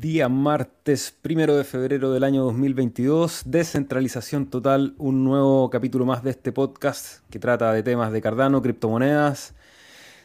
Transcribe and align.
Día 0.00 0.30
martes 0.30 1.14
primero 1.20 1.58
de 1.58 1.64
febrero 1.64 2.10
del 2.10 2.24
año 2.24 2.42
2022, 2.44 3.42
descentralización 3.44 4.48
total, 4.48 4.94
un 4.96 5.24
nuevo 5.24 5.68
capítulo 5.68 6.06
más 6.06 6.24
de 6.24 6.30
este 6.30 6.52
podcast 6.52 7.22
que 7.28 7.38
trata 7.38 7.70
de 7.74 7.82
temas 7.82 8.10
de 8.10 8.22
Cardano, 8.22 8.62
criptomonedas, 8.62 9.54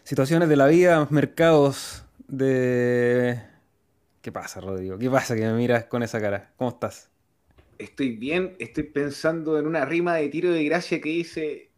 situaciones 0.06 0.48
de 0.48 0.56
la 0.56 0.68
vida, 0.68 1.06
mercados 1.10 2.06
de... 2.30 3.38
¿Qué 4.22 4.32
pasa, 4.32 4.62
Rodrigo? 4.62 4.98
¿Qué 4.98 5.10
pasa 5.10 5.36
que 5.36 5.42
me 5.42 5.52
miras 5.52 5.84
con 5.84 6.04
esa 6.04 6.22
cara? 6.22 6.54
¿Cómo 6.56 6.70
estás? 6.70 7.10
Estoy 7.78 8.16
bien, 8.16 8.56
estoy 8.60 8.84
pensando 8.84 9.60
en 9.60 9.68
una 9.68 9.84
rima 9.84 10.16
de 10.16 10.30
tiro 10.30 10.54
de 10.54 10.64
gracia 10.64 11.02
que 11.02 11.10
dice, 11.10 11.70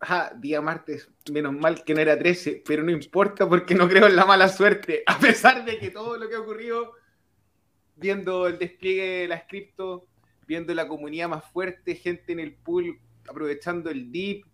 ah, 0.00 0.30
día 0.38 0.60
martes, 0.60 1.10
menos 1.32 1.54
mal 1.54 1.82
que 1.82 1.92
no 1.92 2.02
era 2.02 2.16
13, 2.16 2.62
pero 2.64 2.84
no 2.84 2.92
importa 2.92 3.48
porque 3.48 3.74
no 3.74 3.88
creo 3.88 4.06
en 4.06 4.14
la 4.14 4.26
mala 4.26 4.46
suerte, 4.46 5.02
a 5.06 5.18
pesar 5.18 5.64
de 5.64 5.80
que 5.80 5.90
todo 5.90 6.16
lo 6.16 6.28
que 6.28 6.36
ha 6.36 6.40
ocurrido 6.40 7.01
viendo 8.02 8.46
el 8.46 8.58
despliegue 8.58 9.20
de 9.20 9.28
las 9.28 9.44
cripto, 9.44 10.06
viendo 10.46 10.74
la 10.74 10.86
comunidad 10.86 11.28
más 11.28 11.44
fuerte, 11.50 11.94
gente 11.94 12.32
en 12.32 12.40
el 12.40 12.52
pool 12.52 12.98
aprovechando 13.28 13.88
el 13.88 14.10
dip, 14.12 14.44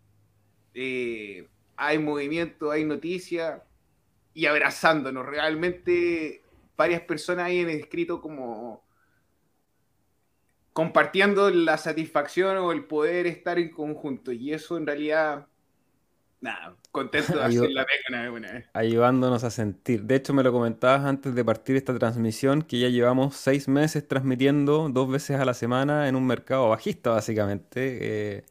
eh, 0.75 1.49
hay 1.77 1.99
movimiento, 1.99 2.71
hay 2.71 2.85
noticia 2.85 3.65
y 4.35 4.47
abrazándonos. 4.47 5.27
Realmente 5.27 6.43
varias 6.77 7.01
personas 7.03 7.47
ahí 7.47 7.63
han 7.63 7.71
escrito 7.71 8.21
como 8.21 8.85
compartiendo 10.73 11.51
la 11.51 11.77
satisfacción 11.77 12.57
o 12.59 12.71
el 12.71 12.85
poder 12.85 13.27
estar 13.27 13.59
en 13.59 13.71
conjunto 13.71 14.31
y 14.31 14.53
eso 14.53 14.77
en 14.77 14.87
realidad 14.87 15.49
Nada, 16.41 16.77
contento 16.93 17.37
de 17.37 17.43
hacer 17.45 17.71
la 17.71 17.85
pega 17.85 18.31
una 18.31 18.53
vez. 18.53 18.67
Ayudándonos 18.73 19.43
a 19.45 19.51
sentir. 19.51 20.05
De 20.05 20.17
hecho, 20.17 20.33
me 20.33 20.43
lo 20.43 20.53
comentabas 20.53 21.05
antes 21.05 21.35
de 21.35 21.45
partir 21.45 21.77
esta 21.77 21.99
transmisión, 21.99 22.63
que 22.63 22.79
ya 22.79 22.89
llevamos 22.89 23.37
seis 23.37 23.67
meses 23.69 24.07
transmitiendo 24.07 24.89
dos 24.89 25.11
veces 25.11 25.41
a 25.41 25.45
la 25.45 25.55
semana 25.55 26.09
en 26.09 26.15
un 26.17 26.27
mercado 26.27 26.69
bajista, 26.69 27.11
básicamente, 27.11 28.39
eh, 28.39 28.45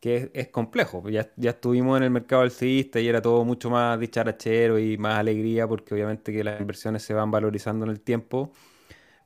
que 0.00 0.30
es, 0.34 0.48
complejo. 0.48 1.08
Ya, 1.08 1.30
ya 1.36 1.50
estuvimos 1.50 1.96
en 1.98 2.04
el 2.04 2.10
mercado 2.10 2.42
alcista 2.42 3.00
y 3.00 3.08
era 3.08 3.20
todo 3.20 3.44
mucho 3.44 3.70
más 3.70 3.98
dicharachero 3.98 4.78
y 4.78 4.96
más 4.96 5.18
alegría, 5.18 5.66
porque 5.66 5.94
obviamente 5.94 6.32
que 6.32 6.44
las 6.44 6.60
inversiones 6.60 7.02
se 7.02 7.14
van 7.14 7.30
valorizando 7.30 7.84
en 7.86 7.90
el 7.90 8.00
tiempo. 8.00 8.52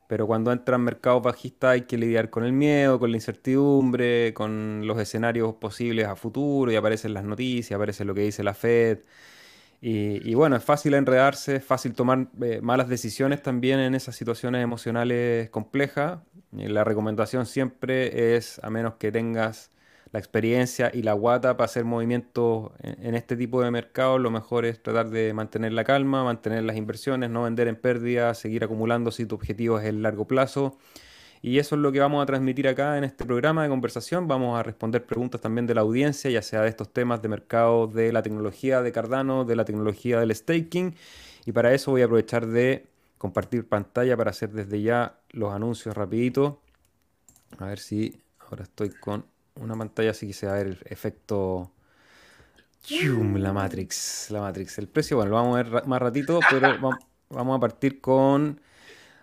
Pero 0.07 0.27
cuando 0.27 0.51
entran 0.51 0.81
mercados 0.81 1.23
bajistas 1.23 1.71
hay 1.71 1.81
que 1.83 1.97
lidiar 1.97 2.29
con 2.29 2.43
el 2.45 2.53
miedo, 2.53 2.99
con 2.99 3.11
la 3.11 3.17
incertidumbre, 3.17 4.33
con 4.33 4.85
los 4.85 4.99
escenarios 4.99 5.55
posibles 5.55 6.07
a 6.07 6.15
futuro 6.15 6.71
y 6.71 6.75
aparecen 6.75 7.13
las 7.13 7.23
noticias, 7.23 7.75
aparece 7.75 8.05
lo 8.05 8.13
que 8.13 8.21
dice 8.21 8.43
la 8.43 8.53
Fed. 8.53 8.99
Y, 9.81 10.33
bueno, 10.33 10.55
es 10.55 10.63
fácil 10.63 10.95
enredarse, 10.95 11.57
es 11.57 11.63
fácil 11.63 11.93
tomar 11.93 12.27
eh, 12.41 12.59
malas 12.61 12.87
decisiones 12.89 13.43
también 13.43 13.79
en 13.79 13.93
esas 13.93 14.15
situaciones 14.15 14.63
emocionales 14.63 15.49
complejas. 15.51 16.19
la 16.51 16.83
recomendación 16.83 17.45
siempre 17.45 18.35
es, 18.35 18.59
a 18.63 18.71
menos 18.71 18.95
que 18.95 19.11
tengas 19.11 19.69
la 20.15 20.19
experiencia 20.19 20.91
y 20.93 21.01
la 21.01 21.11
guata 21.11 21.57
para 21.57 21.65
hacer 21.65 21.83
movimientos 21.83 22.71
en, 22.79 23.15
este 23.15 23.35
tipo 23.35 23.61
de 23.61 23.69
mercados, 23.69 24.21
lo 24.21 24.31
mejor 24.31 24.63
es 24.63 24.81
tratar 24.81 25.09
de 25.09 25.33
mantener 25.33 25.73
la 25.73 25.83
calma, 25.83 26.23
mantener 26.23 26.63
las 26.63 26.77
inversiones, 26.77 27.29
no 27.29 27.43
vender 27.43 27.67
en 27.67 27.75
pérdida, 27.75 28.33
seguir 28.33 28.63
acumulando 28.63 29.11
si 29.11 29.25
tu 29.25 29.35
objetivo 29.35 29.77
es 29.77 29.85
el 29.87 30.01
largo 30.01 30.25
plazo. 30.25 30.77
Y 31.41 31.59
eso 31.59 31.75
es 31.75 31.81
lo 31.81 31.91
que 31.91 31.99
vamos 31.99 32.23
a 32.23 32.25
transmitir 32.25 32.65
acá 32.69 32.97
en 32.97 33.03
este 33.03 33.25
programa 33.25 33.63
de 33.63 33.67
conversación. 33.67 34.25
Vamos 34.25 34.57
a 34.57 34.63
responder 34.63 35.05
preguntas 35.05 35.41
también 35.41 35.67
de 35.67 35.75
la 35.75 35.81
audiencia, 35.81 36.31
ya 36.31 36.41
sea 36.41 36.61
de 36.61 36.69
estos 36.69 36.93
temas 36.93 37.21
de 37.21 37.27
mercado, 37.27 37.87
de 37.87 38.13
la 38.13 38.23
tecnología 38.23 38.81
de 38.81 38.93
Cardano, 38.93 39.43
de 39.43 39.57
la 39.57 39.65
tecnología 39.65 40.17
del 40.21 40.33
staking. 40.33 40.95
Y 41.45 41.51
para 41.51 41.73
eso 41.73 41.91
voy 41.91 42.03
a 42.03 42.05
aprovechar 42.05 42.47
de 42.47 42.87
compartir 43.17 43.67
pantalla 43.67 44.15
para 44.15 44.29
hacer 44.29 44.51
desde 44.51 44.81
ya 44.81 45.19
los 45.31 45.53
anuncios 45.53 45.93
rapidito. 45.93 46.61
A 47.57 47.65
ver 47.65 47.79
si 47.79 48.23
ahora 48.39 48.63
estoy 48.63 48.91
con 48.91 49.34
una 49.55 49.75
pantalla 49.75 50.11
así 50.11 50.27
que 50.27 50.33
se 50.33 50.47
va 50.47 50.53
a 50.53 50.57
ver 50.57 50.67
el 50.67 50.79
efecto. 50.85 51.71
La 52.89 53.53
Matrix, 53.53 54.27
la 54.29 54.41
Matrix. 54.41 54.77
El 54.77 54.87
precio, 54.87 55.17
bueno, 55.17 55.31
lo 55.31 55.37
vamos 55.37 55.57
a 55.57 55.63
ver 55.63 55.87
más 55.87 56.01
ratito, 56.01 56.39
pero 56.49 56.77
vamos 57.29 57.57
a 57.57 57.59
partir 57.59 57.99
con 57.99 58.61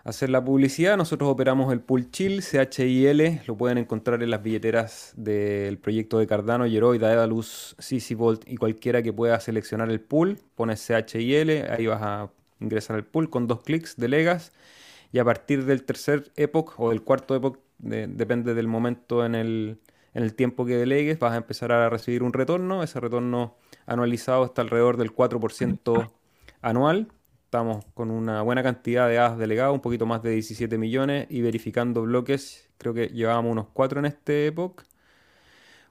hacer 0.03 0.29
la 0.29 0.43
publicidad. 0.43 0.97
Nosotros 0.97 1.29
operamos 1.29 1.71
el 1.71 1.79
Pool 1.79 2.11
Chill, 2.11 2.41
CHIL, 2.41 3.41
lo 3.47 3.55
pueden 3.55 3.77
encontrar 3.77 4.21
en 4.21 4.31
las 4.31 4.43
billeteras 4.43 5.13
del 5.15 5.77
proyecto 5.77 6.19
de 6.19 6.27
Cardano, 6.27 6.67
Yeroy, 6.67 6.97
Daedalus, 6.97 7.75
CC 7.79 8.15
Volt 8.15 8.43
y 8.47 8.57
cualquiera 8.57 9.01
que 9.01 9.13
pueda 9.13 9.39
seleccionar 9.39 9.89
el 9.89 10.01
pool. 10.01 10.39
Pones 10.55 10.85
CHIL, 10.85 11.65
ahí 11.69 11.87
vas 11.87 12.01
a 12.01 12.29
ingresar 12.59 12.95
al 12.97 13.05
pool 13.05 13.29
con 13.29 13.47
dos 13.47 13.61
clics, 13.61 13.95
delegas 13.95 14.51
y 15.11 15.19
a 15.19 15.25
partir 15.25 15.65
del 15.65 15.83
tercer 15.83 16.31
epoch 16.35 16.73
o 16.79 16.89
del 16.89 17.03
cuarto 17.03 17.35
epoch, 17.35 17.59
depende 17.77 18.53
del 18.53 18.67
momento 18.67 19.25
en 19.25 19.35
el, 19.35 19.79
en 20.13 20.23
el 20.23 20.35
tiempo 20.35 20.65
que 20.65 20.77
delegues 20.77 21.19
vas 21.19 21.33
a 21.33 21.37
empezar 21.37 21.71
a 21.71 21.89
recibir 21.89 22.23
un 22.23 22.33
retorno. 22.33 22.83
Ese 22.83 22.99
retorno 22.99 23.55
anualizado 23.85 24.45
está 24.45 24.61
alrededor 24.61 24.97
del 24.97 25.13
4% 25.13 26.11
anual. 26.61 27.07
Estamos 27.45 27.85
con 27.93 28.09
una 28.09 28.41
buena 28.41 28.63
cantidad 28.63 29.07
de 29.07 29.19
hadas 29.19 29.37
delegadas, 29.37 29.73
un 29.73 29.81
poquito 29.81 30.05
más 30.05 30.23
de 30.23 30.31
17 30.31 30.77
millones 30.77 31.27
y 31.29 31.41
verificando 31.41 32.01
bloques, 32.01 32.69
creo 32.79 32.95
que 32.95 33.07
llevábamos 33.09 33.51
unos 33.51 33.67
4 33.73 33.99
en 33.99 34.05
este 34.07 34.47
época. 34.47 34.85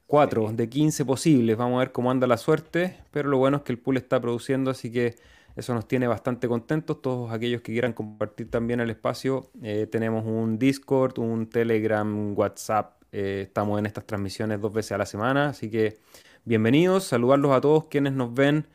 4 0.08 0.52
de 0.52 0.68
15 0.68 1.04
posibles, 1.04 1.56
vamos 1.56 1.76
a 1.76 1.78
ver 1.78 1.92
cómo 1.92 2.10
anda 2.10 2.26
la 2.26 2.36
suerte, 2.36 2.98
pero 3.12 3.30
lo 3.30 3.38
bueno 3.38 3.58
es 3.58 3.62
que 3.62 3.72
el 3.72 3.78
pool 3.78 3.96
está 3.96 4.20
produciendo, 4.20 4.70
así 4.70 4.92
que 4.92 5.14
eso 5.56 5.72
nos 5.72 5.86
tiene 5.86 6.06
bastante 6.06 6.48
contentos. 6.48 7.00
Todos 7.00 7.32
aquellos 7.32 7.62
que 7.62 7.72
quieran 7.72 7.92
compartir 7.92 8.50
también 8.50 8.80
el 8.80 8.90
espacio, 8.90 9.50
eh, 9.62 9.86
tenemos 9.90 10.26
un 10.26 10.58
Discord, 10.58 11.18
un 11.18 11.48
Telegram, 11.48 12.36
WhatsApp, 12.36 13.01
eh, 13.12 13.42
estamos 13.46 13.78
en 13.78 13.86
estas 13.86 14.06
transmisiones 14.06 14.60
dos 14.60 14.72
veces 14.72 14.92
a 14.92 14.98
la 14.98 15.06
semana, 15.06 15.50
así 15.50 15.70
que 15.70 15.98
bienvenidos, 16.44 17.04
saludarlos 17.04 17.52
a 17.52 17.60
todos 17.60 17.84
quienes 17.84 18.14
nos 18.14 18.32
ven 18.32 18.66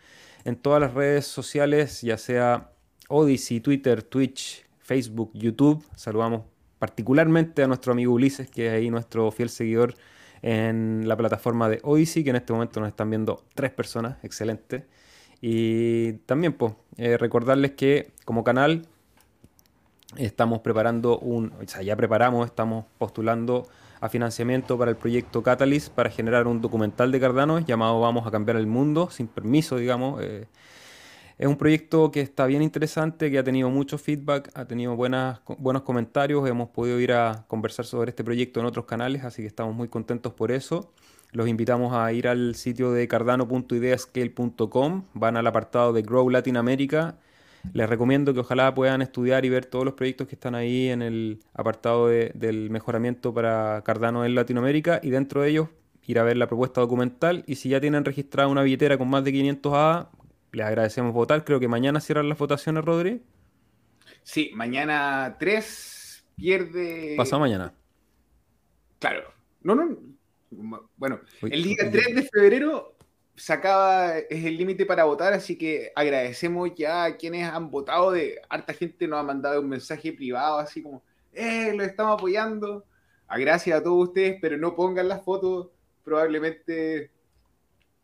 en 0.46 0.56
todas 0.56 0.80
las 0.80 0.94
redes 0.94 1.26
sociales, 1.26 2.02
ya 2.02 2.18
sea 2.18 2.72
Odyssey, 3.10 3.60
Twitter, 3.60 4.04
Twitch, 4.04 4.64
Facebook, 4.80 5.32
YouTube. 5.34 5.84
Saludamos 5.96 6.44
particularmente 6.80 7.64
a 7.64 7.68
nuestro 7.68 7.94
amigo 7.94 8.14
Ulises, 8.14 8.50
que 8.50 8.68
es 8.68 8.74
ahí 8.74 8.90
nuestro 8.90 9.32
fiel 9.32 9.50
seguidor 9.50 9.96
en 10.42 11.08
la 11.08 11.18
plataforma 11.18 11.68
de 11.68 11.80
Odyssey, 11.84 12.24
que 12.24 12.30
en 12.30 12.36
este 12.36 12.54
momento 12.54 12.80
nos 12.80 12.90
están 12.90 13.10
viendo 13.10 13.44
tres 13.56 13.72
personas, 13.72 14.18
excelente. 14.24 14.86
Y 15.42 16.14
también, 16.28 16.54
pues, 16.54 16.74
eh, 16.98 17.18
recordarles 17.18 17.72
que 17.72 18.12
como 18.24 18.44
canal 18.44 18.88
estamos 20.16 20.62
preparando 20.62 21.20
un, 21.20 21.54
o 21.54 21.68
sea, 21.68 21.82
ya 21.82 21.96
preparamos, 21.96 22.46
estamos 22.46 22.86
postulando 22.98 23.68
a 24.00 24.10
financiamiento 24.10 24.78
para 24.78 24.92
el 24.92 24.98
proyecto 24.98 25.42
Catalyst 25.42 25.92
para 25.94 26.10
generar 26.10 26.48
un 26.48 26.62
documental 26.62 27.12
de 27.12 27.20
Cardano 27.20 27.60
llamado 27.60 28.00
Vamos 28.00 28.28
a 28.28 28.32
cambiar 28.32 28.58
el 28.58 28.68
mundo, 28.68 29.10
sin 29.10 29.28
permiso, 29.28 29.78
digamos. 29.78 30.22
Eh, 30.22 30.46
es 31.38 31.48
un 31.48 31.56
proyecto 31.56 32.10
que 32.12 32.22
está 32.22 32.48
bien 32.48 32.64
interesante, 32.64 33.30
que 33.30 33.38
ha 33.38 33.44
tenido 33.44 33.70
mucho 33.70 34.00
feedback, 34.00 34.50
ha 34.56 34.66
tenido 34.66 34.96
buenas, 34.96 35.40
buenos 35.60 35.84
comentarios, 35.84 36.48
hemos 36.50 36.70
podido 36.70 37.00
ir 37.00 37.14
a 37.14 37.46
conversar 37.48 37.86
sobre 37.86 38.10
este 38.10 38.24
proyecto 38.24 38.60
en 38.60 38.66
otros 38.66 38.86
canales, 38.86 39.24
así 39.24 39.44
que 39.44 39.48
estamos 39.48 39.76
muy 39.76 39.88
contentos 39.88 40.34
por 40.34 40.52
eso. 40.52 40.92
Los 41.32 41.48
invitamos 41.48 41.94
a 41.94 42.12
ir 42.12 42.28
al 42.28 42.56
sitio 42.56 42.92
de 42.92 43.08
cardano.ideascale.com, 43.08 45.04
van 45.14 45.38
al 45.38 45.46
apartado 45.46 45.94
de 45.94 46.02
Grow 46.02 46.30
Latinoamérica 46.30 47.18
les 47.74 47.90
recomiendo 47.90 48.34
que 48.34 48.40
ojalá 48.40 48.74
puedan 48.74 49.02
estudiar 49.02 49.46
y 49.46 49.50
ver 49.50 49.66
todos 49.66 49.86
los 49.86 49.94
proyectos 49.94 50.28
que 50.28 50.36
están 50.36 50.56
ahí 50.56 50.90
en 50.90 51.02
el 51.02 51.40
apartado 51.54 52.08
del 52.08 52.70
mejoramiento 52.70 53.34
para 53.34 53.82
Cardano 53.84 54.26
en 54.26 54.36
Latinoamérica 54.36 55.00
y 55.04 55.10
dentro 55.10 55.42
de 55.42 55.50
ellos 55.50 55.70
ir 56.06 56.20
a 56.20 56.24
ver 56.24 56.38
la 56.38 56.48
propuesta 56.48 56.82
documental 56.82 57.44
y 57.48 57.56
si 57.56 57.70
ya 57.70 57.82
tienen 57.82 58.06
registrada 58.06 58.48
una 58.48 58.64
billetera 58.64 58.98
con 58.98 59.10
más 59.10 59.24
de 59.24 59.32
500 59.34 59.74
A, 59.76 60.10
les 60.54 60.66
agradecemos 60.66 61.14
votar. 61.14 61.44
Creo 61.44 61.60
que 61.60 61.68
mañana 61.68 62.00
cierran 62.00 62.30
las 62.30 62.38
votaciones, 62.38 62.84
Rodri. 62.86 63.22
Sí, 64.24 64.52
mañana 64.54 65.36
3 65.38 66.26
pierde... 66.36 67.16
Pasado 67.18 67.42
mañana. 67.42 67.74
Claro. 69.00 69.32
No, 69.62 69.76
no. 69.76 69.98
Bueno, 70.96 71.20
el 71.42 71.64
día 71.64 71.92
3 71.92 72.16
de 72.16 72.24
febrero 72.24 72.97
se 73.38 73.54
acaba, 73.54 74.18
es 74.18 74.46
el 74.46 74.58
límite 74.58 74.86
para 74.86 75.04
votar, 75.04 75.32
así 75.32 75.58
que 75.58 75.92
agradecemos 75.96 76.72
ya 76.76 77.06
a 77.06 77.18
quienes 77.18 77.48
han 77.48 77.70
votado. 77.70 78.12
De 78.12 78.42
harta 78.50 78.74
gente 78.74 79.08
nos 79.08 79.20
ha 79.20 79.24
mandado 79.24 79.62
un 79.62 79.70
mensaje 79.70 80.12
privado, 80.12 80.58
así 80.58 80.82
como, 80.82 81.04
eh, 81.34 81.72
lo 81.76 81.84
estamos 81.84 82.16
apoyando. 82.16 82.84
A 83.28 83.38
gracias 83.38 83.80
a 83.80 83.84
todos 83.84 84.08
ustedes, 84.08 84.38
pero 84.42 84.58
no 84.58 84.76
pongan 84.76 85.08
las 85.08 85.24
fotos, 85.24 85.70
probablemente 86.04 87.12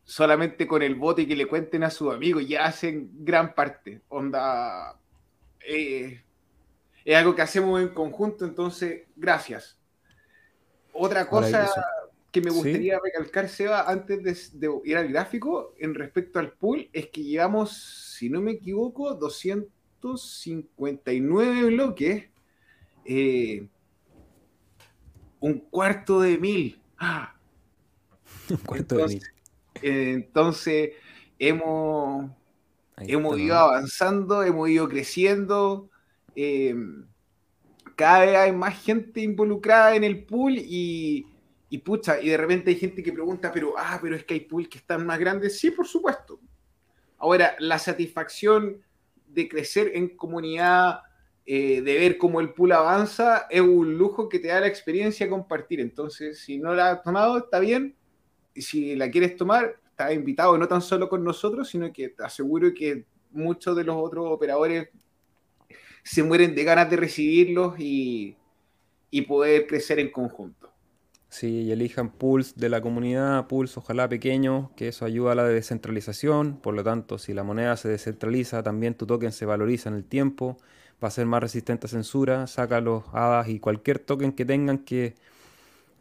solamente 0.04 0.68
con 0.68 0.82
el 0.84 0.96
voto 0.96 1.22
y 1.22 1.28
que 1.28 1.36
le 1.36 1.48
cuenten 1.48 1.84
a 1.84 1.90
sus 1.90 2.14
amigos, 2.14 2.48
ya 2.48 2.66
hacen 2.66 3.10
gran 3.26 3.56
parte. 3.56 4.02
Onda, 4.10 5.00
eh, 5.66 6.22
es 7.06 7.16
algo 7.16 7.34
que 7.34 7.42
hacemos 7.42 7.82
en 7.82 7.90
conjunto, 7.90 8.46
entonces, 8.46 9.08
gracias. 9.16 9.80
Otra 10.92 11.28
cosa 11.28 11.72
que 12.34 12.42
me 12.42 12.50
gustaría 12.50 13.00
recalcar, 13.00 13.48
Seba, 13.48 13.90
antes 13.90 14.60
de, 14.60 14.70
ir 14.84 14.98
al 14.98 15.08
gráfico, 15.08 15.74
en 15.78 15.94
respecto 15.94 16.40
al 16.40 16.52
pool, 16.52 16.90
es 16.92 17.08
que 17.08 17.24
llevamos, 17.24 18.16
si 18.18 18.30
no 18.30 18.42
me 18.42 18.52
equivoco, 18.52 19.14
200 19.14 19.72
259 20.04 21.66
bloques, 21.68 22.26
eh, 23.06 23.68
un 25.40 25.60
cuarto 25.60 26.20
de 26.20 26.38
mil. 26.38 26.82
¡Ah! 26.98 27.36
Un 28.50 28.58
cuarto 28.58 28.98
de 28.98 29.08
mil. 29.08 29.24
entonces, 29.82 30.92
hemos, 31.40 32.30
hemos 32.98 33.40
ido 33.40 33.56
avanzando, 33.56 34.44
hemos 34.44 34.70
ido 34.70 34.90
creciendo. 34.90 35.90
Eh, 36.36 36.76
cada 37.96 38.20
vez 38.20 38.36
hay 38.36 38.52
más 38.52 38.84
gente 38.84 39.22
involucrada 39.22 39.96
en 39.96 40.04
el 40.04 40.26
pool 40.26 40.58
y, 40.58 41.26
y 41.74 41.80
pucha, 41.80 42.22
y 42.22 42.30
de 42.30 42.38
repente 42.38 42.70
hay 42.70 42.76
gente 42.76 43.02
que 43.02 43.12
pregunta, 43.12 43.52
pero, 43.52 43.74
ah, 43.76 43.98
pero 44.00 44.16
es 44.16 44.24
que 44.24 44.36
hay 44.36 44.42
pools 44.42 44.68
que 44.68 44.78
están 44.78 45.08
más 45.08 45.18
grandes. 45.18 45.58
Sí, 45.58 45.72
por 45.72 45.88
supuesto. 45.88 46.40
Ahora, 47.18 47.56
la 47.58 47.80
satisfacción 47.80 48.84
de 49.26 49.50
crecer 49.50 49.90
en 49.96 50.16
comunidad, 50.16 51.00
eh, 51.48 51.82
de 51.82 51.98
ver 51.98 52.20
cómo 52.20 52.42
el 52.42 52.54
pool 52.54 52.74
avanza, 52.74 53.48
es 53.50 53.62
un 53.62 53.98
lujo 53.98 54.30
que 54.30 54.38
te 54.38 54.50
da 54.50 54.60
la 54.60 54.68
experiencia 54.68 55.28
compartir. 55.28 55.80
Entonces, 55.80 56.42
si 56.42 56.60
no 56.60 56.76
la 56.76 56.92
has 56.92 57.02
tomado, 57.02 57.40
está 57.40 57.58
bien. 57.58 57.96
Y 58.54 58.62
si 58.62 58.96
la 58.96 59.10
quieres 59.10 59.36
tomar, 59.36 59.80
estás 59.90 60.14
invitado 60.14 60.56
no 60.60 60.68
tan 60.68 60.84
solo 60.84 61.10
con 61.10 61.24
nosotros, 61.24 61.70
sino 61.70 61.92
que 61.92 62.10
te 62.10 62.24
aseguro 62.24 62.72
que 62.72 63.06
muchos 63.32 63.76
de 63.76 63.84
los 63.84 63.96
otros 63.96 64.28
operadores 64.30 64.90
se 66.04 66.22
mueren 66.22 66.54
de 66.54 66.64
ganas 66.64 66.88
de 66.88 66.98
recibirlos 66.98 67.74
y, 67.80 68.38
poder 69.28 69.66
crecer 69.66 69.98
en 69.98 70.12
conjunto. 70.12 70.73
Sí, 71.34 71.64
y 71.64 71.72
elijan 71.72 72.12
pools 72.12 72.56
de 72.58 72.70
la 72.70 72.80
comunidad, 72.80 73.48
pools 73.48 73.76
ojalá 73.76 74.08
pequeños, 74.08 74.70
que 74.76 74.90
eso 74.90 75.04
ayuda 75.04 75.32
a 75.32 75.36
la 75.36 75.46
descentralización. 75.46 76.58
Por 76.58 76.76
lo 76.76 76.84
tanto, 76.84 77.18
si 77.18 77.34
la 77.34 77.42
moneda 77.42 77.76
se 77.76 77.90
descentraliza, 77.90 78.62
también 78.62 78.94
tu 78.94 79.08
token 79.08 79.32
se 79.32 79.48
valoriza 79.48 79.90
en 79.90 79.96
el 79.96 80.04
tiempo, 80.06 80.60
va 81.04 81.08
a 81.08 81.12
ser 81.12 81.26
más 81.26 81.42
resistente 81.42 81.88
a 81.88 81.90
censura. 81.90 82.46
Saca 82.46 82.82
los 82.82 83.06
hadas 83.14 83.50
y 83.50 83.60
cualquier 83.60 83.98
token 83.98 84.34
que 84.34 84.46
tengan 84.46 84.78
que, 84.78 85.16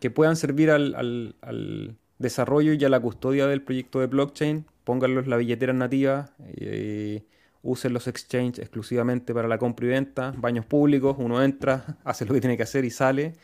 que 0.00 0.10
puedan 0.10 0.36
servir 0.36 0.70
al, 0.70 1.96
desarrollo 2.18 2.74
y 2.74 2.84
a 2.84 2.90
la 2.90 3.00
custodia 3.00 3.46
del 3.46 3.62
proyecto 3.62 4.00
de 4.00 4.08
blockchain. 4.08 4.66
Pónganlos 4.84 5.24
en 5.24 5.30
la 5.30 5.38
billetera 5.38 5.72
nativa. 5.72 6.30
Y, 6.54 7.22
usen 7.62 7.94
los 7.94 8.06
exchanges 8.06 8.58
exclusivamente 8.58 9.32
para 9.32 9.48
la 9.48 9.56
compra 9.56 9.86
y 9.86 9.88
venta, 9.88 10.34
baños 10.36 10.66
públicos, 10.66 11.16
uno 11.18 11.42
entra, 11.42 11.96
hace 12.04 12.26
lo 12.26 12.34
que 12.34 12.40
tiene 12.40 12.58
que 12.58 12.64
hacer 12.64 12.84
y 12.84 12.90
sale. 12.90 13.36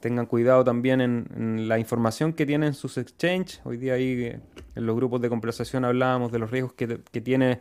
Tengan 0.00 0.26
cuidado 0.26 0.64
también 0.64 1.00
en, 1.00 1.68
la 1.68 1.78
información 1.78 2.32
que 2.32 2.46
tienen 2.46 2.74
sus 2.74 2.98
exchanges. 2.98 3.60
Hoy 3.64 3.76
día 3.76 3.94
ahí 3.94 4.24
eh, 4.24 4.40
en 4.74 4.86
los 4.86 4.94
grupos 4.94 5.20
de 5.20 5.28
conversación 5.28 5.84
hablábamos 5.84 6.32
de 6.32 6.38
los 6.38 6.50
riesgos 6.50 6.74
que, 6.74 6.86
tiene 7.20 7.60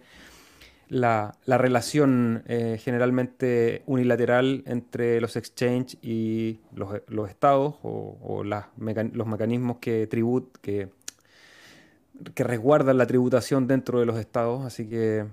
la, 0.90 1.36
relación 1.48 2.44
eh, 2.48 2.78
generalmente 2.80 3.84
unilateral 3.86 4.64
entre 4.68 5.22
los 5.22 5.36
exchanges 5.36 5.98
y 6.02 6.60
los, 6.74 7.30
estados 7.30 7.76
o, 7.84 8.44
los 8.44 9.28
mecanismos 9.28 9.78
que, 9.78 10.08
tribut, 10.08 10.58
que, 10.62 10.90
que 12.34 12.44
resguardan 12.44 12.98
la 12.98 13.08
tributación 13.08 13.68
dentro 13.68 14.00
de 14.00 14.06
los 14.06 14.18
estados. 14.20 14.66
Así 14.66 14.88
que 14.88 15.26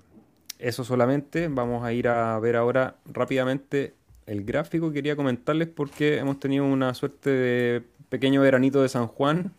eso 0.62 0.84
solamente. 0.84 1.49
Vamos 1.49 1.84
a 1.84 1.93
ir 1.93 2.08
a 2.08 2.38
ver 2.38 2.56
ahora 2.56 2.96
rápidamente 3.06 3.94
el 4.27 4.45
gráfico. 4.45 4.93
Quería 4.93 5.17
comentarles 5.17 5.69
porque 5.69 6.19
hemos 6.19 6.39
tenido 6.41 6.65
una 6.65 6.95
suerte 6.95 7.31
de 7.31 7.83
pequeño 8.09 8.41
veranito 8.41 8.83
de 8.83 8.89
San 8.89 9.07
Juan. 9.07 9.53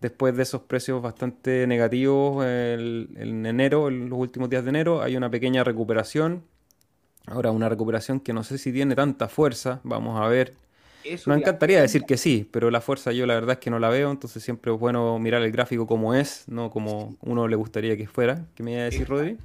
Después 0.00 0.36
de, 0.36 0.42
esos 0.42 0.62
precios 0.62 1.02
bastante 1.02 1.66
negativos 1.66 2.44
en 2.44 3.44
enero, 3.46 3.88
en 3.88 4.08
los 4.08 4.18
últimos 4.18 4.48
días 4.48 4.64
de 4.64 4.70
enero, 4.70 5.02
hay 5.02 5.16
una 5.16 5.30
pequeña 5.30 5.64
recuperación. 5.64 6.44
Ahora, 7.26 7.50
una 7.50 7.68
recuperación 7.68 8.20
que 8.20 8.32
no 8.32 8.44
sé 8.44 8.58
si 8.58 8.72
tiene 8.72 8.94
tanta 8.94 9.28
fuerza. 9.28 9.80
Vamos 9.82 10.20
a 10.20 10.28
ver 10.28 10.54
me 11.26 11.34
encantaría 11.34 11.80
decir 11.80 12.04
que 12.04 12.16
sí, 12.16 12.46
pero 12.50 12.70
la 12.70 12.80
fuerza 12.80 13.12
yo 13.12 13.26
la 13.26 13.34
verdad 13.34 13.52
es 13.52 13.58
que 13.58 13.70
no 13.70 13.78
la 13.78 13.88
veo, 13.88 14.10
entonces 14.10 14.42
siempre 14.42 14.72
es 14.72 14.78
bueno 14.78 15.18
mirar 15.18 15.42
el 15.42 15.50
gráfico 15.50 15.86
como 15.86 16.14
es, 16.14 16.44
no 16.46 16.70
como 16.70 17.16
uno 17.20 17.48
le 17.48 17.56
gustaría 17.56 17.96
que 17.96 18.06
fuera. 18.06 18.46
¿Qué 18.54 18.62
me 18.62 18.72
iba 18.72 18.82
a 18.82 18.84
decir, 18.84 19.08
Rodri? 19.08 19.38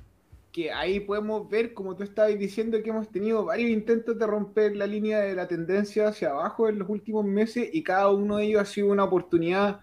Que 0.55 0.71
ahí 0.71 1.01
podemos 1.01 1.49
ver, 1.49 1.73
como 1.73 1.97
tú 1.97 2.03
estabas 2.03 2.39
diciendo, 2.39 2.81
que 2.81 2.89
hemos 2.89 3.09
tenido 3.09 3.43
varios 3.43 3.69
intentos 3.71 4.17
de 4.17 4.25
romper 4.25 4.73
la 4.77 4.87
línea 4.87 5.19
de 5.19 5.35
la 5.35 5.49
tendencia 5.49 6.07
hacia 6.07 6.29
abajo 6.29 6.69
en 6.69 6.79
los 6.79 6.87
últimos 6.87 7.25
meses 7.25 7.67
y 7.73 7.83
cada 7.83 8.09
uno 8.09 8.37
de 8.37 8.45
ellos 8.45 8.61
ha 8.61 8.65
sido 8.65 8.87
una 8.87 9.03
oportunidad 9.03 9.81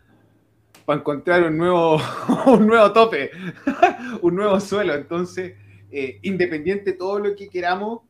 para 0.86 1.00
encontrar 1.00 1.42
un 1.44 1.58
nuevo, 1.58 2.00
un 2.46 2.66
nuevo 2.66 2.90
tope, 2.90 3.30
un 4.22 4.34
nuevo 4.34 4.58
suelo. 4.60 4.94
Entonces, 4.94 5.56
eh, 5.90 6.18
independiente 6.22 6.92
de 6.92 6.96
todo 6.96 7.18
lo 7.18 7.36
que 7.36 7.50
queramos, 7.50 8.00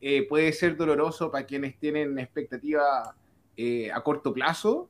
eh, 0.00 0.24
puede 0.28 0.52
ser 0.52 0.76
doloroso 0.76 1.28
para 1.28 1.44
quienes 1.44 1.76
tienen 1.76 2.16
expectativa 2.20 3.16
eh, 3.56 3.90
a 3.90 4.00
corto 4.00 4.32
plazo. 4.32 4.88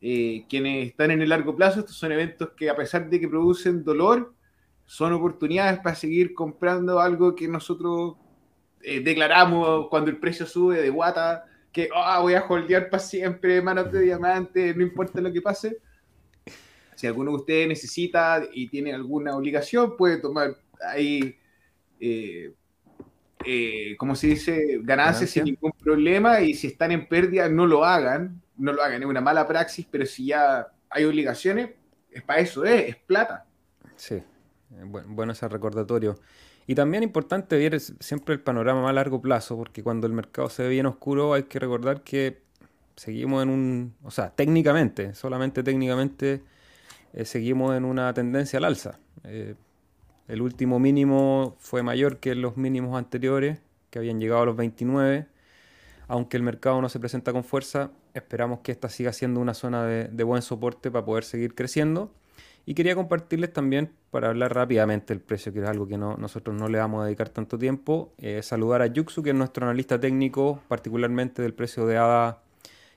Quienes 0.00 0.88
están 0.88 1.12
en 1.12 1.22
el 1.22 1.28
largo 1.28 1.54
plazo, 1.54 1.78
estos 1.78 1.94
son 1.94 2.10
eventos 2.10 2.50
que 2.56 2.68
a 2.68 2.74
pesar 2.74 3.08
de 3.08 3.20
que 3.20 3.28
producen 3.28 3.84
dolor, 3.84 4.34
son 4.92 5.14
oportunidades 5.14 5.80
para 5.80 5.96
seguir 5.96 6.34
comprando 6.34 7.00
algo 7.00 7.34
que 7.34 7.48
nosotros 7.48 8.16
declaramos 8.78 9.88
cuando 9.88 10.10
el 10.10 10.18
precio 10.18 10.44
sube 10.44 10.82
de 10.82 10.90
guata, 10.90 11.46
que 11.72 11.88
ah, 11.94 12.18
voy 12.20 12.34
a 12.34 12.44
holdear 12.44 12.90
para 12.90 13.02
siempre, 13.02 13.62
manos 13.62 13.90
de 13.90 14.02
diamante, 14.02 14.74
no 14.74 14.82
importa 14.82 15.22
lo 15.22 15.32
que 15.32 15.40
pase. 15.40 15.78
Si 16.94 17.06
alguno 17.06 17.30
de 17.30 17.36
ustedes 17.38 17.68
necesita 17.68 18.42
y 18.52 18.68
tiene 18.68 18.92
alguna 18.92 19.34
obligación, 19.34 19.96
puede 19.96 20.18
tomar 20.18 20.58
ahí 20.86 21.38
eh, 21.98 22.52
como 23.96 24.14
se 24.14 24.26
dice, 24.26 24.78
ganarse 24.82 25.26
sin 25.26 25.44
ningún 25.44 25.72
problema 25.72 26.42
y 26.42 26.52
si 26.52 26.66
están 26.66 26.92
en 26.92 27.08
pérdida 27.08 27.48
no 27.48 27.66
lo 27.66 27.82
hagan, 27.82 28.42
no 28.58 28.74
lo 28.74 28.82
hagan, 28.82 29.00
es 29.00 29.08
una 29.08 29.22
mala 29.22 29.48
praxis, 29.48 29.86
pero 29.90 30.04
si 30.04 30.26
ya 30.26 30.66
hay 30.90 31.04
obligaciones, 31.04 31.70
es 32.10 32.22
para 32.22 32.40
eso, 32.40 32.62
es, 32.66 32.90
es 32.90 32.96
plata. 32.96 33.46
Sí, 33.96 34.22
eh, 34.78 34.84
bueno, 34.84 35.32
ese 35.32 35.48
recordatorio. 35.48 36.18
Y 36.66 36.74
también 36.74 37.02
importante 37.02 37.56
ver 37.56 37.80
siempre 37.80 38.34
el 38.34 38.40
panorama 38.40 38.88
a 38.88 38.92
largo 38.92 39.20
plazo, 39.20 39.56
porque 39.56 39.82
cuando 39.82 40.06
el 40.06 40.12
mercado 40.12 40.48
se 40.48 40.62
ve 40.62 40.68
bien 40.68 40.86
oscuro 40.86 41.34
hay 41.34 41.44
que 41.44 41.58
recordar 41.58 42.02
que 42.02 42.42
seguimos 42.96 43.42
en 43.42 43.48
un, 43.48 43.94
o 44.02 44.10
sea, 44.10 44.30
técnicamente, 44.30 45.14
solamente 45.14 45.62
técnicamente, 45.62 46.42
eh, 47.12 47.24
seguimos 47.24 47.76
en 47.76 47.84
una 47.84 48.12
tendencia 48.14 48.58
al 48.58 48.64
alza. 48.64 48.98
Eh, 49.24 49.54
el 50.28 50.40
último 50.40 50.78
mínimo 50.78 51.56
fue 51.58 51.82
mayor 51.82 52.18
que 52.18 52.34
los 52.34 52.56
mínimos 52.56 52.96
anteriores, 52.96 53.60
que 53.90 53.98
habían 53.98 54.20
llegado 54.20 54.42
a 54.42 54.46
los 54.46 54.56
29. 54.56 55.26
Aunque 56.08 56.36
el 56.36 56.42
mercado 56.42 56.80
no 56.80 56.88
se 56.88 57.00
presenta 57.00 57.32
con 57.32 57.44
fuerza, 57.44 57.90
esperamos 58.14 58.60
que 58.60 58.72
esta 58.72 58.88
siga 58.88 59.12
siendo 59.12 59.40
una 59.40 59.54
zona 59.54 59.84
de, 59.84 60.24
buen 60.24 60.42
soporte 60.42 60.90
para 60.90 61.04
poder 61.04 61.24
seguir 61.24 61.54
creciendo. 61.54 62.12
Y 62.64 62.74
quería 62.74 62.94
compartirles 62.94 63.52
también, 63.52 63.90
para 64.10 64.28
hablar 64.28 64.54
rápidamente 64.54 65.12
del 65.12 65.20
precio, 65.20 65.52
que 65.52 65.60
es 65.60 65.68
algo 65.68 65.86
que 65.86 65.98
nosotros 65.98 66.54
no 66.56 66.68
le 66.68 66.78
vamos 66.78 67.02
a 67.02 67.06
dedicar 67.06 67.28
tanto 67.28 67.58
tiempo, 67.58 68.12
eh, 68.18 68.42
saludar 68.42 68.82
a 68.82 68.86
Yuxu, 68.86 69.22
que 69.22 69.30
es 69.30 69.36
nuestro 69.36 69.66
analista 69.66 69.98
técnico, 69.98 70.62
particularmente 70.68 71.42
del 71.42 71.54
precio 71.54 71.86
de 71.86 71.96
ADA 71.96 72.42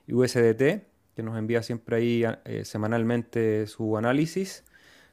y 0.08 0.14
USDT, 0.14 0.84
que 1.16 1.24
nos 1.24 1.38
envía 1.38 1.64
siempre 1.64 1.96
ahí 1.96 2.24
eh, 2.46 2.66
semanalmente 2.66 3.66
su 3.66 3.98
análisis. 3.98 4.64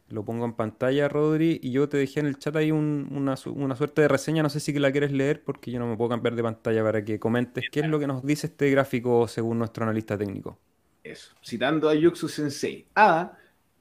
Lo 0.09 0.25
pongo 0.25 0.45
en 0.45 0.53
pantalla, 0.53 1.09
Rodri, 1.09 1.59
y 1.63 1.71
yo 1.71 1.89
te 1.89 1.97
dejé 1.97 2.21
en 2.21 2.27
el 2.27 2.37
chat 2.37 2.55
ahí 2.57 2.71
una, 2.71 3.37
suerte 3.37 4.03
de 4.03 4.09
reseña, 4.09 4.43
no 4.43 4.51
sé 4.51 4.61
si 4.61 4.73
la 4.75 4.93
quieres 4.93 5.13
leer 5.13 5.43
porque 5.43 5.71
yo 5.71 5.79
no 5.79 5.87
me 5.87 5.97
puedo 5.97 6.11
cambiar 6.11 6.35
de 6.35 6.43
pantalla 6.43 6.83
para 6.83 7.03
que 7.03 7.19
comentes 7.19 7.65
qué 7.73 7.81
es 7.81 7.87
lo 7.87 7.99
que 7.99 8.07
nos 8.07 8.23
dice 8.23 8.49
este 8.49 8.69
gráfico 8.71 9.27
según 9.29 9.59
nuestro 9.59 9.85
analista 9.85 10.19
técnico. 10.19 10.59
Eso, 11.03 11.35
citando 11.43 11.89
a 11.89 11.95
Yuxu 11.95 12.29
Sensei. 12.29 12.87
A 12.95 13.33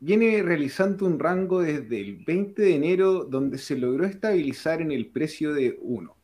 viene 0.02 0.42
realizando 0.42 1.06
un 1.06 1.20
rango 1.20 1.62
desde 1.62 2.02
el 2.02 2.18
20 2.18 2.60
de 2.60 2.76
enero 2.76 3.24
donde 3.24 3.60
se 3.60 3.78
logró 3.78 4.06
estabilizar 4.06 4.82
en 4.82 4.92
el 4.92 5.06
precio 5.06 5.54
de 5.54 5.78
1. 5.80 6.18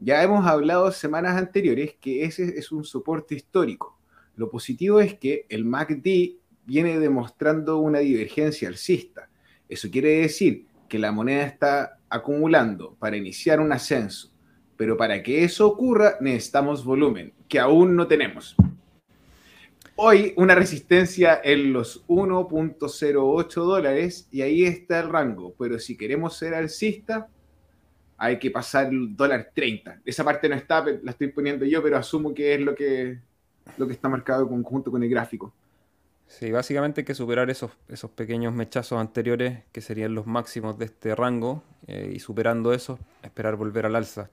Ya 0.00 0.22
hemos 0.24 0.44
hablado 0.44 0.90
semanas 0.90 1.36
anteriores 1.36 1.94
que 2.00 2.24
ese 2.24 2.58
es 2.58 2.72
un 2.72 2.84
soporte 2.84 3.36
histórico. 3.36 3.96
Lo 4.34 4.50
positivo 4.50 5.00
es 5.00 5.14
que 5.14 5.46
el 5.48 5.64
MACD 5.64 6.34
viene 6.66 6.98
demostrando 6.98 7.78
una 7.78 8.00
divergencia 8.00 8.68
alcista. 8.68 9.30
Eso 9.68 9.88
quiere 9.88 10.22
decir 10.22 10.66
que 10.88 10.98
la 10.98 11.12
moneda 11.12 11.44
está 11.44 12.00
acumulando 12.08 12.96
para 12.98 13.16
iniciar 13.16 13.60
un 13.60 13.70
ascenso, 13.70 14.32
pero 14.76 14.96
para 14.96 15.22
que 15.22 15.44
eso 15.44 15.68
ocurra 15.68 16.16
necesitamos 16.20 16.84
volumen, 16.84 17.32
que 17.48 17.60
aún 17.60 17.94
no 17.94 18.08
tenemos. 18.08 18.56
Hoy 19.98 20.34
una 20.36 20.54
resistencia 20.54 21.40
en 21.42 21.72
los 21.72 22.06
1.08 22.06 23.48
dólares 23.54 24.28
y 24.30 24.42
ahí 24.42 24.64
está 24.64 25.00
el 25.00 25.08
rango, 25.08 25.54
pero 25.58 25.78
si 25.78 25.96
queremos 25.96 26.36
ser 26.36 26.52
alcista 26.54 27.28
hay 28.18 28.38
que 28.38 28.50
pasar 28.50 28.88
el 28.88 29.16
dólar 29.16 29.52
30. 29.54 30.02
Esa 30.04 30.22
parte 30.22 30.50
no 30.50 30.54
está, 30.54 30.84
la 30.84 31.10
estoy 31.10 31.28
poniendo 31.28 31.64
yo, 31.64 31.82
pero 31.82 31.96
asumo 31.96 32.34
que 32.34 32.54
es 32.54 32.60
lo 32.60 32.74
que, 32.74 33.18
lo 33.78 33.86
que 33.86 33.94
está 33.94 34.10
marcado 34.10 34.46
conjunto 34.46 34.90
con 34.90 35.02
el 35.02 35.08
gráfico. 35.08 35.54
Sí, 36.26 36.50
básicamente 36.50 37.00
hay 37.00 37.04
que 37.06 37.14
superar 37.14 37.48
esos, 37.48 37.70
esos 37.88 38.10
pequeños 38.10 38.52
mechazos 38.52 38.98
anteriores 38.98 39.60
que 39.72 39.80
serían 39.80 40.14
los 40.14 40.26
máximos 40.26 40.76
de 40.76 40.86
este 40.86 41.14
rango 41.14 41.62
eh, 41.86 42.12
y 42.14 42.18
superando 42.18 42.74
eso 42.74 42.98
esperar 43.22 43.56
volver 43.56 43.86
al 43.86 43.96
alza. 43.96 44.28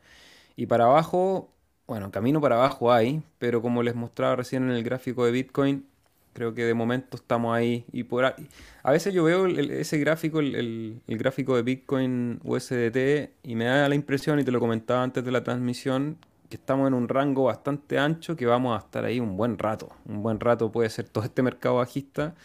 Y 0.58 0.65
para 0.65 0.86
abajo, 0.86 1.53
bueno, 1.88 2.12
camino 2.12 2.40
para 2.40 2.56
abajo 2.56 2.92
hay, 2.92 3.24
pero 3.40 3.62
como 3.62 3.84
les 3.84 3.96
mostraba 3.96 4.36
recién 4.36 4.63
en 4.63 4.72
el 4.72 4.84
gráfico 4.84 5.25
de 5.25 5.32
Bitcoin, 5.32 5.86
creo 6.34 6.54
que 6.54 6.63
de 6.66 6.74
momento 6.74 7.18
estamos 7.18 7.56
ahí. 7.56 7.86
Y 7.92 8.04
por 8.04 8.25
a 8.25 8.92
veces 8.92 9.13
yo 9.13 9.24
veo 9.24 9.48
ese 9.48 9.98
gráfico, 10.00 10.40
el, 10.40 11.02
gráfico 11.08 11.56
de 11.56 11.63
Bitcoin 11.63 12.40
USDT, 12.44 13.32
y 13.44 13.56
me 13.56 13.66
da 13.66 13.88
la 13.88 13.96
impresión, 13.96 14.40
y 14.40 14.44
te 14.44 14.52
lo 14.52 14.60
comentaba 14.60 15.04
antes 15.04 15.24
de 15.24 15.32
la 15.32 15.44
transmisión, 15.44 16.18
que 16.50 16.58
estamos 16.58 16.88
en 16.88 16.94
un 16.94 17.08
rango 17.08 17.46
bastante 17.46 17.98
ancho, 18.00 18.36
que 18.36 18.46
vamos 18.46 18.75
a 18.75 18.86
estar 18.86 19.06
ahí 19.06 19.20
un 19.20 19.38
buen 19.38 19.58
rato. 19.58 19.90
Un 20.06 20.22
buen 20.24 20.40
rato 20.40 20.72
puede 20.72 20.90
ser 20.90 21.10
todo 21.10 21.24
este 21.24 21.42
mercado 21.42 21.75
bajista. 21.75 22.36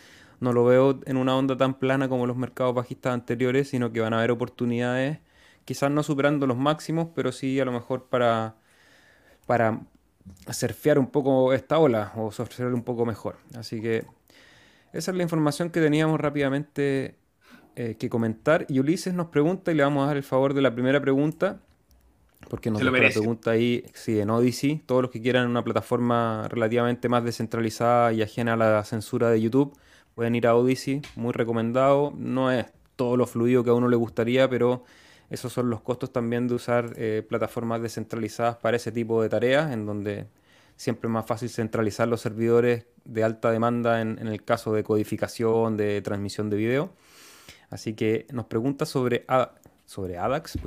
No 0.41 0.53
lo 0.53 0.65
veo 0.65 1.01
en 1.07 1.17
una 1.17 1.37
onda 1.37 1.57
tan 1.57 1.75
plana 1.75 2.09
como 2.09 2.27
los 2.27 2.37
mercados 2.37 2.75
bajistas 2.75 3.13
anteriores, 3.13 3.69
sino 3.69 3.93
que 3.93 4.01
van 4.01 4.15
a 4.15 4.19
haber 4.19 4.31
oportunidades, 4.31 5.19
quizás 5.65 5.91
no 5.91 6.03
superando 6.03 6.47
los 6.47 6.57
máximos, 6.57 7.09
pero 7.15 7.33
sí 7.33 7.59
a 7.61 7.65
lo 7.65 7.73
mejor 7.73 8.07
para, 8.07 8.55
para 9.49 9.81
surfear 10.53 10.99
un 10.99 11.07
poco 11.07 11.55
esta 11.55 11.79
ola 11.79 12.13
o 12.17 12.31
surfear 12.31 12.75
un 12.75 12.83
poco 12.83 13.07
mejor. 13.07 13.39
Así 13.57 13.81
que 13.81 14.05
esa 14.93 15.11
es 15.11 15.17
la 15.17 15.23
información 15.23 15.71
que 15.71 15.81
teníamos 15.81 16.21
rápidamente 16.21 17.17
eh, 17.75 17.97
que 17.99 18.11
comentar. 18.11 18.67
Y 18.69 18.79
Ulises 18.79 19.15
nos 19.15 19.29
pregunta, 19.29 19.73
y 19.73 19.75
le 19.75 19.85
vamos 19.85 20.05
a 20.05 20.09
dar 20.09 20.19
el 20.19 20.23
favor 20.23 20.53
de 20.53 20.61
la 20.61 20.75
primera 20.75 21.01
pregunta, 21.01 21.61
porque 22.51 22.71
nos 22.71 22.83
dejó 22.83 22.95
la 22.95 23.09
pregunta 23.09 23.53
ahí, 23.53 23.87
sí, 23.95 24.21
en 24.21 24.29
Odyssey. 24.29 24.83
Todos 24.85 25.01
los 25.01 25.11
que 25.11 25.23
quieran 25.23 25.49
una 25.49 25.65
plataforma 25.65 26.47
relativamente 26.51 27.09
más 27.09 27.25
descentralizada 27.25 28.13
y 28.13 28.21
ajena 28.21 28.53
a 28.53 28.57
la 28.57 28.85
censura 28.85 29.31
de 29.31 29.41
YouTube, 29.41 29.75
pueden 30.15 30.35
ir 30.35 30.47
a 30.47 30.55
Odyssey, 30.55 31.01
muy 31.17 31.33
recomendado. 31.33 32.13
No 32.15 32.53
es 32.53 32.67
todo 32.97 33.17
lo 33.17 33.27
fluido 33.27 33.65
que 33.65 33.71
a 33.71 33.75
uno 33.75 33.89
le 33.89 33.97
gustaría, 33.97 34.47
pero 34.51 34.85
esos 35.31 35.53
son 35.53 35.69
los 35.69 35.83
costos 35.83 36.13
también 36.13 36.49
de 36.49 36.55
usar 36.55 36.93
eh, 36.97 37.25
plataformas 37.29 37.83
descentralizadas 37.83 38.57
para 38.57 38.77
ese 38.77 38.93
tipo 38.93 39.23
de 39.23 39.29
tareas, 39.29 39.73
en 39.73 39.85
donde 39.85 40.27
siempre 40.77 41.09
es 41.09 41.13
más 41.13 41.27
fácil 41.27 41.51
centralizar 41.51 42.09
los 42.09 42.21
servidores 42.21 42.87
de 43.05 43.25
alta 43.25 43.51
demanda 43.51 44.01
en, 44.01 44.19
el 44.19 44.43
caso 44.43 44.73
de 44.73 44.85
codificación, 44.85 45.77
de 45.77 46.01
transmisión 46.01 46.49
de 46.49 46.57
video. 46.57 46.95
Así 47.69 47.95
que 47.95 48.27
nos 48.33 48.47
pregunta 48.47 48.87
sobre, 48.87 49.27
sobre 49.85 50.17
ADAX. 50.17 50.59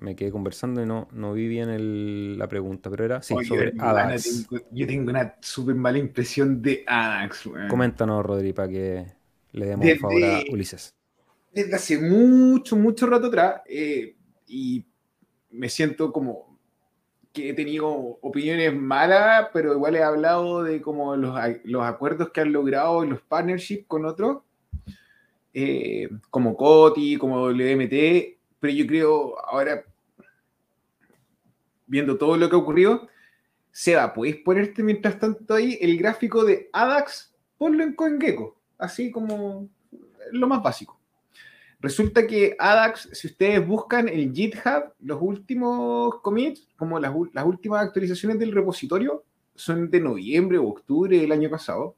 me 0.00 0.16
quedé 0.16 0.30
conversando 0.30 0.82
y 0.82 0.86
no, 0.86 1.08
no 1.12 1.34
vi 1.34 1.46
bien 1.46 2.38
la 2.38 2.48
pregunta, 2.48 2.88
pero 2.88 3.04
era 3.04 3.22
sí, 3.22 3.34
sobre 3.44 3.74
ADAX. 3.78 4.46
yo 4.70 4.86
tengo 4.86 5.10
una 5.10 5.34
súper 5.40 5.74
mala 5.74 5.98
impresión 5.98 6.62
de 6.62 6.84
ADAX. 6.86 7.50
Coméntanos, 7.68 8.24
Rodri, 8.24 8.54
para 8.54 8.68
que 8.68 9.06
le 9.52 9.66
demos 9.66 9.86
un 9.86 9.98
favor 9.98 10.24
a 10.24 10.42
Ulises 10.50 10.97
desde 11.62 11.74
hace 11.74 11.98
mucho, 11.98 12.76
mucho 12.76 13.06
rato 13.06 13.26
atrás 13.26 13.62
eh, 13.66 14.14
y 14.46 14.84
me 15.50 15.68
siento 15.68 16.12
como 16.12 16.58
que 17.32 17.50
he 17.50 17.54
tenido 17.54 17.88
opiniones 17.88 18.74
malas, 18.74 19.48
pero 19.52 19.72
igual 19.72 19.96
he 19.96 20.02
hablado 20.02 20.62
de 20.62 20.80
como 20.80 21.16
los, 21.16 21.36
los 21.64 21.82
acuerdos 21.84 22.30
que 22.30 22.40
han 22.40 22.52
logrado 22.52 23.04
y 23.04 23.08
los 23.08 23.20
partnerships 23.22 23.86
con 23.86 24.04
otros, 24.04 24.42
eh, 25.52 26.08
como 26.30 26.56
Coti, 26.56 27.16
como 27.16 27.42
WMT, 27.42 28.38
pero 28.60 28.72
yo 28.72 28.86
creo 28.86 29.38
ahora, 29.46 29.84
viendo 31.86 32.16
todo 32.16 32.36
lo 32.36 32.48
que 32.48 32.56
ha 32.56 32.58
ocurrido, 32.58 33.08
Seba, 33.70 34.12
¿podéis 34.12 34.36
ponerte 34.36 34.82
mientras 34.82 35.18
tanto 35.18 35.54
ahí 35.54 35.78
el 35.80 35.98
gráfico 35.98 36.44
de 36.44 36.70
ADAX? 36.72 37.34
Ponlo 37.58 37.82
en 37.82 37.94
CoinGecko, 37.94 38.56
así 38.78 39.10
como 39.10 39.68
lo 40.32 40.46
más 40.46 40.62
básico. 40.62 40.97
Resulta 41.80 42.26
que 42.26 42.56
ADAX, 42.58 43.08
si 43.12 43.28
ustedes 43.28 43.64
buscan 43.64 44.08
el 44.08 44.32
GitHub, 44.32 44.94
los 44.98 45.18
últimos 45.20 46.20
commits, 46.22 46.68
como 46.76 46.98
las, 46.98 47.14
últimas 47.44 47.84
actualizaciones 47.84 48.38
del 48.38 48.52
repositorio, 48.52 49.24
son 49.54 49.88
de 49.88 50.00
noviembre 50.00 50.58
o 50.58 50.66
octubre 50.66 51.16
del 51.16 51.30
año 51.30 51.48
pasado. 51.48 51.96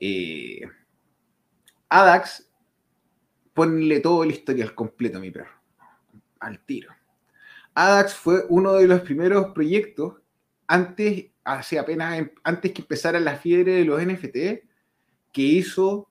Eh, 0.00 0.62
ADAX, 1.88 2.48
ponle 3.54 4.00
todo 4.00 4.24
el 4.24 4.32
historial 4.32 4.74
completo 4.74 5.20
mi 5.20 5.30
perro, 5.30 5.52
al 6.40 6.58
tiro. 6.64 6.90
ADAX 7.74 8.14
fue 8.14 8.44
uno 8.48 8.74
de 8.74 8.88
los 8.88 9.00
primeros 9.02 9.52
proyectos 9.52 10.14
antes, 10.66 11.26
hace 11.44 11.78
apenas 11.78 12.26
antes 12.42 12.72
que 12.72 12.82
empezara 12.82 13.20
la 13.20 13.36
fiebre 13.36 13.74
de 13.74 13.84
los 13.84 14.04
NFT, 14.04 14.66
que 15.30 15.42
hizo 15.42 16.08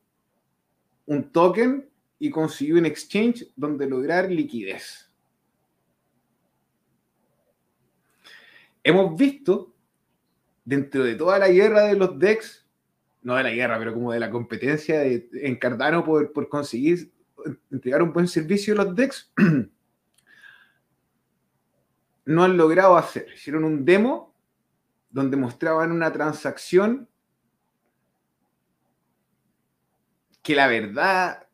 un 1.06 1.32
token 1.32 1.90
y 2.20 2.30
consiguió 2.30 2.78
un 2.78 2.86
exchange 2.86 3.48
donde 3.56 3.88
lograr 3.88 4.30
liquidez. 4.32 5.10
Hemos 8.84 9.18
visto 9.18 9.74
dentro 10.64 11.04
de 11.04 11.16
toda 11.16 11.40
la 11.40 11.50
guerra 11.50 11.84
de 11.84 11.96
los 11.96 12.18
DEX, 12.18 12.66
no 13.24 13.36
de 13.36 13.44
la 13.44 13.52
guerra, 13.52 13.78
pero 13.78 13.94
como 13.94 14.12
de 14.12 14.20
la 14.20 14.32
competencia 14.32 15.00
de, 15.00 15.30
en 15.34 15.56
Cardano 15.58 16.04
por, 16.04 16.32
por 16.32 16.50
conseguir 16.50 17.12
entregar 17.72 18.02
un 18.02 18.14
buen 18.14 18.28
servicio 18.28 18.74
a 18.74 18.84
los 18.84 18.96
DEX, 18.96 19.32
no 22.26 22.44
han 22.44 22.58
logrado 22.58 22.98
hacer. 22.98 23.28
Hicieron 23.34 23.64
un 23.64 23.86
demo 23.86 24.36
donde 25.10 25.38
mostraban 25.38 25.92
una 25.92 26.12
transacción 26.12 27.08
que 30.42 30.56
la 30.56 30.68
verdad, 30.68 31.48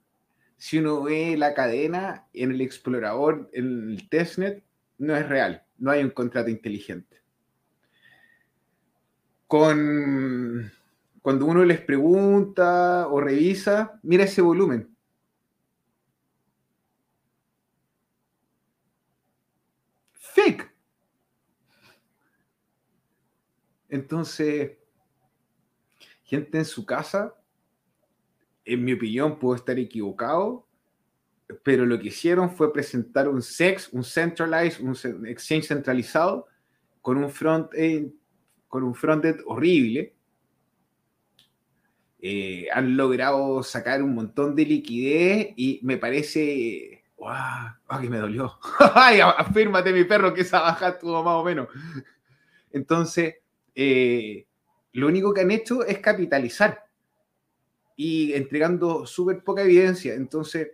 si 0.58 0.78
uno 0.80 1.04
ve 1.04 1.36
la 1.38 1.54
cadena 1.54 2.28
en 2.34 2.52
el 2.52 2.62
explorador, 2.62 3.50
en 3.54 3.92
el 3.92 4.10
testnet, 4.10 4.64
no 4.98 5.16
es 5.16 5.28
real. 5.28 5.64
No 5.78 5.92
hay 5.92 6.04
un 6.04 6.12
contrato 6.12 6.50
inteligente. 6.50 7.22
Con, 9.46 10.72
cuando 11.22 11.46
uno 11.46 11.64
les 11.64 11.82
pregunta 11.82 13.08
o 13.08 13.22
revisa, 13.22 14.00
mira 14.04 14.24
ese 14.24 14.42
volumen. 14.42 14.96
Fake. 20.12 20.72
Entonces, 23.90 24.78
gente 26.24 26.58
en 26.58 26.66
su 26.66 26.86
casa 26.86 27.34
en 28.68 28.84
mi 28.84 28.94
opinión, 28.94 29.40
puedo 29.40 29.56
estar 29.56 29.80
equivocado, 29.80 30.68
pero 31.64 31.86
lo 31.86 31.98
que 31.98 32.10
hicieron 32.10 32.50
fue 32.52 32.74
presentar 32.74 33.30
un 33.30 33.42
SEX, 33.42 33.90
un 33.94 34.04
centralized, 34.04 34.82
un 34.82 35.26
exchange 35.26 35.68
centralizado, 35.68 36.48
con 37.02 37.18
un 37.18 37.30
front 37.30 37.72
con 38.68 38.84
un 38.84 38.94
frontend 38.94 39.42
horrible. 39.46 40.14
Eh, 42.20 42.68
han 42.74 42.98
logrado 42.98 43.64
sacar 43.64 44.04
un 44.04 44.14
montón 44.14 44.56
de 44.56 44.66
liquidez 44.66 45.54
y 45.56 45.80
me 45.84 45.98
parece. 45.98 47.06
¡Wow! 47.18 47.30
¡Ah, 47.30 48.00
que 48.02 48.10
me 48.10 48.18
dolió! 48.18 48.60
¡Ay, 48.94 49.22
afírmate, 49.22 49.94
mi 49.94 50.04
perro, 50.04 50.34
que 50.34 50.42
esa 50.42 50.60
baja 50.60 50.90
estuvo 50.90 51.24
más 51.24 51.36
o 51.36 51.44
menos! 51.44 51.70
Entonces, 52.72 53.36
eh, 53.74 54.46
lo 54.92 55.08
único 55.08 55.34
que 55.34 55.42
han 55.42 55.52
hecho 55.52 55.86
es 55.86 56.00
capitalizar 56.00 56.87
y 57.98 58.34
entregando 58.34 59.06
súper 59.06 59.44
poca 59.44 59.64
evidencia. 59.64 60.14
Entonces, 60.14 60.70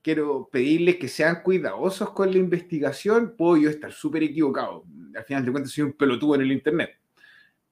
quiero 0.00 0.48
pedirles 0.50 0.96
que 0.96 1.08
sean 1.08 1.42
cuidadosos 1.42 2.10
con 2.10 2.30
la 2.30 2.38
investigación. 2.38 3.34
Puedo 3.36 3.56
yo 3.58 3.68
estar 3.68 3.92
súper 3.92 4.22
equivocado. 4.22 4.84
Al 5.14 5.24
final 5.24 5.44
de 5.44 5.50
cuentas, 5.50 5.72
soy 5.72 5.84
un 5.84 5.92
pelotudo 5.92 6.36
en 6.36 6.42
el 6.42 6.52
Internet. 6.52 6.92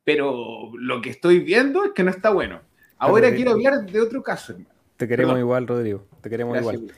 Pero 0.03 0.73
lo 0.75 1.01
que 1.01 1.11
estoy 1.11 1.39
viendo 1.41 1.85
es 1.85 1.93
que 1.93 2.03
no 2.03 2.11
está 2.11 2.31
bueno. 2.31 2.61
Ahora 2.99 3.35
quiero 3.35 3.53
hablar 3.53 3.87
de 3.87 4.01
otro 4.01 4.23
caso, 4.23 4.53
hermano. 4.53 4.71
Te 4.97 5.07
queremos 5.07 5.39
igual, 5.39 5.67
Rodrigo. 5.67 6.07
Te 6.21 6.29
queremos 6.29 6.59
igual. 6.59 6.93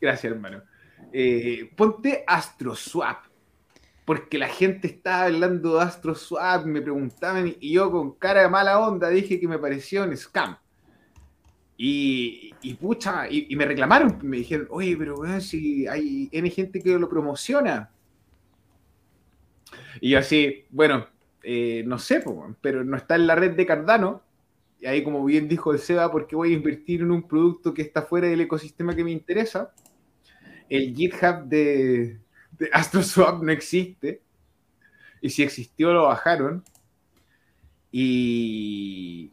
Gracias, 0.00 0.32
hermano. 0.32 0.62
Eh, 1.12 1.70
ponte 1.76 2.24
AstroSwap. 2.26 3.26
Porque 4.04 4.38
la 4.38 4.48
gente 4.48 4.88
estaba 4.88 5.24
hablando 5.24 5.76
de 5.76 5.82
AstroSwap, 5.82 6.64
me 6.66 6.82
preguntaban 6.82 7.54
y 7.60 7.74
yo 7.74 7.92
con 7.92 8.12
cara 8.12 8.42
de 8.42 8.48
mala 8.48 8.80
onda 8.80 9.08
dije 9.08 9.38
que 9.38 9.46
me 9.46 9.58
parecía 9.58 10.02
un 10.02 10.16
scam. 10.16 10.56
Y, 11.82 12.52
y 12.60 12.74
pucha, 12.74 13.26
y, 13.30 13.56
me 13.56 13.64
reclamaron, 13.64 14.18
me 14.22 14.36
dijeron, 14.36 14.66
oye, 14.68 14.94
pero 14.98 15.16
bueno, 15.16 15.40
si 15.40 15.86
hay 15.86 16.28
gente 16.50 16.82
que 16.82 16.98
lo 16.98 17.08
promociona. 17.08 17.90
Y 19.98 20.10
yo 20.10 20.18
así, 20.18 20.66
bueno, 20.68 21.06
eh, 21.42 21.82
no 21.86 21.98
sé, 21.98 22.22
pero 22.60 22.84
no 22.84 22.98
está 22.98 23.14
en 23.14 23.26
la 23.26 23.34
red 23.34 23.52
de 23.52 23.64
Cardano. 23.64 24.22
Y 24.78 24.84
ahí, 24.88 25.02
como 25.02 25.24
bien 25.24 25.48
dijo 25.48 25.72
el 25.72 25.78
Seba, 25.78 26.12
porque 26.12 26.36
voy 26.36 26.52
a 26.52 26.56
invertir 26.56 27.00
en 27.00 27.12
un 27.12 27.26
producto 27.26 27.72
que 27.72 27.80
está 27.80 28.02
fuera 28.02 28.28
del 28.28 28.42
ecosistema 28.42 28.94
que 28.94 29.02
me 29.02 29.12
interesa. 29.12 29.72
El 30.68 30.94
GitHub 30.94 31.44
de, 31.46 32.18
de 32.58 32.70
AstroSwap 32.74 33.42
no 33.42 33.52
existe. 33.52 34.20
Y 35.22 35.30
si 35.30 35.42
existió, 35.42 35.94
lo 35.94 36.02
bajaron. 36.04 36.62
Y, 37.90 39.30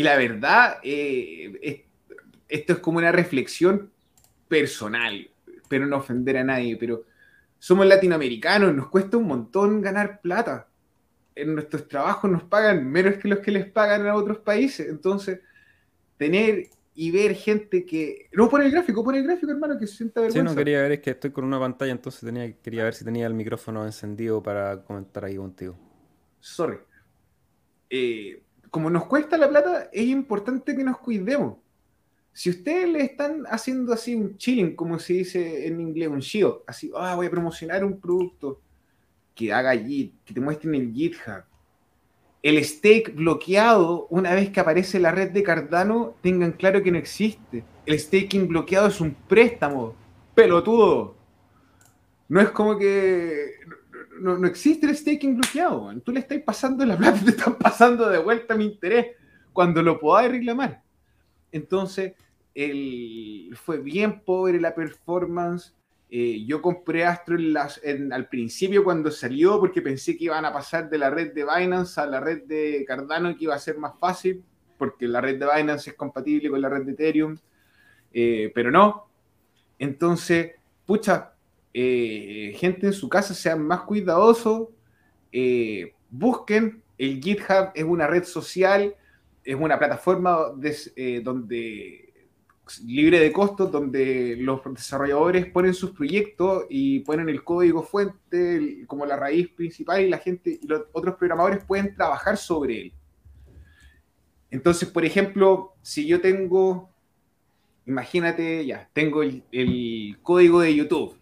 y 0.00 0.02
la 0.02 0.16
verdad, 0.16 0.78
eh, 0.82 1.84
esto 2.48 2.72
es 2.72 2.78
como 2.78 2.96
una 2.96 3.12
reflexión 3.12 3.90
personal, 4.48 5.28
pero 5.68 5.84
no 5.84 5.98
ofender 5.98 6.38
a 6.38 6.44
nadie, 6.44 6.78
pero 6.78 7.04
somos 7.58 7.84
latinoamericanos, 7.84 8.74
nos 8.74 8.88
cuesta 8.88 9.18
un 9.18 9.26
montón 9.26 9.82
ganar 9.82 10.22
plata. 10.22 10.68
En 11.34 11.54
nuestros 11.54 11.86
trabajos 11.86 12.30
nos 12.30 12.44
pagan 12.44 12.90
menos 12.90 13.16
que 13.16 13.28
los 13.28 13.40
que 13.40 13.50
les 13.50 13.70
pagan 13.70 14.06
a 14.06 14.14
otros 14.14 14.38
países. 14.38 14.88
Entonces, 14.88 15.40
tener 16.16 16.70
y 16.94 17.10
ver 17.10 17.34
gente 17.34 17.84
que. 17.84 18.30
No 18.32 18.48
pone 18.48 18.64
el 18.64 18.70
gráfico, 18.70 19.04
pone 19.04 19.18
el 19.18 19.24
gráfico, 19.24 19.52
hermano, 19.52 19.78
que 19.78 19.86
se 19.86 19.96
sienta 19.96 20.22
vergüenza. 20.22 20.48
Sí, 20.48 20.54
no 20.54 20.58
quería 20.58 20.80
ver, 20.80 20.92
es 20.92 21.00
que 21.00 21.10
estoy 21.10 21.30
con 21.30 21.44
una 21.44 21.60
pantalla, 21.60 21.92
entonces 21.92 22.22
tenía, 22.22 22.50
quería 22.54 22.84
ver 22.84 22.94
si 22.94 23.04
tenía 23.04 23.26
el 23.26 23.34
micrófono 23.34 23.84
encendido 23.84 24.42
para 24.42 24.82
comentar 24.82 25.26
ahí 25.26 25.36
contigo. 25.36 25.78
Sorry. 26.40 26.78
Eh, 27.90 28.42
como 28.70 28.90
nos 28.90 29.06
cuesta 29.06 29.36
la 29.36 29.48
plata, 29.48 29.90
es 29.92 30.06
importante 30.06 30.76
que 30.76 30.84
nos 30.84 30.98
cuidemos. 30.98 31.58
Si 32.32 32.50
ustedes 32.50 32.88
le 32.88 33.02
están 33.02 33.44
haciendo 33.48 33.92
así 33.92 34.14
un 34.14 34.36
chilling, 34.36 34.76
como 34.76 34.98
se 34.98 35.14
dice 35.14 35.66
en 35.66 35.80
inglés, 35.80 36.08
un 36.08 36.20
shield, 36.20 36.60
así, 36.66 36.90
ah, 36.96 37.16
voy 37.16 37.26
a 37.26 37.30
promocionar 37.30 37.84
un 37.84 38.00
producto 38.00 38.60
que 39.34 39.52
haga 39.52 39.76
Git, 39.76 40.14
que 40.24 40.34
te 40.34 40.40
muestren 40.40 40.74
el 40.74 40.92
GitHub, 40.92 41.44
el 42.42 42.64
stake 42.64 43.14
bloqueado, 43.14 44.06
una 44.08 44.34
vez 44.34 44.50
que 44.50 44.60
aparece 44.60 44.98
la 44.98 45.10
red 45.10 45.30
de 45.30 45.42
Cardano, 45.42 46.14
tengan 46.22 46.52
claro 46.52 46.82
que 46.82 46.90
no 46.90 46.98
existe. 46.98 47.64
El 47.84 47.98
staking 47.98 48.48
bloqueado 48.48 48.88
es 48.88 49.00
un 49.00 49.14
préstamo, 49.28 49.94
pelotudo. 50.34 51.16
No 52.28 52.40
es 52.40 52.50
como 52.50 52.78
que 52.78 53.59
no, 54.20 54.46
existe 54.46 54.86
el 54.86 54.96
staking 54.96 55.36
bloqueado. 55.36 55.92
Tú 56.04 56.12
le 56.12 56.20
estás 56.20 56.38
pasando 56.42 56.84
la 56.84 56.96
plata, 56.96 57.20
te 57.24 57.30
están 57.30 57.56
pasando 57.56 58.08
de 58.08 58.18
vuelta 58.18 58.54
mi 58.54 58.66
interés 58.66 59.16
cuando 59.52 59.82
lo 59.82 59.98
podáis 59.98 60.30
reclamar. 60.30 60.82
Entonces, 61.52 62.14
el, 62.54 63.56
fue 63.56 63.78
bien 63.78 64.20
pobre 64.20 64.60
la 64.60 64.74
performance. 64.74 65.74
Eh, 66.10 66.44
yo 66.44 66.60
compré 66.60 67.04
Astro 67.04 67.36
al 67.36 68.28
principio 68.28 68.82
cuando 68.82 69.10
salió 69.10 69.60
porque 69.60 69.80
pensé 69.80 70.16
que 70.16 70.24
iban 70.24 70.44
a 70.44 70.52
pasar 70.52 70.90
de 70.90 70.98
la 70.98 71.08
red 71.08 71.32
de 71.32 71.44
Binance 71.44 72.00
a 72.00 72.06
la 72.06 72.18
red 72.18 72.42
de 72.44 72.84
Cardano 72.84 73.36
que 73.36 73.44
iba 73.44 73.54
a 73.54 73.60
ser 73.60 73.78
más 73.78 73.96
fácil 73.96 74.42
porque 74.76 75.06
la 75.06 75.20
red 75.20 75.38
de 75.38 75.46
Binance 75.46 75.90
es 75.90 75.96
compatible 75.96 76.50
con 76.50 76.60
la 76.60 76.68
red 76.68 76.84
de 76.84 76.92
Ethereum, 76.92 77.36
eh, 78.12 78.50
pero 78.54 78.70
no. 78.70 79.08
Entonces, 79.78 80.52
pucha, 80.84 81.34
eh, 81.72 82.54
gente 82.56 82.86
en 82.88 82.92
su 82.92 83.08
casa 83.08 83.34
sean 83.34 83.66
más 83.66 83.82
cuidadosos, 83.82 84.68
busquen, 86.10 86.82
el 86.98 87.22
GitHub 87.22 87.70
es 87.74 87.84
una 87.84 88.06
red 88.06 88.24
social, 88.24 88.94
es 89.44 89.54
una 89.54 89.78
plataforma 89.78 90.38
donde 91.22 92.10
libre 92.84 93.18
de 93.18 93.32
costos 93.32 93.70
donde 93.72 94.36
los 94.38 94.60
desarrolladores 94.64 95.46
ponen 95.46 95.74
sus 95.74 95.90
proyectos 95.90 96.64
y 96.68 97.00
ponen 97.00 97.28
el 97.28 97.42
código 97.42 97.82
fuente 97.82 98.84
como 98.86 99.06
la 99.06 99.16
raíz 99.16 99.48
principal 99.50 100.02
y 100.02 100.08
la 100.08 100.18
gente 100.18 100.58
y 100.62 100.66
los 100.66 100.82
otros 100.92 101.16
programadores 101.16 101.64
pueden 101.64 101.94
trabajar 101.94 102.36
sobre 102.36 102.82
él. 102.82 102.92
Entonces, 104.50 104.88
por 104.88 105.04
ejemplo, 105.04 105.74
si 105.82 106.06
yo 106.06 106.20
tengo, 106.20 106.90
imagínate, 107.86 108.66
ya, 108.66 108.88
tengo 108.92 109.22
el, 109.22 110.18
código 110.22 110.60
de 110.60 110.74
YouTube 110.74 111.16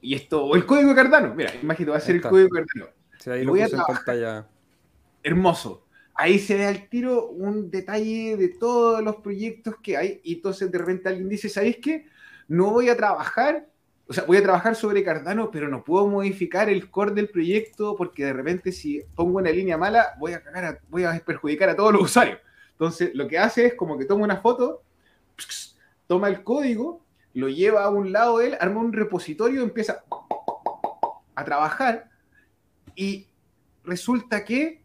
y 0.00 0.14
esto, 0.14 0.44
o 0.44 0.56
el 0.56 0.66
código 0.66 0.90
de 0.90 0.94
Cardano, 0.94 1.34
mira, 1.34 1.52
imagínate, 1.62 1.90
va 1.90 1.96
a 1.96 2.00
ser 2.00 2.16
el 2.16 2.22
código 2.22 2.48
de 2.54 2.64
Cardano. 2.64 3.50
voy 3.50 3.62
a 3.62 3.68
pantalla. 3.68 4.46
Hermoso 5.22 5.86
ahí 6.20 6.38
se 6.38 6.54
ve 6.54 6.66
al 6.66 6.86
tiro 6.90 7.28
un 7.28 7.70
detalle 7.70 8.36
de 8.36 8.48
todos 8.48 9.02
los 9.02 9.16
proyectos 9.16 9.76
que 9.82 9.96
hay 9.96 10.20
y 10.22 10.34
entonces 10.34 10.70
de 10.70 10.76
repente 10.76 11.08
alguien 11.08 11.30
dice, 11.30 11.48
¿sabéis 11.48 11.78
qué? 11.82 12.08
No 12.46 12.72
voy 12.72 12.90
a 12.90 12.96
trabajar, 12.96 13.66
o 14.06 14.12
sea, 14.12 14.24
voy 14.24 14.36
a 14.36 14.42
trabajar 14.42 14.76
sobre 14.76 15.02
Cardano, 15.02 15.50
pero 15.50 15.68
no 15.68 15.82
puedo 15.82 16.06
modificar 16.08 16.68
el 16.68 16.90
core 16.90 17.14
del 17.14 17.30
proyecto 17.30 17.96
porque 17.96 18.26
de 18.26 18.34
repente 18.34 18.70
si 18.70 19.00
pongo 19.14 19.38
una 19.38 19.50
línea 19.50 19.78
mala 19.78 20.14
voy 20.18 20.34
a, 20.34 20.42
cagar 20.42 20.82
voy 20.90 21.04
a 21.04 21.18
perjudicar 21.24 21.70
a 21.70 21.76
todos 21.76 21.94
los 21.94 22.02
usuarios. 22.02 22.38
Entonces 22.72 23.12
lo 23.14 23.26
que 23.26 23.38
hace 23.38 23.66
es 23.66 23.74
como 23.74 23.96
que 23.96 24.04
toma 24.04 24.24
una 24.24 24.42
foto, 24.42 24.82
toma 26.06 26.28
el 26.28 26.42
código, 26.42 27.02
lo 27.34 27.48
lleva 27.48 27.84
a 27.84 27.90
un 27.90 28.12
lado 28.12 28.38
de 28.38 28.48
él, 28.48 28.56
arma 28.60 28.80
un 28.80 28.92
repositorio, 28.92 29.62
empieza 29.62 30.04
a 31.34 31.44
trabajar 31.44 32.10
y 32.94 33.28
resulta 33.84 34.44
que 34.44 34.82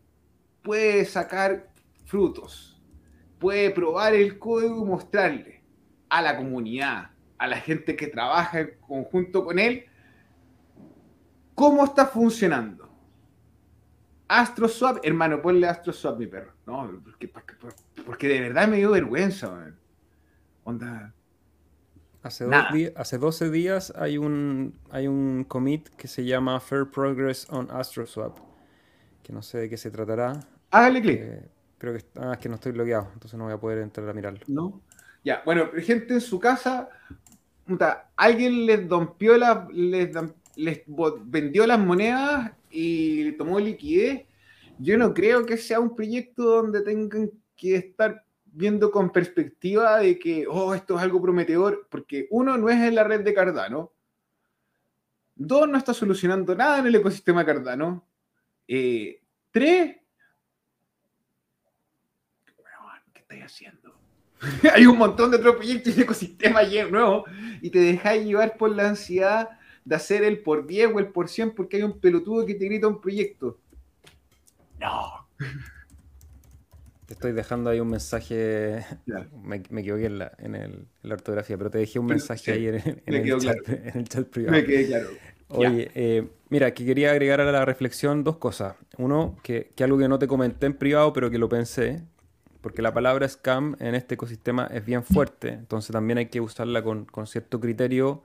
puede 0.62 1.05
sacar 1.05 1.69
frutos, 2.05 2.81
puede 3.39 3.71
probar 3.71 4.13
el 4.13 4.38
código 4.39 4.84
y 4.84 4.86
mostrarle 4.86 5.63
a 6.10 6.21
la 6.21 6.38
comunidad, 6.38 7.12
a 7.38 7.47
la 7.47 7.58
gente 7.58 7.95
que 7.95 8.08
trabaja 8.08 8.60
en 8.62 8.77
conjunto 8.79 9.43
con 9.43 9.60
él, 9.60 9.86
cómo 11.53 11.84
está 11.84 12.05
funcionando. 12.05 12.89
AstroSwap, 14.27 14.99
hermano, 15.03 15.41
ponle 15.41 15.67
AstroSwap, 15.67 16.17
mi 16.17 16.27
perro. 16.27 16.53
No, 16.65 17.01
porque, 18.05 18.27
de 18.27 18.41
verdad 18.41 18.67
me 18.67 18.77
dio 18.77 18.91
vergüenza, 18.91 19.73
Onda. 20.63 21.13
Hace, 22.25 22.47
hace 22.95 23.19
12 23.19 23.51
días 23.51 23.93
hay 23.95 24.17
un, 24.17 24.73
hay 24.89 25.05
un 25.05 25.43
commit 25.43 25.89
que 25.89 26.07
se 26.07 26.25
llama 26.25 26.59
Fair 26.59 26.88
Progress 26.89 27.45
on 27.51 27.69
AstroSwap, 27.69 28.35
que 29.21 29.31
no 29.31 29.43
sé 29.43 29.59
de 29.59 29.69
qué 29.69 29.77
se 29.77 29.91
tratará. 29.91 30.39
Hágale 30.71 31.03
clic. 31.03 31.19
Eh, 31.21 31.47
creo 31.77 31.93
que, 31.93 32.03
ah, 32.15 32.31
es 32.33 32.39
que 32.39 32.49
no 32.49 32.55
estoy 32.55 32.71
bloqueado, 32.71 33.11
entonces 33.13 33.38
no 33.38 33.43
voy 33.43 33.53
a 33.53 33.59
poder 33.59 33.77
entrar 33.77 34.09
a 34.09 34.13
mirarlo. 34.13 34.39
No. 34.47 34.81
Ya, 35.23 35.43
bueno, 35.45 35.69
gente 35.77 36.15
en 36.15 36.21
su 36.21 36.39
casa, 36.39 36.89
alguien 38.15 38.65
les 38.65 38.89
dompió 38.89 39.38
la, 39.38 39.67
les, 39.71 40.09
les 40.55 40.81
vendió 41.25 41.67
las 41.67 41.79
monedas 41.79 42.53
y 42.71 43.33
tomó 43.33 43.59
liquidez. 43.59 44.25
Yo 44.79 44.97
no 44.97 45.13
creo 45.13 45.45
que 45.45 45.57
sea 45.57 45.79
un 45.79 45.95
proyecto 45.95 46.41
donde 46.41 46.81
tengan 46.81 47.29
que 47.55 47.75
estar 47.75 48.25
viendo 48.55 48.89
con 48.89 49.11
perspectiva 49.11 49.99
de 49.99 50.17
que, 50.17 50.47
oh, 50.49 50.73
esto 50.73 50.95
es 50.95 51.03
algo 51.03 51.21
prometedor, 51.21 51.87
porque 51.89 52.27
uno, 52.31 52.57
no 52.57 52.69
es 52.69 52.77
en 52.77 52.95
la 52.95 53.03
red 53.03 53.21
de 53.21 53.33
Cardano. 53.33 53.91
Dos, 55.35 55.67
no 55.67 55.77
está 55.77 55.93
solucionando 55.93 56.55
nada 56.55 56.79
en 56.79 56.87
el 56.87 56.95
ecosistema 56.95 57.45
Cardano. 57.45 58.07
Eh, 58.67 59.21
tres, 59.51 59.97
haciendo? 63.43 63.93
Hay 64.73 64.85
un 64.85 64.97
montón 64.97 65.31
de 65.31 65.37
otros 65.37 65.55
proyectos 65.55 65.97
y 65.97 66.01
ecosistema 66.01 66.61
nuevo 66.89 67.25
y 67.61 67.69
te 67.69 67.79
dejáis 67.79 68.25
llevar 68.25 68.57
por 68.57 68.71
la 68.71 68.89
ansiedad 68.89 69.49
de 69.83 69.95
hacer 69.95 70.23
el 70.23 70.41
por 70.41 70.65
10 70.65 70.91
o 70.93 70.99
el 70.99 71.07
por 71.07 71.29
100 71.29 71.53
porque 71.53 71.77
hay 71.77 71.83
un 71.83 71.99
pelotudo 71.99 72.45
que 72.45 72.55
te 72.55 72.65
grita 72.65 72.87
un 72.87 72.99
proyecto. 72.99 73.59
No. 74.79 75.27
Te 77.05 77.13
estoy 77.13 77.33
dejando 77.33 77.69
ahí 77.69 77.79
un 77.79 77.89
mensaje. 77.89 78.85
Me, 79.43 79.57
equivoqué 79.57 80.05
en 80.05 80.19
la, 80.19 80.31
en, 80.39 80.87
ortografía, 81.09 81.57
pero 81.57 81.69
te 81.69 81.77
dejé 81.79 81.99
un 81.99 82.07
mensaje 82.07 82.51
ahí 82.51 82.67
en, 82.67 83.01
el 83.05 84.07
chat, 84.07 84.25
privado. 84.27 84.57
Me 84.57 84.65
quedé 84.65 84.87
claro. 84.87 85.09
Oye, 85.49 85.91
eh, 85.93 86.27
mira, 86.49 86.73
que 86.73 86.85
quería 86.85 87.11
agregar 87.11 87.39
a 87.39 87.51
la 87.51 87.65
reflexión 87.65 88.23
dos 88.23 88.37
cosas. 88.37 88.75
Uno, 88.97 89.37
que, 89.43 89.71
que, 89.75 89.83
algo 89.83 89.97
que 89.97 90.07
no 90.07 90.17
te 90.17 90.27
comenté 90.27 90.65
en 90.65 90.73
privado, 90.73 91.13
pero 91.13 91.29
que 91.29 91.37
lo 91.37 91.47
pensé, 91.47 92.01
porque 92.65 92.81
la 92.81 92.95
palabra 92.95 93.29
scam 93.29 93.75
en 93.79 93.93
este 93.93 94.15
ecosistema 94.15 94.67
es 94.73 94.83
bien 94.83 95.03
fuerte, 95.03 95.49
entonces 95.49 95.91
también 95.91 96.17
hay 96.17 96.29
que 96.29 96.41
usarla 96.41 96.81
con, 96.81 97.05
cierto 97.27 97.59
criterio, 97.59 98.23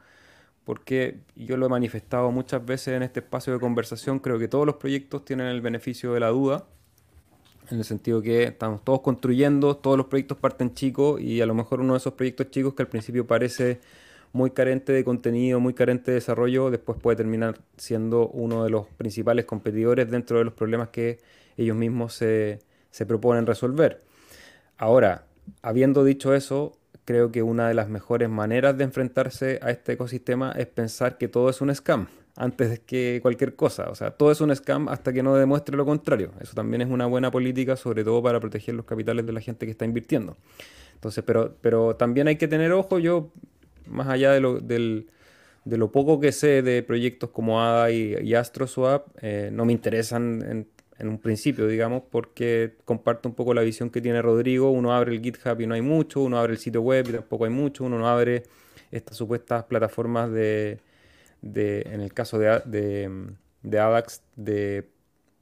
porque 0.65 1.21
yo 1.37 1.59
lo 1.59 1.67
he 1.67 1.69
manifestado 1.69 2.31
muchas 2.31 2.65
veces 2.65 2.95
en 2.95 3.03
este 3.03 3.21
espacio 3.21 3.53
de 3.53 3.61
conversación, 3.61 4.19
creo 4.19 4.39
que 4.39 4.49
todos 4.49 4.65
los 4.65 4.77
proyectos 4.77 5.27
tienen 5.27 5.47
el 5.49 5.61
beneficio 5.61 6.15
de 6.15 6.21
la 6.21 6.29
duda, 6.29 6.65
en 7.71 7.79
el 7.79 7.85
sentido 7.85 8.21
que 8.23 8.45
estamos 8.45 8.85
todos 8.85 9.01
construyendo, 9.01 9.77
todos 9.77 9.97
los 9.97 10.07
proyectos 10.07 10.39
parten 10.39 10.75
chicos 10.75 11.21
y 11.21 11.41
a 11.41 11.47
lo 11.47 11.55
mejor 11.55 11.81
uno 11.81 11.95
de 11.95 11.99
esos 11.99 12.15
proyectos 12.15 12.51
chicos 12.51 12.75
que 12.75 12.83
al 12.83 12.89
principio 12.89 13.27
parece 13.27 13.81
muy 14.33 14.51
carente 14.51 14.93
de 14.93 15.05
contenido, 15.05 15.61
muy 15.61 15.75
carente 15.75 16.11
de 16.11 16.17
desarrollo, 16.17 16.71
después 16.71 16.99
puede 17.01 17.17
terminar 17.17 17.59
siendo 17.77 18.29
uno 18.29 18.65
de 18.65 18.71
los 18.71 18.87
principales 18.89 19.45
competidores 19.45 20.11
dentro 20.11 20.39
de 20.39 20.45
los 20.45 20.55
problemas 20.55 20.89
que 20.89 21.19
ellos 21.57 21.77
mismos 21.77 22.15
se, 22.15 22.61
se 22.91 23.07
proponen 23.07 23.47
resolver. 23.47 24.03
Ahora, 24.77 25.27
habiendo 25.63 26.05
dicho 26.05 26.35
eso, 26.35 26.77
creo 27.05 27.33
que 27.33 27.43
una 27.43 27.69
de 27.69 27.75
las 27.75 27.89
mejores 27.89 28.29
maneras 28.29 28.79
de 28.79 28.85
enfrentarse 28.85 29.59
a 29.63 29.71
este 29.71 29.93
ecosistema 29.93 30.53
es 30.53 30.67
pensar 30.67 31.19
que 31.19 31.29
todo 31.29 31.51
es 31.51 31.61
un 31.61 31.75
scam 31.75 32.09
antes 32.41 32.81
que 32.81 33.19
cualquier 33.21 33.55
cosa. 33.55 33.91
O 33.91 33.95
sea, 33.95 34.13
todo 34.13 34.33
es 34.33 34.41
un 34.41 34.55
scam 34.57 34.89
hasta 34.89 35.13
que 35.13 35.23
no 35.23 35.37
demuestre 35.37 35.77
lo 35.77 35.85
contrario. 35.85 36.33
Eso 36.41 36.55
también 36.55 36.81
es 36.81 36.89
una 36.89 37.05
buena 37.05 37.31
política, 37.31 37.77
sobre 37.77 38.03
todo 38.03 38.23
para 38.23 38.41
proteger 38.41 38.75
los 38.75 38.87
capitales 38.87 39.27
de 39.27 39.33
la 39.35 39.43
gente 39.43 39.67
que 39.67 39.73
está 39.73 39.85
invirtiendo. 39.85 40.39
Entonces, 40.95 41.23
pero, 41.23 41.55
pero 41.61 41.97
también 41.97 42.29
hay 42.29 42.37
que 42.37 42.49
tener 42.49 42.73
ojo, 42.73 42.99
yo, 42.99 43.31
más 43.87 44.09
allá 44.09 44.33
de 44.33 44.41
lo, 44.41 44.59
de 44.59 45.07
lo 45.65 45.93
poco 45.93 46.19
que 46.19 46.33
sé 46.33 46.63
de 46.63 46.83
proyectos 46.83 47.29
como 47.29 47.61
ADA 47.61 47.91
y, 47.91 48.35
AstroSwap, 48.35 49.09
eh, 49.21 49.51
no 49.53 49.67
me 49.67 49.75
interesan 49.75 50.43
en, 50.43 50.67
en 50.99 51.09
un 51.09 51.19
principio, 51.19 51.67
digamos, 51.67 52.05
porque 52.11 52.77
comparto 52.87 53.29
un 53.29 53.35
poco 53.35 53.53
la 53.53 53.61
visión 53.61 53.91
que 53.91 54.01
tiene 54.01 54.23
Rodrigo. 54.23 54.71
Uno 54.71 54.95
abre 54.95 55.13
el 55.13 55.21
GitHub 55.21 55.61
y 55.61 55.67
no 55.67 55.75
hay 55.75 55.83
mucho, 55.83 56.23
uno 56.23 56.39
abre 56.39 56.55
el 56.55 56.59
sitio 56.59 56.81
web 56.81 57.07
y 57.07 57.13
tampoco 57.13 57.45
hay 57.45 57.51
mucho, 57.51 57.85
uno 57.85 57.99
no 57.99 58.09
abre 58.09 58.45
estas 58.91 59.19
supuestas 59.19 59.65
plataformas 59.65 60.33
de, 60.33 60.81
en 61.43 62.01
el 62.01 62.13
caso 62.13 62.39
de, 62.39 62.63
de, 62.67 63.35
de 63.63 63.79
ADAX, 63.79 64.23
de 64.37 64.89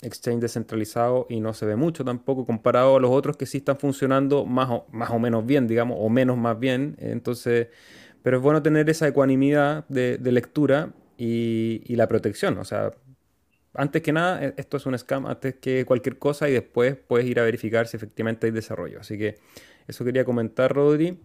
exchange 0.03 0.41
descentralizado 0.41 1.27
y 1.29 1.41
no 1.41 1.55
se 1.55 1.67
ve 1.67 1.77
mucho 1.77 2.05
tampoco 2.05 2.47
comparado 2.47 2.97
a 2.97 3.01
los 3.01 3.11
otros 3.11 3.37
que 3.37 3.47
sí 3.47 3.59
están 3.59 3.79
funcionando 3.79 4.45
más 4.45 4.69
o, 4.71 4.87
más 4.93 5.11
o 5.11 5.19
menos 5.19 5.45
bien, 5.45 5.67
digamos, 5.67 5.99
o 6.01 6.09
menos 6.09 6.39
más 6.39 6.59
bien. 6.59 6.97
Entonces, 6.99 7.69
pero 8.23 8.37
es 8.37 8.43
bueno 8.43 8.63
tener 8.63 8.89
esa 8.91 9.09
ecuanimidad 9.09 9.87
de, 9.89 10.19
lectura 10.33 10.93
y, 11.17 11.83
y, 11.87 11.97
la 11.97 12.07
protección. 12.07 12.59
O 12.59 12.65
sea, 12.65 12.93
antes 13.75 14.03
que 14.03 14.13
nada, 14.13 14.45
e, 14.45 14.55
esto 14.57 14.77
es 14.77 14.87
un 14.87 14.97
scam, 14.97 15.27
antes 15.27 15.57
que 15.57 15.85
cualquier 15.85 16.19
cosa 16.19 16.49
y 16.49 16.53
después 16.53 16.97
puedes 16.97 17.27
ir 17.27 17.41
a 17.41 17.43
verificar 17.43 17.89
si 17.89 17.97
efectivamente 17.97 18.47
hay 18.47 18.53
desarrollo. 18.53 19.01
Así 19.01 19.19
que 19.19 19.37
eso 19.89 20.05
quería 20.05 20.25
comentar, 20.25 20.73
Rodri. 20.73 21.19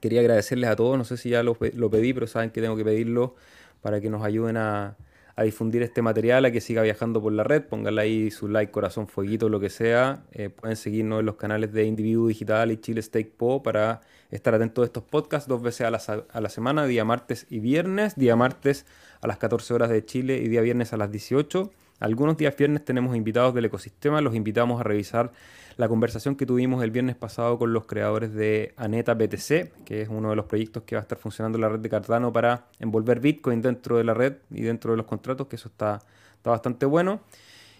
Quería 0.00 0.20
agradecerles 0.20 0.70
a 0.70 0.76
todos, 0.76 0.96
no 0.96 1.04
sé 1.04 1.16
si 1.16 1.30
ya 1.30 1.42
lo, 1.42 1.58
lo 1.74 1.90
pedí, 1.90 2.12
pero 2.12 2.28
saben 2.28 2.50
que 2.50 2.60
tengo 2.60 2.76
que 2.76 2.84
pedirlo 2.84 3.34
para 3.80 4.00
que 4.00 4.10
nos 4.10 4.22
ayuden 4.24 4.56
a, 4.56 4.96
difundir 5.42 5.82
este 5.82 6.02
material, 6.02 6.44
a 6.44 6.50
que 6.50 6.60
siga 6.60 6.82
viajando 6.82 7.22
por 7.22 7.32
la 7.32 7.42
red. 7.42 7.62
Pónganle 7.62 8.02
ahí 8.02 8.30
su 8.30 8.46
like, 8.46 8.70
corazón, 8.70 9.08
fueguito, 9.08 9.48
lo 9.48 9.58
que 9.58 9.70
sea. 9.70 10.22
Eh, 10.32 10.50
pueden 10.50 10.76
seguirnos 10.76 11.20
en 11.20 11.26
los 11.26 11.36
canales 11.36 11.72
de 11.72 11.84
Individuo 11.84 12.28
Digital 12.28 12.70
y 12.72 12.76
Chile 12.76 13.00
Stake 13.00 13.32
Po 13.38 13.62
para 13.62 14.02
estar 14.30 14.54
atentos 14.54 14.82
a 14.82 14.84
estos 14.84 15.02
podcasts 15.02 15.48
dos 15.48 15.62
veces 15.62 15.86
a 15.86 15.90
la, 15.90 16.02
a 16.30 16.40
la 16.42 16.48
semana, 16.50 16.84
día 16.84 17.06
martes 17.06 17.46
y 17.48 17.60
viernes. 17.60 18.16
Día 18.16 18.36
martes 18.36 18.84
a 19.22 19.26
las 19.28 19.38
14 19.38 19.72
horas 19.72 19.88
de 19.88 20.04
Chile 20.04 20.36
y 20.36 20.48
día 20.48 20.60
viernes 20.60 20.92
a 20.92 20.98
las 20.98 21.10
18. 21.10 21.70
Algunos 22.00 22.36
días 22.36 22.54
viernes 22.56 22.84
tenemos 22.84 23.16
invitados 23.16 23.54
del 23.54 23.66
ecosistema, 23.66 24.20
los 24.20 24.34
invitamos 24.34 24.80
a 24.80 24.84
revisar 24.84 25.32
la 25.80 25.88
conversación 25.88 26.36
que 26.36 26.44
tuvimos 26.44 26.84
el 26.84 26.90
viernes 26.90 27.16
pasado 27.16 27.58
con 27.58 27.72
los 27.72 27.86
creadores 27.86 28.34
de 28.34 28.74
Aneta 28.76 29.14
BTC, 29.14 29.82
que 29.86 30.02
es 30.02 30.10
uno 30.10 30.28
de 30.28 30.36
los 30.36 30.44
proyectos 30.44 30.82
que 30.82 30.94
va 30.94 31.00
a 31.00 31.02
estar 31.02 31.16
funcionando 31.16 31.56
en 31.56 31.62
la 31.62 31.70
red 31.70 31.80
de 31.80 31.88
Cardano 31.88 32.30
para 32.34 32.66
envolver 32.80 33.18
Bitcoin 33.18 33.62
dentro 33.62 33.96
de 33.96 34.04
la 34.04 34.12
red 34.12 34.34
y 34.50 34.60
dentro 34.60 34.90
de 34.90 34.98
los 34.98 35.06
contratos, 35.06 35.46
que 35.46 35.56
eso 35.56 35.68
está, 35.68 36.02
está 36.36 36.50
bastante 36.50 36.84
bueno. 36.84 37.20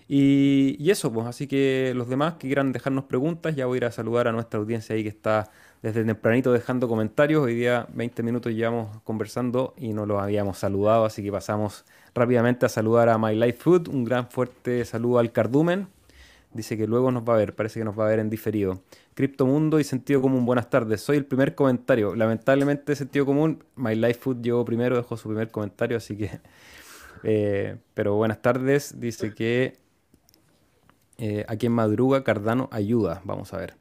Y, 0.09 0.91
eso, 0.91 1.13
pues, 1.13 1.27
así 1.27 1.47
que 1.47 1.93
los 1.95 2.09
demás 2.09 2.35
que 2.35 2.49
quieran 2.49 2.73
dejarnos 2.73 3.05
preguntas, 3.05 3.55
ya 3.55 3.67
voy 3.67 3.77
a 3.77 3.79
ir 3.79 3.85
a 3.85 3.93
saludar 3.93 4.29
a 4.29 4.33
nuestra 4.33 4.59
audiencia 4.59 4.97
ahí 4.97 5.03
que 5.03 5.11
está 5.11 5.51
desde 5.83 6.03
tempranito 6.03 6.53
dejando 6.53 6.89
comentarios. 6.89 7.45
Hoy 7.45 7.55
día 7.55 7.87
20 7.93 8.23
minutos 8.23 8.53
llevamos 8.55 8.99
conversando 9.03 9.75
y 9.77 9.93
no 9.93 10.07
los 10.07 10.23
habíamos 10.23 10.57
saludado, 10.57 11.05
así 11.05 11.23
que 11.23 11.31
pasamos 11.31 11.85
rápidamente 12.15 12.65
a 12.65 12.71
saludar 12.71 13.11
a 13.11 13.19
My 13.19 13.35
Life 13.35 13.59
Food. 13.59 13.89
Un 13.89 14.05
gran 14.05 14.29
fuerte 14.31 14.87
saludo 14.87 15.19
al 15.19 15.33
Cardumen, 15.33 15.87
Dice 16.53 16.77
que 16.77 16.87
luego 16.87 17.13
nos 17.13 17.23
va 17.23 17.35
a 17.35 17.37
ver, 17.37 17.55
parece 17.55 17.79
que 17.79 17.85
nos 17.85 17.99
va 17.99 18.07
a 18.07 18.09
ver 18.09 18.19
en 18.19 18.29
diferido. 18.29 18.83
Criptomundo 19.15 19.79
y 19.79 19.85
Sentido 19.85 20.21
Común, 20.21 20.45
buenas 20.45 20.69
tardes. 20.69 21.01
Soy 21.01 21.17
el 21.17 21.25
primer 21.25 21.55
comentario. 21.55 22.15
Lamentablemente, 22.17 22.97
Sentido 22.97 23.25
Común, 23.25 23.63
My 23.77 23.95
Life 23.95 24.21
Food 24.21 24.43
llegó 24.43 24.65
primero, 24.65 24.97
dejó 24.97 25.17
su 25.17 25.29
primer 25.29 25.51
comentario, 25.51 25.97
así 25.97 26.17
que. 26.17 26.41
Eh, 27.23 27.77
pero 27.93 28.15
buenas 28.15 28.41
tardes. 28.41 28.99
Dice 28.99 29.35
que 29.35 29.77
eh, 31.19 31.45
aquí 31.49 31.67
en 31.67 31.73
Madruga, 31.73 32.25
Cardano 32.25 32.71
ayuda. 32.73 33.21
Vamos 33.27 33.53
a 33.53 33.59
ver. 33.59 33.75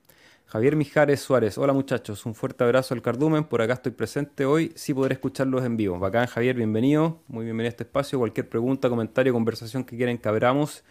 Javier 0.46 0.76
Mijares 0.76 1.22
Suárez, 1.22 1.60
hola 1.60 1.74
muchachos, 1.74 2.26
un 2.26 2.34
fuerte 2.34 2.64
abrazo 2.64 2.96
al 2.96 3.04
Cardumen, 3.04 3.44
por 3.44 3.62
acá 3.62 3.74
estoy 3.74 3.92
presente 3.92 4.46
hoy, 4.46 4.72
sí 4.74 4.96
podré 4.96 5.14
escucharlos 5.14 5.64
en 5.64 5.78
vivo. 5.78 6.00
Bacán 6.00 6.26
Javier, 6.26 6.56
bienvenido, 6.56 7.22
muy 7.28 7.46
bienvenido 7.46 7.68
a 7.68 7.70
este 7.70 7.84
espacio, 7.84 8.18
cualquier 8.18 8.50
pregunta, 8.50 8.90
comentario, 8.90 9.32
conversación 9.32 9.84
que 9.84 9.96
quieran 9.96 10.18
que 10.18 10.28
abramos, 10.28 10.84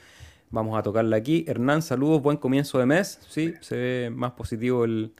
Vamos 0.50 0.78
a 0.78 0.82
tocarla 0.82 1.16
aquí. 1.16 1.44
Hernán, 1.46 1.82
saludos, 1.82 2.22
buen 2.22 2.38
comienzo 2.38 2.78
de 2.78 2.86
mes. 2.86 3.20
Sí, 3.28 3.54
se 3.60 3.76
ve 3.76 4.10
más 4.10 4.32
positivo 4.32 4.84
el, 4.84 5.12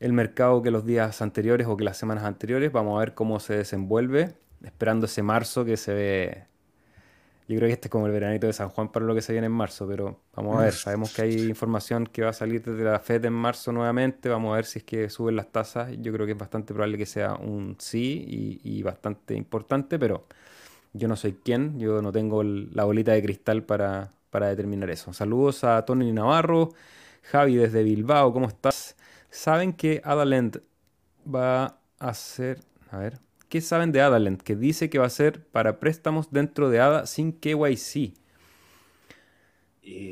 mercado 0.00 0.60
que 0.62 0.70
los 0.70 0.84
días 0.84 1.22
anteriores 1.22 1.66
o 1.66 1.76
que 1.76 1.84
las 1.84 1.96
semanas 1.96 2.24
anteriores. 2.24 2.70
Vamos 2.70 2.96
a 2.96 3.00
ver 3.00 3.14
cómo 3.14 3.40
se 3.40 3.54
desenvuelve. 3.54 4.34
Esperando 4.62 5.06
ese 5.06 5.22
marzo 5.22 5.64
que 5.64 5.78
se 5.78 5.94
ve. 5.94 6.44
Yo 7.48 7.56
creo 7.56 7.68
que 7.68 7.72
este 7.72 7.88
es 7.88 7.90
como 7.90 8.06
el 8.06 8.12
veranito 8.12 8.46
de 8.46 8.52
San 8.52 8.68
Juan 8.68 8.92
para 8.92 9.06
lo 9.06 9.14
que 9.14 9.22
se 9.22 9.32
viene 9.32 9.46
en 9.46 9.52
marzo, 9.52 9.88
pero 9.88 10.20
vamos 10.36 10.58
a 10.58 10.64
ver. 10.64 10.72
Sabemos 10.74 11.12
que 11.14 11.22
hay 11.22 11.48
información 11.48 12.06
que 12.06 12.22
va 12.22 12.30
a 12.30 12.34
salir 12.34 12.62
desde 12.62 12.84
la 12.84 13.00
FED 13.00 13.24
en 13.24 13.32
marzo 13.32 13.72
nuevamente. 13.72 14.28
Vamos 14.28 14.52
a 14.52 14.56
ver 14.56 14.66
si 14.66 14.80
es 14.80 14.84
que 14.84 15.08
suben 15.08 15.36
las 15.36 15.50
tasas. 15.50 15.90
Yo 15.98 16.12
creo 16.12 16.26
que 16.26 16.32
es 16.32 16.38
bastante 16.38 16.74
probable 16.74 16.98
que 16.98 17.06
sea 17.06 17.34
un 17.34 17.76
sí 17.78 18.60
y, 18.62 18.82
bastante 18.82 19.34
importante, 19.34 19.98
pero 19.98 20.26
yo 20.92 21.08
no 21.08 21.16
soy 21.16 21.32
quien. 21.42 21.80
Yo 21.80 22.02
no 22.02 22.12
tengo 22.12 22.44
la 22.44 22.84
bolita 22.84 23.12
de 23.12 23.22
cristal 23.22 23.64
para, 23.64 24.10
para 24.30 24.48
determinar 24.48 24.90
eso. 24.90 25.12
Saludos 25.12 25.64
a 25.64 25.84
Tony 25.84 26.12
Navarro, 26.12 26.70
Javi 27.22 27.56
desde 27.56 27.82
Bilbao, 27.82 28.32
¿cómo 28.32 28.48
estás? 28.48 28.96
Saben 29.30 29.72
que 29.72 30.00
Adalend 30.04 30.62
va 31.32 31.78
a 31.98 32.14
ser, 32.14 32.60
a 32.90 32.98
ver, 32.98 33.18
¿qué 33.48 33.60
saben 33.60 33.92
de 33.92 34.00
Adalend? 34.00 34.40
Que 34.40 34.56
dice 34.56 34.88
que 34.88 34.98
va 34.98 35.06
a 35.06 35.10
ser 35.10 35.44
para 35.44 35.78
préstamos 35.78 36.30
dentro 36.30 36.70
de 36.70 36.80
ADA 36.80 37.06
sin 37.06 37.32
KYC. 37.32 38.14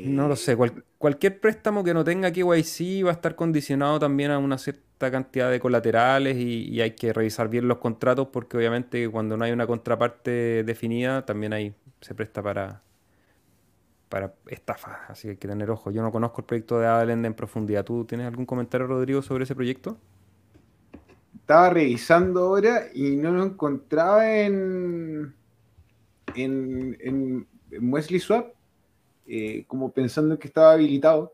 No 0.05 0.27
lo 0.27 0.35
sé, 0.35 0.57
cualquier 0.97 1.39
préstamo 1.39 1.83
que 1.83 1.93
no 1.93 2.03
tenga 2.03 2.31
KYC 2.31 3.05
va 3.05 3.11
a 3.11 3.13
estar 3.13 3.35
condicionado 3.35 3.99
también 3.99 4.31
a 4.31 4.37
una 4.37 4.57
cierta 4.57 5.09
cantidad 5.09 5.49
de 5.49 5.59
colaterales 5.59 6.35
y, 6.35 6.67
y, 6.69 6.81
hay 6.81 6.91
que 6.91 7.13
revisar 7.13 7.47
bien 7.47 7.67
los 7.69 7.77
contratos 7.77 8.27
porque 8.27 8.57
obviamente 8.57 9.07
cuando 9.09 9.37
no 9.37 9.45
hay 9.45 9.53
una 9.53 9.65
contraparte 9.67 10.63
definida 10.65 11.25
también 11.25 11.53
hay, 11.53 11.73
se 12.01 12.13
presta 12.13 12.43
para, 12.43 12.81
para 14.09 14.33
estafas, 14.47 14.97
así 15.07 15.27
que 15.27 15.29
hay 15.31 15.37
que 15.37 15.47
tener 15.47 15.69
ojo. 15.69 15.91
Yo 15.91 16.01
no 16.01 16.11
conozco 16.11 16.41
el 16.41 16.45
proyecto 16.45 16.79
de 16.79 16.87
Adalend 16.87 17.25
en 17.25 17.35
profundidad. 17.35 17.85
¿Tú 17.85 18.05
tienes 18.05 18.27
algún 18.27 18.45
comentario, 18.45 18.87
Rodrigo, 18.87 19.21
sobre 19.21 19.43
ese 19.43 19.55
proyecto? 19.55 19.97
Estaba 21.35 21.69
revisando 21.69 22.41
ahora 22.41 22.87
y 22.93 23.15
no 23.15 23.31
lo 23.31 23.43
encontraba 23.43 24.39
en, 24.39 25.33
en, 26.35 26.97
en, 26.99 27.47
Wesley 27.71 28.19
Swap, 28.19 28.53
eh, 29.27 29.63
como 29.67 29.91
pensando 29.91 30.37
que 30.39 30.47
estaba 30.47 30.73
habilitado. 30.73 31.33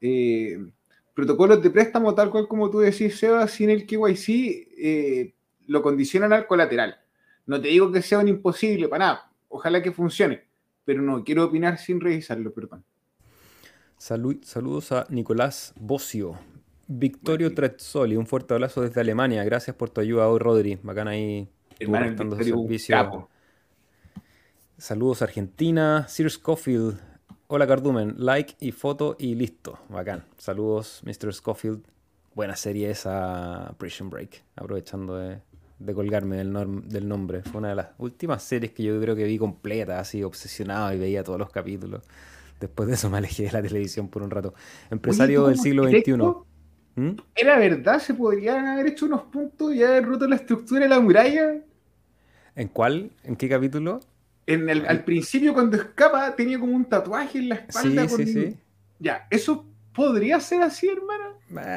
Eh, 0.00 0.58
protocolos 1.14 1.62
de 1.62 1.70
préstamo, 1.70 2.14
tal 2.14 2.30
cual 2.30 2.48
como 2.48 2.70
tú 2.70 2.80
decís, 2.80 3.18
Seba, 3.18 3.46
sin 3.46 3.70
el 3.70 3.86
KYC, 3.86 4.28
eh, 4.28 5.34
lo 5.68 5.80
condicionan 5.80 6.32
al 6.32 6.46
colateral. 6.48 6.98
No 7.46 7.60
te 7.60 7.68
digo 7.68 7.92
que 7.92 8.02
sea 8.02 8.18
un 8.18 8.28
imposible 8.28 8.88
para 8.88 9.04
nada, 9.04 9.32
ojalá 9.48 9.80
que 9.80 9.92
funcione 9.92 10.45
pero 10.86 11.02
no 11.02 11.22
quiero 11.24 11.44
opinar 11.44 11.76
sin 11.76 12.00
revisarlo, 12.00 12.54
perdón. 12.54 12.84
saludos 13.98 14.92
a 14.92 15.04
Nicolás 15.10 15.74
Bocio. 15.78 16.38
Victorio 16.88 17.52
Tretzoli, 17.52 18.16
un 18.16 18.26
fuerte 18.26 18.54
abrazo 18.54 18.80
desde 18.80 19.00
Alemania. 19.00 19.42
Gracias 19.44 19.74
por 19.74 19.90
tu 19.90 20.00
ayuda 20.00 20.28
hoy, 20.28 20.38
Rodri. 20.38 20.78
Bacán 20.82 21.08
ahí. 21.08 21.48
Hermano, 21.80 22.36
servicio. 22.36 23.28
Saludos 24.78 25.22
a 25.22 25.24
Argentina. 25.24 26.06
Sir 26.08 26.30
Scofield. 26.30 27.00
Hola 27.48 27.66
Cardumen. 27.66 28.14
Like 28.18 28.54
y 28.60 28.70
foto 28.70 29.16
y 29.18 29.34
listo. 29.34 29.80
Bacán. 29.88 30.24
Saludos, 30.38 31.02
Mr. 31.04 31.34
Scofield. 31.34 31.84
Buena 32.34 32.54
serie 32.54 32.90
esa 32.90 33.74
Prison 33.78 34.08
Break. 34.08 34.44
Aprovechando 34.54 35.16
de, 35.16 35.40
de 35.78 35.94
colgarme 35.94 36.36
del, 36.36 36.52
del 36.88 37.08
nombre. 37.08 37.42
Fue 37.42 37.58
una 37.58 37.70
de 37.70 37.74
las 37.74 37.88
últimas 37.98 38.42
series 38.42 38.72
que 38.72 38.82
yo 38.82 39.00
creo 39.00 39.14
que 39.14 39.24
vi 39.24 39.38
completa, 39.38 40.00
así 40.00 40.22
obsesionado 40.22 40.92
y 40.92 40.98
veía 40.98 41.22
todos 41.22 41.38
los 41.38 41.50
capítulos. 41.50 42.02
Después 42.60 42.88
de 42.88 42.94
eso 42.94 43.10
me 43.10 43.18
alejé 43.18 43.44
de 43.44 43.52
la 43.52 43.62
televisión 43.62 44.08
por 44.08 44.22
un 44.22 44.30
rato. 44.30 44.54
Empresario 44.90 45.46
del 45.46 45.58
siglo 45.58 45.84
XXI. 45.84 46.16
¿Mm? 46.96 47.10
¿Era 47.34 47.58
verdad? 47.58 48.00
¿Se 48.00 48.14
podrían 48.14 48.66
haber 48.66 48.86
hecho 48.86 49.04
unos 49.04 49.22
puntos 49.24 49.74
y 49.74 49.82
haber 49.82 50.06
roto 50.06 50.26
la 50.26 50.36
estructura 50.36 50.80
de 50.80 50.88
la 50.88 50.98
muralla? 50.98 51.60
¿En 52.54 52.68
cuál? 52.68 53.10
¿En 53.22 53.36
qué 53.36 53.48
capítulo? 53.48 54.00
En 54.46 54.70
el, 54.70 54.86
al 54.86 55.04
principio, 55.04 55.52
cuando 55.52 55.76
escapa, 55.76 56.34
tenía 56.34 56.58
como 56.58 56.74
un 56.74 56.86
tatuaje 56.86 57.38
en 57.38 57.50
la 57.50 57.56
espalda. 57.56 58.08
Sí, 58.08 58.24
sí, 58.24 58.32
sí. 58.32 58.56
Ya, 58.98 59.26
¿eso 59.28 59.66
podría 59.96 60.38
ser 60.40 60.62
así, 60.62 60.88
hermano? 60.88 61.34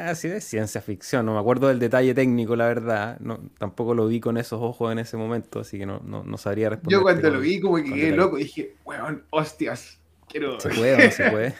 Así 0.08 0.28
de 0.28 0.40
ciencia 0.40 0.80
ficción, 0.82 1.24
no 1.26 1.34
me 1.34 1.40
acuerdo 1.40 1.68
del 1.68 1.78
detalle 1.78 2.14
técnico, 2.14 2.54
la 2.54 2.66
verdad. 2.66 3.18
No, 3.20 3.40
tampoco 3.58 3.94
lo 3.94 4.06
vi 4.06 4.20
con 4.20 4.36
esos 4.36 4.60
ojos 4.60 4.92
en 4.92 4.98
ese 4.98 5.16
momento, 5.16 5.60
así 5.60 5.78
que 5.78 5.86
no, 5.86 6.00
no, 6.00 6.36
sabría 6.36 6.70
responder. 6.70 6.98
Yo 6.98 7.02
cuando 7.02 7.30
lo 7.30 7.40
vi, 7.40 7.60
como 7.60 7.76
que 7.76 7.84
quedé 7.84 8.14
loco, 8.14 8.36
dije, 8.36 8.74
weón, 8.84 9.24
hostias, 9.30 9.98
quiero. 10.28 10.60
Se 10.60 10.68
puede, 10.68 11.06
no 11.06 11.10
se 11.10 11.30
puede. 11.30 11.54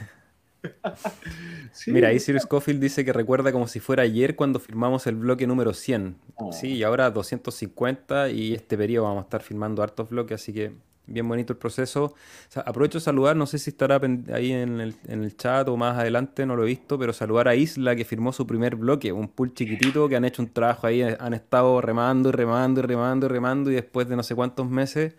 Mira, 1.86 2.08
ahí 2.08 2.20
Sirius 2.20 2.42
Scofield 2.42 2.80
dice 2.82 3.04
que 3.04 3.12
recuerda 3.14 3.52
como 3.52 3.66
si 3.66 3.80
fuera 3.80 4.02
ayer 4.02 4.36
cuando 4.36 4.58
firmamos 4.58 5.06
el 5.06 5.16
bloque 5.16 5.46
número 5.46 5.72
100. 5.72 6.16
Sí, 6.52 6.74
y 6.74 6.82
ahora 6.82 7.10
250 7.10 8.28
y 8.30 8.54
este 8.54 8.76
periodo 8.76 9.06
vamos 9.06 9.22
a 9.22 9.24
estar 9.24 9.42
firmando 9.42 9.82
hartos 9.82 10.10
bloques, 10.10 10.34
así 10.34 10.52
que 10.52 10.72
bien 11.10 11.28
bonito 11.28 11.52
el 11.52 11.58
proceso. 11.58 12.14
aprovecho 12.54 12.98
de 12.98 13.04
saludar, 13.04 13.36
no 13.36 13.46
sé 13.46 13.58
si 13.58 13.70
estará 13.70 14.00
ahí 14.32 14.52
en 14.52 14.80
el, 14.80 15.36
chat 15.36 15.68
o 15.68 15.76
más 15.76 15.98
adelante, 15.98 16.46
no 16.46 16.56
lo 16.56 16.62
he 16.62 16.66
visto, 16.66 16.98
pero 16.98 17.12
saludar 17.12 17.48
a 17.48 17.54
Isla 17.54 17.94
que 17.96 18.04
firmó 18.04 18.32
su 18.32 18.46
primer 18.46 18.76
bloque, 18.76 19.12
un 19.12 19.28
pool 19.28 19.52
chiquitito 19.54 20.08
que 20.08 20.16
han 20.16 20.24
hecho 20.24 20.42
un 20.42 20.52
trabajo 20.52 20.86
ahí, 20.86 21.02
han 21.02 21.34
estado 21.34 21.80
remando 21.80 22.30
y 22.30 22.32
remando 22.32 22.80
y 22.80 22.82
remando 22.84 23.26
y 23.26 23.28
remando 23.28 23.70
y 23.70 23.74
después 23.74 24.08
de 24.08 24.16
no 24.16 24.22
sé 24.22 24.34
cuántos 24.34 24.68
meses 24.68 25.14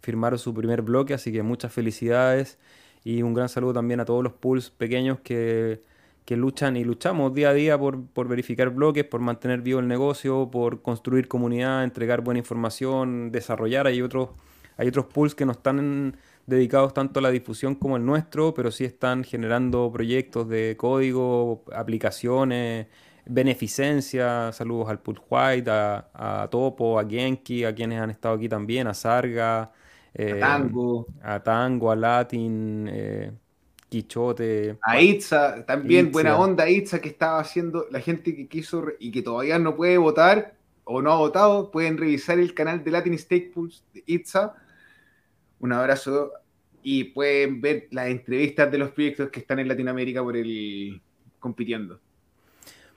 firmaron 0.00 0.38
su 0.38 0.52
primer 0.54 0.82
bloque, 0.82 1.14
así 1.14 1.32
que 1.32 1.42
muchas 1.42 1.72
felicidades 1.72 2.58
y 3.04 3.22
un 3.22 3.34
gran 3.34 3.48
saludo 3.48 3.74
también 3.74 4.00
a 4.00 4.04
todos 4.04 4.22
los 4.22 4.32
pools 4.32 4.70
pequeños 4.70 5.20
que, 5.20 5.80
que 6.26 6.36
luchan 6.36 6.76
y 6.76 6.84
luchamos 6.84 7.32
día 7.32 7.50
a 7.50 7.54
día 7.54 7.78
por, 7.78 8.04
por, 8.04 8.26
verificar 8.26 8.70
bloques, 8.70 9.04
por 9.04 9.20
mantener 9.20 9.62
vivo 9.62 9.78
el 9.78 9.86
negocio, 9.86 10.50
por 10.50 10.82
construir 10.82 11.28
comunidad, 11.28 11.84
entregar 11.84 12.20
buena 12.20 12.40
información, 12.40 13.30
desarrollar. 13.30 13.86
Hay 13.86 14.02
otros, 14.02 14.30
hay 14.76 14.88
otros 14.88 15.06
pools 15.06 15.34
que 15.34 15.44
no 15.46 15.52
están 15.52 16.16
dedicados 16.46 16.94
tanto 16.94 17.20
a 17.20 17.22
la 17.22 17.30
difusión 17.30 17.74
como 17.74 17.96
el 17.96 18.04
nuestro, 18.04 18.54
pero 18.54 18.70
sí 18.70 18.84
están 18.84 19.24
generando 19.24 19.90
proyectos 19.92 20.48
de 20.48 20.76
código, 20.76 21.64
aplicaciones, 21.72 22.86
beneficencia. 23.24 24.52
Saludos 24.52 24.88
al 24.88 25.00
Pool 25.00 25.20
White, 25.28 25.70
a, 25.70 26.48
Topo, 26.50 26.98
a 26.98 27.08
Genki, 27.08 27.64
a 27.64 27.74
quienes 27.74 28.00
han 28.00 28.10
estado 28.10 28.36
aquí 28.36 28.48
también, 28.48 28.86
a 28.86 28.94
Sarga, 28.94 29.62
a 29.62 29.72
eh, 30.14 30.36
Tango, 30.38 31.06
a 31.22 31.42
Tango, 31.42 31.90
a 31.90 31.96
Latin. 31.96 32.88
Eh, 32.90 33.32
Quichote. 33.88 34.78
A 34.82 35.00
Itza, 35.00 35.64
también 35.64 36.10
buena 36.10 36.36
onda 36.36 36.68
Itza 36.68 37.00
que 37.00 37.08
estaba 37.08 37.38
haciendo 37.38 37.86
la 37.90 38.00
gente 38.00 38.34
que 38.34 38.48
quiso 38.48 38.84
y 38.98 39.12
que 39.12 39.22
todavía 39.22 39.58
no 39.58 39.76
puede 39.76 39.96
votar 39.96 40.54
o 40.84 41.02
no 41.02 41.12
ha 41.12 41.16
votado, 41.16 41.70
pueden 41.70 41.96
revisar 41.96 42.38
el 42.38 42.54
canal 42.54 42.82
de 42.82 42.90
Latin 42.90 43.18
Stake 43.18 43.52
Pools 43.54 43.84
de 43.94 44.02
Itza. 44.06 44.54
Un 45.60 45.72
abrazo 45.72 46.32
y 46.82 47.04
pueden 47.04 47.60
ver 47.60 47.88
las 47.90 48.08
entrevistas 48.08 48.70
de 48.70 48.78
los 48.78 48.92
proyectos 48.92 49.30
que 49.30 49.40
están 49.40 49.58
en 49.58 49.68
Latinoamérica 49.68 50.22
por 50.22 50.36
el 50.36 51.00
compitiendo. 51.38 52.00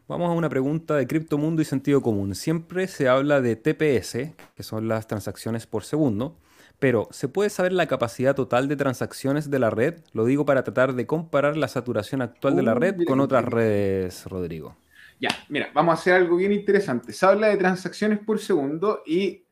Vamos 0.08 0.30
a 0.30 0.34
una 0.34 0.50
pregunta 0.50 0.96
de 0.96 1.06
criptomundo 1.06 1.62
y 1.62 1.66
sentido 1.66 2.02
común. 2.02 2.34
Siempre 2.34 2.88
se 2.88 3.08
habla 3.08 3.42
de 3.42 3.56
TPS, 3.56 4.34
que 4.56 4.64
son 4.64 4.88
las 4.88 5.08
transacciones 5.08 5.68
por 5.68 5.84
segundo. 5.84 6.36
Pero, 6.80 7.08
¿se 7.12 7.28
puede 7.28 7.50
saber 7.50 7.74
la 7.74 7.88
capacidad 7.88 8.36
total 8.36 8.68
de 8.68 8.76
transacciones 8.76 9.52
de 9.52 9.60
la 9.60 9.70
red? 9.70 10.00
Lo 10.14 10.26
digo 10.26 10.46
para 10.46 10.64
tratar 10.64 10.94
de 10.94 11.06
comparar 11.06 11.58
la 11.58 11.68
saturación 11.68 12.22
actual 12.22 12.56
de 12.56 12.64
la 12.64 12.74
red 12.74 12.96
con 13.06 13.20
otras 13.20 13.46
redes, 13.46 14.26
Rodrigo. 14.26 14.76
Ya, 15.20 15.30
mira, 15.50 15.70
vamos 15.74 15.92
a 15.92 16.02
hacer 16.02 16.14
algo 16.14 16.38
bien 16.38 16.54
interesante. 16.54 17.12
Se 17.12 17.26
habla 17.26 17.48
de 17.48 17.58
transacciones 17.58 18.20
por 18.20 18.40
segundo 18.40 19.04
y 19.06 19.44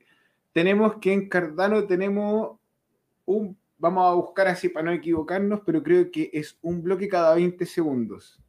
tenemos 0.53 0.95
que 1.01 1.11
en 1.13 1.27
Cardano 1.27 1.83
tenemos 1.83 2.57
vamos 3.77 4.05
a 4.05 4.13
buscar 4.13 4.47
así 4.47 4.69
para 4.69 4.85
no 4.85 4.91
equivocarnos, 4.91 5.61
pero 5.65 5.83
creo 5.83 6.09
que 6.11 6.29
es 6.33 6.57
un 6.61 6.81
bloque 6.81 7.07
cada 7.07 7.35
20 7.35 7.65
segundos. 7.65 8.41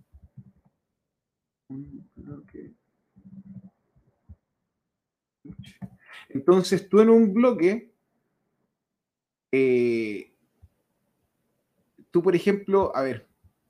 Entonces 6.31 6.89
tú 6.89 7.01
en 7.01 7.11
un 7.11 7.35
bloque 7.35 7.93
eh, 9.53 10.33
tú, 12.11 12.23
por 12.23 12.35
ejemplo, 12.35 12.95
a 12.95 13.03
ver, 13.03 13.27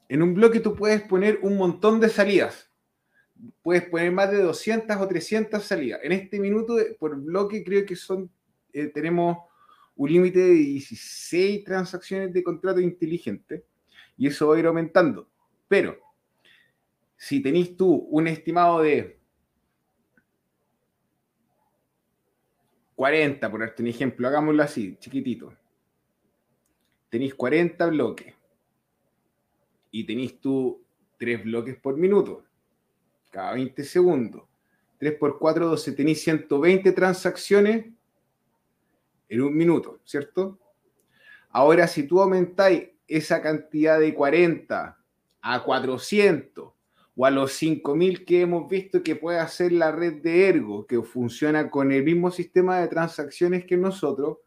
en 0.08 0.22
un 0.22 0.34
bloque 0.34 0.60
tú 0.60 0.74
puedes 0.74 1.02
poner 1.02 1.38
un 1.42 1.56
montón 1.56 2.00
de 2.00 2.08
salidas. 2.08 2.70
Puedes 3.62 3.88
poner 3.88 4.10
más 4.10 4.30
de 4.30 4.42
200 4.42 4.96
o 4.96 5.06
300 5.06 5.62
salidas. 5.62 6.00
En 6.02 6.12
este 6.12 6.40
minuto, 6.40 6.76
por 6.98 7.16
bloque, 7.16 7.62
creo 7.62 7.86
que 7.86 7.94
son, 7.94 8.30
eh, 8.72 8.86
tenemos 8.86 9.38
un 9.98 10.10
límite 10.10 10.38
de 10.38 10.54
16 10.54 11.64
transacciones 11.64 12.32
de 12.32 12.42
contrato 12.42 12.80
inteligente 12.80 13.64
y 14.16 14.26
eso 14.26 14.48
va 14.48 14.56
a 14.56 14.58
ir 14.58 14.66
aumentando. 14.66 15.28
Pero, 15.68 15.98
si 17.16 17.42
tenéis 17.42 17.76
tú 17.76 17.92
un 18.10 18.26
estimado 18.26 18.80
de 18.80 19.20
40, 22.96 23.50
por 23.50 23.60
darte 23.60 23.82
un 23.82 23.88
ejemplo, 23.88 24.26
hagámoslo 24.26 24.62
así, 24.62 24.96
chiquitito 24.98 25.52
tenéis 27.08 27.34
40 27.34 27.86
bloques 27.86 28.34
y 29.90 30.04
tenéis 30.04 30.40
tú 30.40 30.82
3 31.18 31.44
bloques 31.44 31.76
por 31.76 31.96
minuto, 31.96 32.44
cada 33.30 33.54
20 33.54 33.82
segundos. 33.84 34.42
3 34.98 35.14
por 35.14 35.38
4, 35.38 35.68
12, 35.68 35.92
tenéis 35.92 36.22
120 36.22 36.92
transacciones 36.92 37.86
en 39.28 39.42
un 39.42 39.56
minuto, 39.56 40.00
¿cierto? 40.04 40.58
Ahora, 41.50 41.86
si 41.86 42.04
tú 42.04 42.20
aumentáis 42.20 42.88
esa 43.06 43.40
cantidad 43.40 43.98
de 43.98 44.14
40 44.14 44.98
a 45.40 45.64
400 45.64 46.72
o 47.16 47.26
a 47.26 47.30
los 47.30 47.52
5000 47.52 48.24
que 48.24 48.42
hemos 48.42 48.68
visto 48.68 49.02
que 49.02 49.16
puede 49.16 49.38
hacer 49.38 49.72
la 49.72 49.90
red 49.90 50.22
de 50.22 50.48
Ergo, 50.48 50.86
que 50.86 51.02
funciona 51.02 51.70
con 51.70 51.90
el 51.90 52.04
mismo 52.04 52.30
sistema 52.30 52.78
de 52.78 52.88
transacciones 52.88 53.64
que 53.64 53.76
nosotros, 53.76 54.38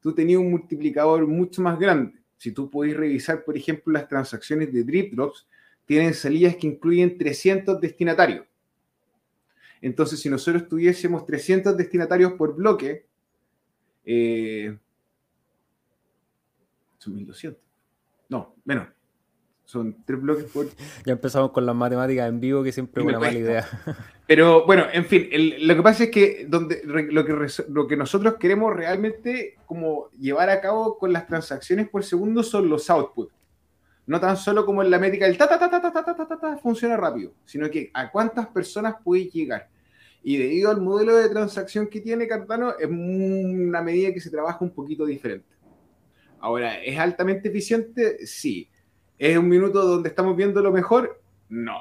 tú 0.00 0.14
tenías 0.14 0.40
un 0.40 0.50
multiplicador 0.50 1.26
mucho 1.26 1.60
más 1.60 1.78
grande. 1.78 2.14
Si 2.36 2.52
tú 2.52 2.70
podés 2.70 2.96
revisar, 2.96 3.44
por 3.44 3.56
ejemplo, 3.56 3.92
las 3.92 4.08
transacciones 4.08 4.72
de 4.72 4.84
Drip 4.84 5.14
Drops, 5.14 5.46
tienen 5.86 6.14
salidas 6.14 6.56
que 6.56 6.66
incluyen 6.66 7.18
300 7.18 7.80
destinatarios. 7.80 8.46
Entonces, 9.82 10.20
si 10.20 10.30
nosotros 10.30 10.66
tuviésemos 10.66 11.26
300 11.26 11.76
destinatarios 11.76 12.32
por 12.32 12.56
bloque, 12.56 13.06
eh, 14.04 14.76
son 16.98 17.14
1200. 17.14 17.60
No, 18.28 18.54
menos. 18.64 18.88
Son 19.64 20.04
tres 20.04 20.20
bloques 20.20 20.44
por. 20.44 20.66
Ya 21.04 21.12
empezamos 21.12 21.50
con 21.50 21.64
las 21.64 21.74
matemáticas 21.74 22.28
en 22.28 22.38
vivo, 22.38 22.62
que 22.62 22.70
siempre 22.70 23.02
es 23.02 23.08
una 23.08 23.18
mala 23.18 23.38
idea. 23.38 23.66
Pero 24.26 24.66
bueno, 24.66 24.84
en 24.92 25.06
fin, 25.06 25.28
lo 25.60 25.74
que 25.74 25.82
pasa 25.82 26.04
es 26.04 26.10
que, 26.10 26.46
donde, 26.48 26.82
lo, 26.84 27.24
que 27.24 27.48
lo 27.68 27.86
que 27.86 27.96
nosotros 27.96 28.34
queremos 28.38 28.74
realmente 28.74 29.56
como 29.66 30.10
llevar 30.10 30.50
a 30.50 30.60
cabo 30.60 30.98
con 30.98 31.12
las 31.12 31.26
transacciones 31.26 31.88
por 31.88 32.04
segundo 32.04 32.42
son 32.42 32.68
los 32.68 32.90
outputs. 32.90 33.32
No 34.06 34.20
tan 34.20 34.36
solo 34.36 34.66
como 34.66 34.82
en 34.82 34.90
la 34.90 34.98
métrica 34.98 35.26
del 35.26 35.38
ta 35.38 35.48
ta 35.48 35.58
ta 35.58 35.70
ta 35.70 35.80
ta 35.80 36.04
ta 36.04 36.14
ta 36.14 36.26
ta 36.26 36.38
ta 36.38 36.56
funciona 36.58 36.96
rápido, 36.96 37.32
sino 37.46 37.70
que 37.70 37.90
a 37.94 38.10
cuántas 38.10 38.46
personas 38.48 38.96
puede 39.02 39.26
llegar. 39.26 39.68
Y 40.26 40.38
debido 40.38 40.70
al 40.70 40.80
modelo 40.80 41.14
de 41.16 41.28
transacción 41.28 41.86
que 41.86 42.00
tiene 42.00 42.26
Cardano, 42.26 42.74
es 42.78 42.88
una 42.88 43.82
medida 43.82 44.12
que 44.12 44.20
se 44.20 44.30
trabaja 44.30 44.58
un 44.64 44.70
poquito 44.70 45.04
diferente. 45.04 45.54
Ahora, 46.40 46.82
¿es 46.82 46.98
altamente 46.98 47.48
eficiente? 47.48 48.26
Sí. 48.26 48.70
¿Es 49.18 49.36
un 49.36 49.48
minuto 49.48 49.86
donde 49.86 50.08
estamos 50.08 50.34
viendo 50.34 50.62
lo 50.62 50.72
mejor? 50.72 51.22
No. 51.50 51.76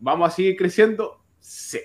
¿Vamos 0.00 0.28
a 0.28 0.34
seguir 0.34 0.56
creciendo? 0.56 1.22
Sí. 1.38 1.80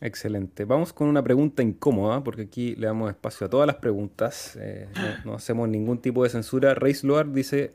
Excelente. 0.00 0.64
Vamos 0.64 0.92
con 0.92 1.08
una 1.08 1.24
pregunta 1.24 1.62
incómoda, 1.62 2.22
porque 2.22 2.42
aquí 2.42 2.76
le 2.76 2.86
damos 2.86 3.10
espacio 3.10 3.48
a 3.48 3.50
todas 3.50 3.66
las 3.66 3.76
preguntas. 3.76 4.56
Eh, 4.60 4.88
no, 5.24 5.34
hacemos 5.34 5.68
ningún 5.68 5.98
tipo 5.98 6.22
de 6.22 6.30
censura. 6.30 6.74
Reis 6.74 7.02
Loar 7.02 7.32
dice: 7.32 7.74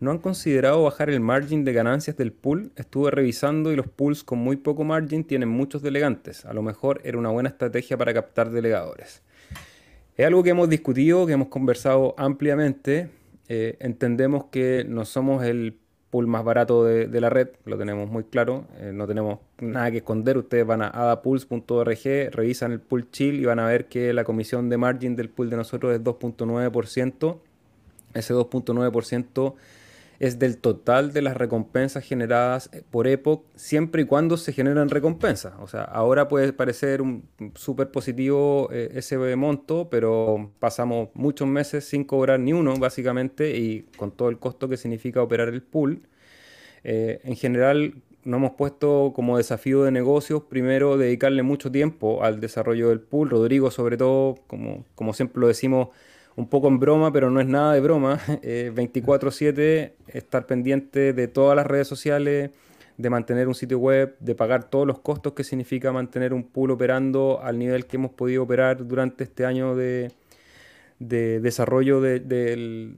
¿No 0.00 0.10
han 0.10 0.18
considerado 0.18 0.82
bajar 0.82 1.08
el 1.08 1.20
margin 1.20 1.64
de 1.64 1.72
ganancias 1.72 2.16
del 2.16 2.32
pool? 2.32 2.72
Estuve 2.76 3.10
revisando 3.10 3.72
y 3.72 3.76
los 3.76 3.88
pools 3.88 4.24
con 4.24 4.38
muy 4.38 4.56
poco 4.56 4.84
margin 4.84 5.24
tienen 5.24 5.48
muchos 5.48 5.82
delegantes. 5.82 6.44
A 6.44 6.52
lo 6.52 6.62
mejor 6.62 7.00
era 7.04 7.16
una 7.16 7.30
buena 7.30 7.48
estrategia 7.48 7.96
para 7.96 8.12
captar 8.12 8.50
delegadores. 8.50 9.22
Es 10.16 10.26
algo 10.26 10.42
que 10.42 10.50
hemos 10.50 10.68
discutido, 10.68 11.26
que 11.26 11.32
hemos 11.32 11.48
conversado 11.48 12.14
ampliamente. 12.18 13.08
Eh, 13.48 13.76
entendemos 13.80 14.46
que 14.50 14.84
no 14.88 15.04
somos 15.04 15.44
el 15.44 15.78
pool 16.10 16.26
más 16.28 16.44
barato 16.44 16.84
de, 16.84 17.20
la 17.20 17.28
red, 17.28 17.48
lo 17.64 17.76
tenemos 17.76 18.08
muy 18.08 18.22
claro, 18.22 18.66
eh, 18.78 18.92
no 18.94 19.04
tenemos 19.08 19.40
nada 19.60 19.90
que 19.90 19.96
esconder. 19.96 20.38
Ustedes 20.38 20.64
van 20.64 20.82
a 20.82 20.88
adapools.org, 20.88 22.30
revisan 22.30 22.70
el 22.70 22.80
pool 22.80 23.10
chill 23.10 23.40
y 23.40 23.44
van 23.44 23.58
a 23.58 23.66
ver 23.66 23.86
que 23.86 24.12
la 24.12 24.22
comisión 24.22 24.68
de 24.68 24.76
margin 24.76 25.16
del 25.16 25.28
pool 25.28 25.50
de 25.50 25.56
nosotros 25.56 25.92
es 25.92 26.02
2.9%. 26.02 27.38
Ese 28.14 28.32
2.9% 28.32 29.54
es 30.26 30.38
del 30.38 30.56
total 30.58 31.12
de 31.12 31.20
las 31.20 31.36
recompensas 31.36 32.02
generadas 32.02 32.70
eh, 32.72 32.82
por 32.90 33.06
Epoch, 33.06 33.44
siempre 33.56 34.02
y 34.02 34.04
cuando 34.06 34.36
se 34.38 34.52
generan 34.52 34.88
recompensas. 34.88 35.52
O 35.60 35.66
sea, 35.66 35.82
ahora 35.82 36.28
puede 36.28 36.52
parecer 36.52 37.02
un 37.02 37.28
súper 37.54 37.90
positivo 37.90 38.70
eh, 38.72 38.90
ese 38.94 39.18
monto, 39.36 39.88
pero 39.90 40.50
pasamos 40.60 41.10
muchos 41.14 41.46
meses 41.46 41.84
sin 41.84 42.04
cobrar 42.04 42.40
ni 42.40 42.54
uno, 42.54 42.76
básicamente, 42.78 43.58
y 43.58 43.82
con 43.96 44.12
todo 44.12 44.30
el 44.30 44.38
costo 44.38 44.68
que 44.68 44.78
significa 44.78 45.22
operar 45.22 45.48
el 45.48 45.62
pool. 45.62 46.08
Eh, 46.84 47.20
en 47.24 47.36
general, 47.36 47.94
nos 48.24 48.38
hemos 48.38 48.52
puesto 48.52 49.12
como 49.14 49.36
desafío 49.36 49.84
de 49.84 49.90
negocios, 49.90 50.44
primero, 50.44 50.96
dedicarle 50.96 51.42
mucho 51.42 51.70
tiempo 51.70 52.24
al 52.24 52.40
desarrollo 52.40 52.88
del 52.88 53.00
pool. 53.00 53.28
Rodrigo, 53.28 53.70
sobre 53.70 53.98
todo, 53.98 54.36
como, 54.46 54.86
como 54.94 55.12
siempre 55.12 55.40
lo 55.40 55.48
decimos, 55.48 55.88
un 56.36 56.48
poco 56.48 56.68
en 56.68 56.78
broma, 56.78 57.12
pero 57.12 57.30
no 57.30 57.40
es 57.40 57.46
nada 57.46 57.74
de 57.74 57.80
broma, 57.80 58.18
24/7 58.26 59.58
eh, 59.58 59.94
estar 60.08 60.46
pendiente 60.46 61.12
de 61.12 61.28
todas 61.28 61.54
las 61.56 61.66
redes 61.66 61.86
sociales, 61.86 62.50
de 62.96 63.10
mantener 63.10 63.48
un 63.48 63.54
sitio 63.54 63.78
web, 63.78 64.16
de 64.20 64.34
pagar 64.34 64.64
todos 64.70 64.86
los 64.86 65.00
costos 65.00 65.32
que 65.32 65.44
significa 65.44 65.92
mantener 65.92 66.32
un 66.32 66.44
pool 66.44 66.70
operando 66.70 67.40
al 67.42 67.58
nivel 67.58 67.86
que 67.86 67.96
hemos 67.96 68.12
podido 68.12 68.42
operar 68.44 68.86
durante 68.86 69.24
este 69.24 69.44
año 69.46 69.74
de, 69.74 70.12
desarrollo 70.98 72.00
del, 72.00 72.96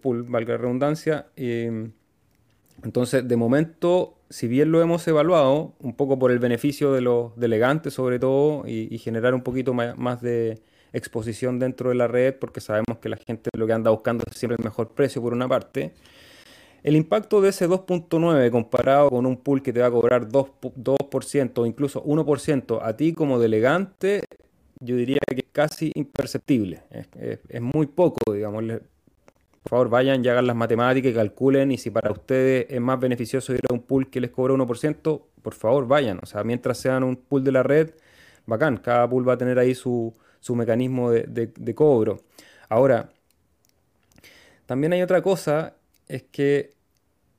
pool, 0.00 0.24
valga 0.24 0.54
la 0.54 0.58
redundancia. 0.58 1.26
entonces, 1.36 3.26
de 3.26 3.36
momento, 3.36 4.16
si 4.30 4.48
bien 4.48 4.72
lo 4.72 4.80
hemos 4.82 5.06
evaluado, 5.06 5.74
un 5.80 5.94
poco 5.94 6.18
por 6.18 6.32
el 6.32 6.40
beneficio 6.40 6.92
de 6.92 7.00
los 7.00 7.36
delegantes 7.36 7.94
sobre 7.94 8.18
todo, 8.18 8.64
y 8.66 8.98
generar 8.98 9.34
un 9.34 9.42
poquito 9.42 9.74
más 9.74 10.20
de 10.20 10.60
exposición 10.92 11.58
dentro 11.58 11.90
de 11.90 11.94
la 11.94 12.08
red, 12.08 12.34
porque 12.34 12.60
sabemos 12.60 12.98
que 13.00 13.08
la 13.08 13.16
gente 13.16 13.50
lo 13.56 13.66
que 13.66 13.72
anda 13.72 13.90
buscando 13.90 14.24
es 14.30 14.36
siempre 14.36 14.56
el 14.58 14.64
mejor 14.64 14.88
precio 14.90 15.22
por 15.22 15.32
una 15.32 15.48
parte. 15.48 15.92
El 16.82 16.96
impacto 16.96 17.40
de 17.40 17.50
ese 17.50 17.68
2.9 17.68 18.50
comparado 18.50 19.10
con 19.10 19.26
un 19.26 19.36
pool 19.36 19.62
que 19.62 19.72
te 19.72 19.80
va 19.80 19.86
a 19.86 19.90
cobrar 19.90 20.28
2%, 20.28 21.58
o 21.58 21.66
incluso 21.66 22.02
1% 22.04 22.78
a 22.82 22.96
ti 22.96 23.12
como 23.12 23.38
delegante, 23.38 24.24
yo 24.80 24.96
diría 24.96 25.18
que 25.28 25.40
es 25.40 25.50
casi 25.52 25.92
imperceptible. 25.94 26.82
Es, 27.18 27.60
muy 27.60 27.86
poco, 27.86 28.32
digamos. 28.32 28.64
Por 28.64 29.68
favor, 29.68 29.90
vayan 29.90 30.24
y 30.24 30.28
hagan 30.28 30.46
las 30.46 30.56
matemáticas 30.56 31.12
y 31.12 31.14
calculen. 31.14 31.70
Y 31.70 31.76
si 31.76 31.90
para 31.90 32.10
ustedes 32.10 32.66
es 32.70 32.80
más 32.80 32.98
beneficioso 32.98 33.52
ir 33.52 33.60
a 33.70 33.74
un 33.74 33.82
pool 33.82 34.08
que 34.08 34.20
les 34.22 34.30
cobra 34.30 34.54
1%, 34.54 35.22
por 35.42 35.54
favor, 35.54 35.86
vayan. 35.86 36.18
O 36.22 36.26
sea, 36.26 36.44
mientras 36.44 36.78
sean 36.78 37.04
un 37.04 37.16
pool 37.16 37.44
de 37.44 37.52
la 37.52 37.62
red, 37.62 37.90
bacán. 38.46 38.78
Cada 38.78 39.08
pool 39.08 39.28
va 39.28 39.34
a 39.34 39.38
tener 39.38 39.58
ahí 39.58 39.74
su, 39.74 40.14
mecanismo 40.54 41.10
de 41.10 41.74
cobro. 41.74 42.22
Ahora, 42.68 43.10
también 44.70 44.92
hay 44.92 45.02
otra 45.02 45.20
cosa 45.20 45.74
es 46.06 46.22
que, 46.22 46.74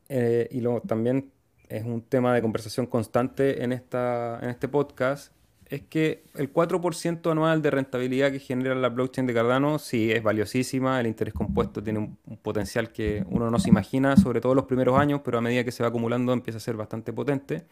eh, 0.09 0.49
y 0.51 0.59
lo, 0.59 0.81
también 0.81 1.31
es 1.69 1.85
un 1.85 2.01
tema 2.01 2.33
de 2.33 2.41
conversación 2.41 2.87
constante 2.87 3.63
en, 3.63 3.71
esta, 3.71 4.37
en 4.41 4.49
este 4.49 4.67
podcast, 4.67 5.31
es 5.67 5.81
que 5.83 6.25
el 6.35 6.51
4% 6.51 7.31
anual 7.31 7.61
de 7.61 7.71
rentabilidad 7.71 8.33
que 8.33 8.39
genera 8.39 8.75
la 8.75 8.89
blockchain 8.89 9.25
de 9.27 9.33
Cardano 9.33 9.79
sí 9.79 10.11
es 10.11 10.21
valiosísima, 10.21 10.99
el 10.99 11.07
interés 11.07 11.33
compuesto 11.33 11.81
tiene 11.81 11.99
un, 11.99 12.17
potencial 12.41 12.91
que 12.91 13.23
uno 13.29 13.49
no 13.49 13.59
se 13.59 13.69
imagina, 13.69 14.17
sobre 14.17 14.41
todo 14.41 14.53
los 14.53 14.65
primeros 14.65 14.99
años, 14.99 15.21
pero 15.23 15.37
a 15.37 15.41
medida 15.41 15.63
que 15.63 15.71
se 15.71 15.83
va 15.83 15.87
acumulando 15.87 16.33
empieza 16.33 16.57
a 16.57 16.59
ser 16.59 16.75
bastante 16.75 17.13
potente. 17.13 17.63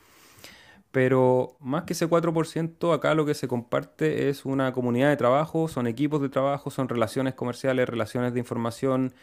Pero 0.91 1.55
más 1.59 1.83
que 1.83 1.93
ese 1.93 2.07
4%, 2.09 2.93
acá 2.93 3.13
lo 3.13 3.25
que 3.25 3.35
se 3.35 3.47
comparte 3.47 4.29
es 4.29 4.45
una 4.45 4.71
comunidad 4.73 5.09
de 5.09 5.17
trabajo, 5.17 5.67
son 5.67 5.85
equipos 5.87 6.21
de 6.21 6.29
trabajo, 6.29 6.71
son 6.71 6.89
relaciones 6.89 7.35
comerciales, 7.35 7.87
relaciones 7.87 8.33
de 8.33 8.39
información. 8.39 9.13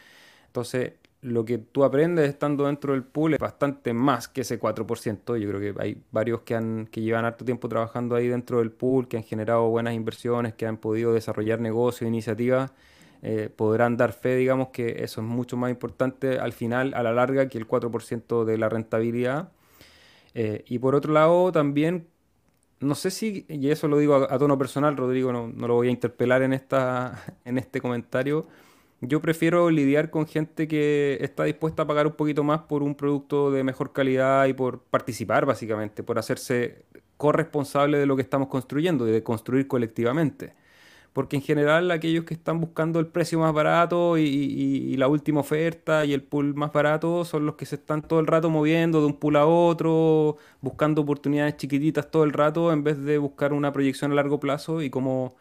Entonces, 0.46 0.92
lo 1.22 1.44
que 1.44 1.58
tú 1.58 1.82
aprendes 1.84 2.28
estando 2.28 2.66
dentro 2.66 2.92
del 2.92 3.02
pool 3.02 3.34
es 3.34 3.40
bastante 3.40 3.92
más 3.92 4.28
que 4.28 4.42
ese 4.42 4.60
4%. 4.60 5.36
Yo 5.38 5.48
creo 5.48 5.60
que 5.60 5.82
hay 5.82 6.00
varios 6.12 6.42
que, 6.42 6.54
han, 6.54 6.86
que 6.86 7.00
llevan 7.00 7.24
harto 7.24 7.44
tiempo 7.44 7.68
trabajando 7.68 8.14
ahí 8.14 8.28
dentro 8.28 8.58
del 8.60 8.70
pool, 8.70 9.08
que 9.08 9.16
han 9.16 9.24
generado 9.24 9.68
buenas 9.68 9.94
inversiones, 9.94 10.54
que 10.54 10.66
han 10.66 10.76
podido 10.76 11.12
desarrollar 11.12 11.60
negocios, 11.60 12.06
iniciativas. 12.06 12.72
Eh, 13.22 13.50
podrán 13.54 13.96
dar 13.96 14.12
fe, 14.12 14.36
digamos, 14.36 14.68
que 14.68 15.02
eso 15.02 15.20
es 15.20 15.26
mucho 15.26 15.56
más 15.56 15.70
importante 15.70 16.38
al 16.38 16.52
final, 16.52 16.94
a 16.94 17.02
la 17.02 17.12
larga, 17.12 17.48
que 17.48 17.58
el 17.58 17.66
4% 17.66 18.44
de 18.44 18.58
la 18.58 18.68
rentabilidad. 18.68 19.50
Eh, 20.38 20.64
y 20.66 20.78
por 20.78 20.94
otro 20.94 21.12
lado, 21.14 21.50
también, 21.50 22.08
no 22.80 22.94
sé 22.94 23.10
si, 23.10 23.46
y 23.48 23.70
eso 23.70 23.88
lo 23.88 23.98
digo 23.98 24.16
a, 24.16 24.38
tono 24.38 24.58
personal, 24.58 24.96
Rodrigo, 24.96 25.32
no, 25.32 25.48
no, 25.48 25.66
lo 25.66 25.74
voy 25.74 25.88
a 25.88 25.90
interpelar 25.90 26.42
en, 26.42 26.52
esta, 26.52 27.24
en 27.44 27.58
este 27.58 27.80
comentario 27.80 28.46
yo 29.00 29.20
prefiero 29.20 29.70
lidiar 29.70 30.10
con 30.10 30.26
gente 30.26 30.66
que 30.66 31.18
está 31.20 31.44
dispuesta 31.44 31.82
a 31.82 31.86
pagar 31.86 32.06
un 32.06 32.14
poquito 32.14 32.42
más 32.44 32.60
por 32.62 32.82
un 32.82 32.94
producto 32.94 33.50
de 33.50 33.62
mejor 33.62 33.92
calidad 33.92 34.46
y 34.46 34.54
por 34.54 34.80
participar, 34.80 35.44
básicamente, 35.44 36.02
por 36.02 36.18
hacerse 36.18 36.84
corresponsable 37.16 37.98
de 37.98 38.06
lo 38.06 38.16
que 38.16 38.22
estamos 38.22 38.48
construyendo 38.48 39.06
y 39.08 39.12
de 39.12 39.22
construir 39.22 39.66
colectivamente. 39.68 40.54
Porque 41.16 41.36
en 41.36 41.40
general 41.40 41.90
aquellos 41.92 42.26
que 42.26 42.34
están 42.34 42.60
buscando 42.60 43.00
el 43.00 43.06
precio 43.06 43.38
más 43.38 43.50
barato 43.54 44.18
y, 44.18 44.94
la 44.98 45.08
última 45.08 45.40
oferta 45.40 46.04
y 46.04 46.12
el 46.12 46.22
pool 46.22 46.54
más 46.54 46.74
barato 46.74 47.24
son 47.24 47.46
los 47.46 47.54
que 47.54 47.64
se 47.64 47.76
están 47.76 48.02
todo 48.02 48.20
el 48.20 48.26
rato 48.26 48.50
moviendo 48.50 49.00
de 49.00 49.06
un 49.06 49.18
pool 49.18 49.36
a 49.36 49.46
otro, 49.46 50.36
buscando 50.60 51.00
oportunidades 51.00 51.56
chiquititas 51.56 52.10
todo 52.10 52.24
el 52.24 52.34
rato 52.34 52.70
en 52.70 52.84
vez 52.84 53.02
de 53.02 53.16
buscar 53.16 53.54
una 53.54 53.72
proyección 53.72 54.12
a 54.12 54.14
largo 54.14 54.38
plazo 54.38 54.82
y 54.82 54.90
como 54.90 55.36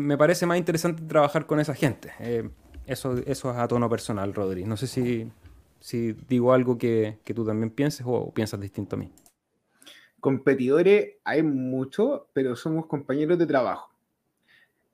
me 0.00 0.16
parece 0.16 0.46
más 0.46 0.56
interesante 0.56 1.02
trabajar 1.02 1.44
con 1.44 1.60
esa 1.60 1.74
gente. 1.74 2.12
Eh, 2.18 2.48
eso, 2.86 3.18
eso 3.26 3.50
es 3.50 3.56
a 3.58 3.68
tono 3.68 3.90
personal, 3.90 4.32
Rodri. 4.32 4.64
No 4.64 4.78
sé 4.78 4.86
si, 4.86 5.30
si 5.78 6.14
digo 6.26 6.54
algo 6.54 6.78
que, 6.78 7.18
tú 7.34 7.44
también 7.44 7.68
pienses 7.68 8.06
o, 8.08 8.32
piensas 8.32 8.58
distinto 8.62 8.96
a 8.96 9.00
mí. 9.00 9.12
Competidores 10.20 11.16
hay 11.22 11.42
muchos, 11.42 12.22
pero 12.32 12.56
somos 12.56 12.86
compañeros 12.86 13.38
de 13.38 13.44
trabajo. 13.44 13.90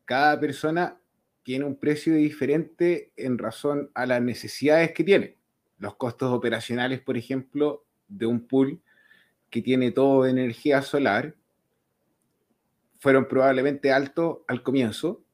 Cada 0.05 0.39
persona 0.39 0.99
tiene 1.43 1.65
un 1.65 1.77
precio 1.77 2.15
diferente 2.15 3.13
en 3.17 3.39
razón 3.39 3.91
a 3.95 4.07
las 4.07 4.23
necesidades 4.23 4.93
que 4.93 5.05
tiene. 5.05 5.37
Los 5.79 5.97
costos 5.97 6.33
operacionales, 6.33 7.01
por 7.01 7.17
ejemplo, 7.17 7.85
de 8.09 8.27
un 8.27 8.47
pool 8.47 8.81
que 9.51 9.63
tiene 9.63 9.91
todo 9.91 10.25
de 10.25 10.31
energía 10.31 10.83
solar, 10.83 11.35
fueron 13.01 13.27
probablemente 13.27 13.93
altos 13.93 14.39
al 14.47 14.63
comienzo, 14.63 15.25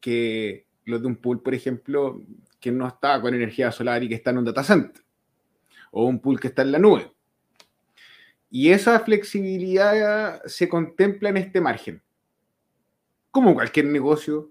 que 0.00 0.66
los 0.84 1.00
de 1.00 1.08
un 1.08 1.16
pool, 1.16 1.42
por 1.42 1.54
ejemplo, 1.54 2.22
que 2.60 2.70
no 2.70 2.86
está 2.86 3.20
con 3.20 3.34
energía 3.34 3.72
solar 3.72 4.04
y 4.04 4.08
que 4.08 4.16
está 4.16 4.30
en 4.30 4.38
un 4.38 4.44
data 4.44 4.62
center, 4.62 5.02
o 5.90 6.04
un 6.04 6.20
pool 6.20 6.38
que 6.38 6.48
está 6.48 6.62
en 6.62 6.72
la 6.72 6.78
nube. 6.78 7.10
Y 8.50 8.70
esa 8.70 9.00
flexibilidad 9.00 10.42
se 10.44 10.68
contempla 10.68 11.30
en 11.30 11.38
este 11.38 11.60
margen. 11.60 12.02
Como 13.36 13.52
cualquier 13.52 13.84
negocio, 13.84 14.50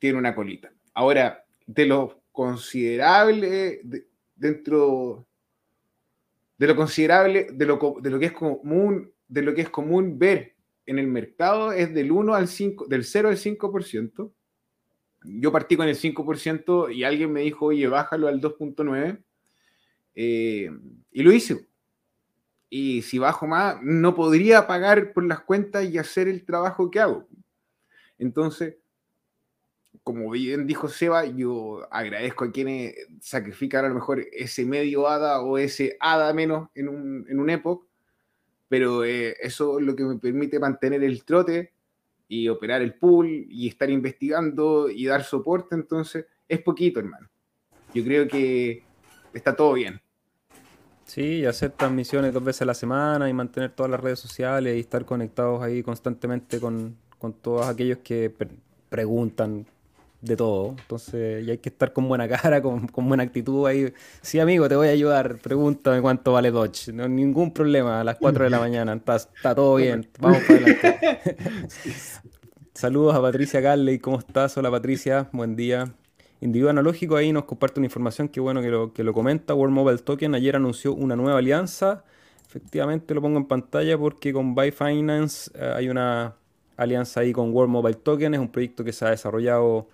tiene 0.00 0.18
una 0.18 0.34
colita. 0.34 0.72
Ahora, 0.92 1.44
de 1.68 1.86
lo 1.86 2.20
considerable 2.32 3.80
dentro 4.34 5.24
de 6.56 6.66
lo 6.66 6.74
considerable, 6.74 7.46
de 7.52 7.64
lo, 7.64 7.94
de 8.02 8.10
lo 8.10 8.18
que 8.18 8.26
es 8.26 8.32
común, 8.32 9.12
de 9.28 9.42
lo 9.42 9.54
que 9.54 9.60
es 9.60 9.70
común 9.70 10.18
ver 10.18 10.56
en 10.84 10.98
el 10.98 11.06
mercado 11.06 11.70
es 11.70 11.94
del 11.94 12.10
1 12.10 12.34
al 12.34 12.48
5, 12.48 12.86
del 12.88 13.04
0 13.04 13.28
al 13.28 13.36
5%, 13.36 14.32
yo 15.22 15.52
partí 15.52 15.76
con 15.76 15.86
el 15.86 15.94
5% 15.94 16.92
y 16.92 17.04
alguien 17.04 17.32
me 17.32 17.42
dijo, 17.42 17.66
oye, 17.66 17.86
bájalo 17.86 18.26
al 18.26 18.40
2.9%. 18.40 19.22
Eh, 20.16 20.72
y 21.12 21.22
lo 21.22 21.30
hice. 21.30 21.67
Y 22.70 23.02
si 23.02 23.18
bajo 23.18 23.46
más, 23.46 23.82
no 23.82 24.14
podría 24.14 24.66
pagar 24.66 25.12
por 25.12 25.24
las 25.24 25.40
cuentas 25.40 25.84
y 25.84 25.98
hacer 25.98 26.28
el 26.28 26.44
trabajo 26.44 26.90
que 26.90 27.00
hago. 27.00 27.26
Entonces, 28.18 28.76
como 30.02 30.30
bien 30.30 30.66
dijo 30.66 30.88
Seba, 30.88 31.26
yo 31.26 31.86
agradezco 31.90 32.44
a 32.44 32.50
quienes 32.50 32.94
sacrifican 33.20 33.84
a 33.84 33.88
lo 33.88 33.94
mejor 33.94 34.24
ese 34.32 34.64
medio 34.64 35.08
ADA 35.08 35.42
o 35.42 35.58
ese 35.58 35.96
ADA 36.00 36.32
menos 36.32 36.68
en 36.74 36.88
un, 36.88 37.26
en 37.28 37.38
un 37.38 37.50
época, 37.50 37.86
pero 38.68 39.04
eh, 39.04 39.36
eso 39.40 39.78
es 39.78 39.84
lo 39.84 39.96
que 39.96 40.04
me 40.04 40.16
permite 40.16 40.58
mantener 40.58 41.04
el 41.04 41.24
trote 41.24 41.72
y 42.28 42.48
operar 42.48 42.82
el 42.82 42.94
pool 42.94 43.46
y 43.48 43.68
estar 43.68 43.90
investigando 43.90 44.90
y 44.90 45.06
dar 45.06 45.24
soporte, 45.24 45.74
entonces 45.74 46.26
es 46.48 46.60
poquito, 46.60 47.00
hermano. 47.00 47.28
Yo 47.94 48.04
creo 48.04 48.28
que 48.28 48.82
está 49.32 49.56
todo 49.56 49.72
bien. 49.74 50.00
Sí, 51.08 51.38
y 51.38 51.46
hacer 51.46 51.70
transmisiones 51.70 52.34
dos 52.34 52.44
veces 52.44 52.62
a 52.62 52.64
la 52.66 52.74
semana 52.74 53.30
y 53.30 53.32
mantener 53.32 53.70
todas 53.70 53.90
las 53.90 53.98
redes 53.98 54.18
sociales 54.18 54.76
y 54.76 54.80
estar 54.80 55.06
conectados 55.06 55.62
ahí 55.62 55.82
constantemente 55.82 56.60
con, 56.60 56.96
todos 57.40 57.66
aquellos 57.66 57.98
que 58.04 58.30
preguntan 58.90 59.64
de 60.20 60.36
todo. 60.36 60.76
Entonces, 60.78 61.46
y 61.46 61.50
hay 61.50 61.58
que 61.58 61.70
estar 61.70 61.94
con 61.94 62.06
buena 62.08 62.28
cara, 62.28 62.60
con, 62.62 62.86
buena 62.94 63.22
actitud 63.22 63.66
ahí. 63.66 63.90
Sí, 64.20 64.38
amigo, 64.38 64.68
te 64.68 64.76
voy 64.76 64.88
a 64.88 64.90
ayudar. 64.90 65.38
Pregúntame 65.38 66.02
cuánto 66.02 66.32
vale 66.32 66.50
Dodge. 66.50 66.92
No 66.92 67.08
ningún 67.08 67.54
problema. 67.54 68.02
A 68.02 68.04
las 68.04 68.18
4 68.18 68.44
de 68.44 68.50
la 68.50 68.58
mañana. 68.58 68.92
Está, 68.92 69.16
está 69.16 69.54
todo 69.54 69.76
bien. 69.76 70.10
Vamos 70.20 70.42
para 70.46 70.58
adelante. 70.58 71.36
Saludos 72.74 73.14
a 73.14 73.22
Patricia 73.22 73.62
Carley. 73.62 73.98
¿Cómo 73.98 74.18
estás? 74.18 74.58
Hola, 74.58 74.70
Patricia. 74.70 75.30
Buen 75.32 75.56
día. 75.56 75.90
Individuo 76.40 76.70
Analógico 76.70 77.16
ahí 77.16 77.32
nos 77.32 77.44
comparte 77.44 77.80
una 77.80 77.86
información 77.86 78.28
que 78.28 78.40
bueno 78.40 78.62
que 78.62 78.68
lo, 78.68 78.92
que 78.92 79.02
lo 79.02 79.12
comenta. 79.12 79.54
World 79.54 79.74
Mobile 79.74 79.98
Token 79.98 80.34
ayer 80.34 80.54
anunció 80.54 80.94
una 80.94 81.16
nueva 81.16 81.38
alianza. 81.38 82.04
Efectivamente 82.46 83.12
lo 83.14 83.20
pongo 83.20 83.38
en 83.38 83.46
pantalla 83.46 83.98
porque 83.98 84.32
con 84.32 84.54
Byfinance 84.54 85.50
eh, 85.54 85.72
hay 85.74 85.88
una 85.88 86.36
alianza 86.76 87.20
ahí 87.20 87.32
con 87.32 87.52
World 87.52 87.72
Mobile 87.72 87.96
Token. 87.96 88.34
Es 88.34 88.40
un 88.40 88.48
proyecto 88.48 88.84
que 88.84 88.92
se 88.92 89.04
ha 89.04 89.10
desarrollado 89.10 89.88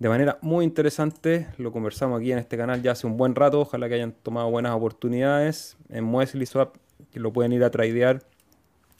de 0.00 0.08
manera 0.08 0.38
muy 0.42 0.64
interesante. 0.64 1.46
Lo 1.58 1.70
conversamos 1.70 2.20
aquí 2.20 2.32
en 2.32 2.38
este 2.38 2.56
canal 2.56 2.82
ya 2.82 2.92
hace 2.92 3.06
un 3.06 3.16
buen 3.16 3.36
rato. 3.36 3.60
Ojalá 3.60 3.88
que 3.88 3.94
hayan 3.94 4.12
tomado 4.12 4.50
buenas 4.50 4.72
oportunidades. 4.72 5.76
En 5.88 6.04
Muesli 6.04 6.44
Swap, 6.44 6.76
que 7.12 7.20
lo 7.20 7.32
pueden 7.32 7.52
ir 7.52 7.62
a 7.62 7.70
tradear 7.70 8.22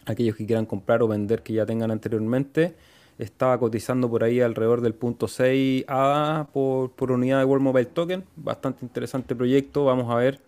aquellos 0.07 0.37
que 0.37 0.47
quieran 0.47 0.65
comprar 0.65 1.03
o 1.03 1.09
vender 1.09 1.43
que 1.43 1.53
ya 1.53 1.67
tengan 1.67 1.91
anteriormente. 1.91 2.77
Estaba 3.19 3.59
cotizando 3.59 4.09
por 4.09 4.25
ahí 4.25 4.41
alrededor 4.41 4.81
del 4.81 4.95
punto 4.95 5.29
6 5.29 5.85
A 5.89 6.47
por, 6.53 6.93
por 6.93 7.11
unidad 7.13 7.41
de 7.41 7.45
World 7.45 7.65
Mobile 7.65 7.87
Token. 7.87 8.25
Bastante 8.37 8.85
interesante 8.85 9.35
proyecto. 9.35 9.85
Vamos 9.85 10.11
a 10.11 10.15
ver 10.17 10.41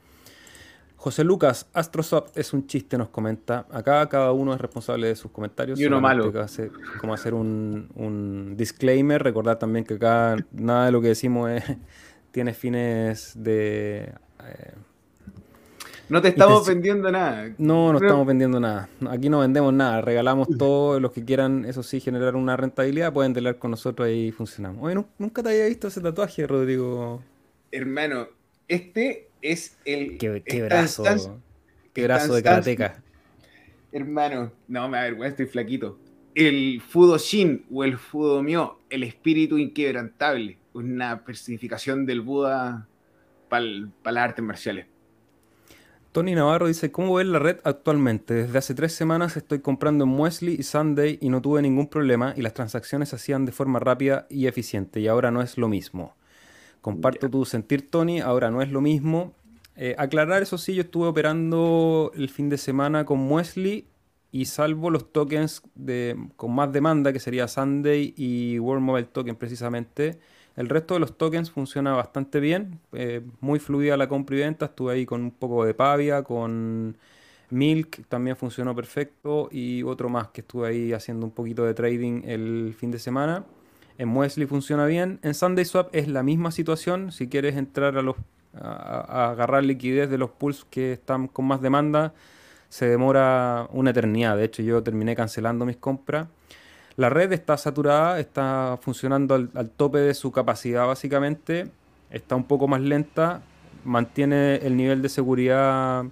José 1.01 1.25
Lucas, 1.25 1.67
AstroSwap 1.73 2.37
es 2.37 2.53
un 2.53 2.67
chiste, 2.67 2.99
nos 2.99 3.09
comenta. 3.09 3.67
Acá 3.71 4.07
cada 4.07 4.33
uno 4.33 4.53
es 4.53 4.61
responsable 4.61 5.07
de 5.07 5.17
sus 5.17 5.31
comentarios. 5.31 5.81
Y 5.81 5.87
uno 5.87 5.99
malo. 5.99 6.31
como 7.01 7.15
hacer 7.15 7.33
un, 7.33 8.53
disclaimer. 8.55 9.23
Recordar 9.23 9.59
también 9.59 9.87
que 9.87 9.95
acá 9.95 10.37
nada 10.53 10.85
de 10.85 10.93
lo 10.93 11.01
que 11.01 11.09
decimos 11.09 11.51
tiene 12.33 12.53
fines 12.53 13.33
de. 13.35 14.13
Eh, 14.45 14.75
no 16.11 16.21
te 16.21 16.29
estamos 16.29 16.67
vendiendo 16.67 17.11
nada. 17.11 17.55
No, 17.57 17.93
no 17.93 17.99
estamos 17.99 18.27
vendiendo 18.27 18.59
nada. 18.59 18.89
Aquí 19.09 19.29
no 19.29 19.41
vendemos 19.41 19.73
nada. 19.73 20.01
Regalamos 20.01 20.49
todo. 20.59 20.99
Los 20.99 21.13
que 21.13 21.25
quieran, 21.25 21.65
eso 21.65 21.83
sí, 21.83 22.01
generar 22.01 22.35
una 22.37 22.57
rentabilidad, 22.57 23.13
pueden 23.13 23.33
tener 23.33 23.59
con 23.59 23.71
nosotros 23.71 24.09
y 24.11 24.33
funcionamos. 24.33 24.83
Oye, 24.83 25.03
nunca 25.19 25.43
te 25.43 25.51
había 25.51 25.67
visto 25.67 25.89
ese 25.89 26.01
tatuaje, 26.01 26.47
Rodrigo. 26.47 27.23
Hermano, 27.71 28.29
Este 28.67 29.29
es 29.41 29.79
el. 29.85 30.19
Qué, 30.19 30.63
brazo. 30.63 31.05
qué 31.93 32.05
brazo 32.05 32.35
de 32.35 32.43
karateca. 32.43 33.03
Hermano, 33.93 34.53
no 34.69 34.89
me 34.89 34.99
avergüenza, 34.99 35.43
estoy 35.43 35.47
flaquito. 35.47 35.99
El 36.35 36.81
Fudoshin 36.81 37.65
o 37.73 37.83
el 37.83 37.99
Fudomyo, 37.99 38.79
el 38.89 39.03
espíritu 39.03 39.59
inquebrantable, 39.59 40.59
una 40.75 41.25
personificación 41.25 42.07
del 42.07 42.21
Buda 42.21 42.87
para 43.49 43.65
las 43.65 44.25
artes 44.25 44.45
marciales. 44.45 44.87
Tony 46.13 46.35
Navarro 46.35 46.67
dice, 46.67 46.91
¿cómo 46.91 47.15
ves 47.15 47.29
la 47.29 47.39
red 47.39 47.59
actualmente? 47.63 48.35
Desde 48.35 48.59
hace 48.59 48.75
tres 48.75 48.93
semanas 48.93 49.37
estoy 49.37 49.61
comprando 49.61 50.03
en 50.03 50.11
Muesli 50.11 50.57
y 50.59 50.65
Sunday 50.65 51.19
y 51.21 51.29
no 51.29 51.41
tuve 51.41 51.63
ningún 51.63 51.87
problema 51.87 52.35
y 52.37 52.43
las 52.43 52.53
transacciones 52.53 53.11
se 53.11 53.17
hacían 53.17 53.45
de 53.45 53.53
forma 53.53 53.79
rápida 53.79 54.27
y 54.29 54.49
eficiente 54.49 54.99
y 54.99 55.07
ahora 55.07 55.31
no 55.31 55.41
es 55.41 55.57
lo 55.57 55.69
mismo. 55.69 56.17
Comparto 56.81 57.31
tu 57.31 57.45
sentir, 57.45 57.89
Tony, 57.93 58.19
ahora 58.19 58.51
no 58.51 58.61
es 58.61 58.73
lo 58.73 58.81
mismo. 58.81 59.35
Eh, 59.77 59.95
aclarar, 59.99 60.43
eso 60.43 60.59
sí, 60.59 60.75
yo 60.75 60.83
estuve 60.83 61.07
operando 61.07 62.11
el 62.17 62.29
fin 62.29 62.49
de 62.49 62.59
semana 62.59 63.05
con 63.05 63.21
Muesli 63.21 63.87
y 64.33 64.47
salvo 64.47 64.91
los 64.91 65.13
tokens 65.13 65.63
de, 65.77 66.17
con 66.35 66.53
más 66.53 66.73
demanda, 66.73 67.13
que 67.13 67.21
sería 67.21 67.47
Sunday 67.47 68.15
y 68.17 68.59
World 68.59 68.83
Mobile 68.83 69.07
Token 69.07 69.37
precisamente, 69.37 70.19
el 70.61 70.69
resto 70.69 70.93
de 70.93 71.01
los 71.01 71.17
tokens 71.17 71.51
funciona 71.51 71.95
bastante 71.95 72.39
bien, 72.39 72.81
eh, 72.93 73.23
muy 73.41 73.59
fluida 73.59 73.97
la 73.97 74.09
compra 74.09 74.37
y 74.37 74.41
venta. 74.41 74.67
Estuve 74.67 74.93
ahí 74.93 75.07
con 75.07 75.23
un 75.23 75.31
poco 75.31 75.65
de 75.65 75.73
Pavia, 75.73 76.23
con 76.23 76.99
Milk, 77.49 78.07
también 78.09 78.37
funcionó 78.37 78.75
perfecto. 78.77 79.49
Y 79.51 79.83
otro 79.85 80.11
más 80.11 80.29
que 80.29 80.43
estuve 80.43 80.69
ahí 80.69 80.93
haciendo 80.93 81.25
un 81.25 81.33
poquito 81.33 81.65
de 81.65 81.73
trading 81.73 82.25
el 82.27 82.75
fin 82.79 82.91
de 82.91 82.99
semana. 82.99 83.45
En 83.97 84.09
Muesli 84.09 84.45
funciona 84.45 84.85
bien. 84.85 85.19
En 85.23 85.33
SundaySwap 85.33 85.95
es 85.95 86.09
la 86.09 86.23
misma 86.23 86.51
situación. 86.51 87.11
Si 87.11 87.27
quieres 87.27 87.57
entrar 87.57 87.97
a, 87.97 88.03
los, 88.03 88.17
a 88.55 89.31
agarrar 89.31 89.65
liquidez 89.65 90.11
de 90.11 90.19
los 90.19 90.29
pools 90.29 90.67
que 90.69 90.93
están 90.93 91.27
con 91.27 91.47
más 91.47 91.63
demanda, 91.63 92.13
se 92.69 92.87
demora 92.87 93.67
una 93.73 93.93
eternidad. 93.93 94.37
De 94.37 94.45
hecho, 94.45 94.63
yo 94.63 94.83
terminé 94.83 95.17
cancelando 95.17 95.65
mis 95.65 95.79
compras. 95.79 96.29
La 97.01 97.09
red 97.09 97.33
está 97.33 97.57
saturada, 97.57 98.21
está 98.21 98.79
funcionando 98.83 99.35
al, 99.35 99.71
tope 99.71 99.97
de 100.01 100.13
su 100.13 100.33
capacidad 100.33 100.87
básicamente, 100.87 101.71
está 102.11 102.37
un 102.37 102.45
poco 102.45 102.69
más 102.69 102.83
lenta, 102.83 103.41
mantiene 103.87 104.57
el 104.57 104.77
nivel 104.77 105.01
de 105.01 105.09
seguridad 105.09 106.05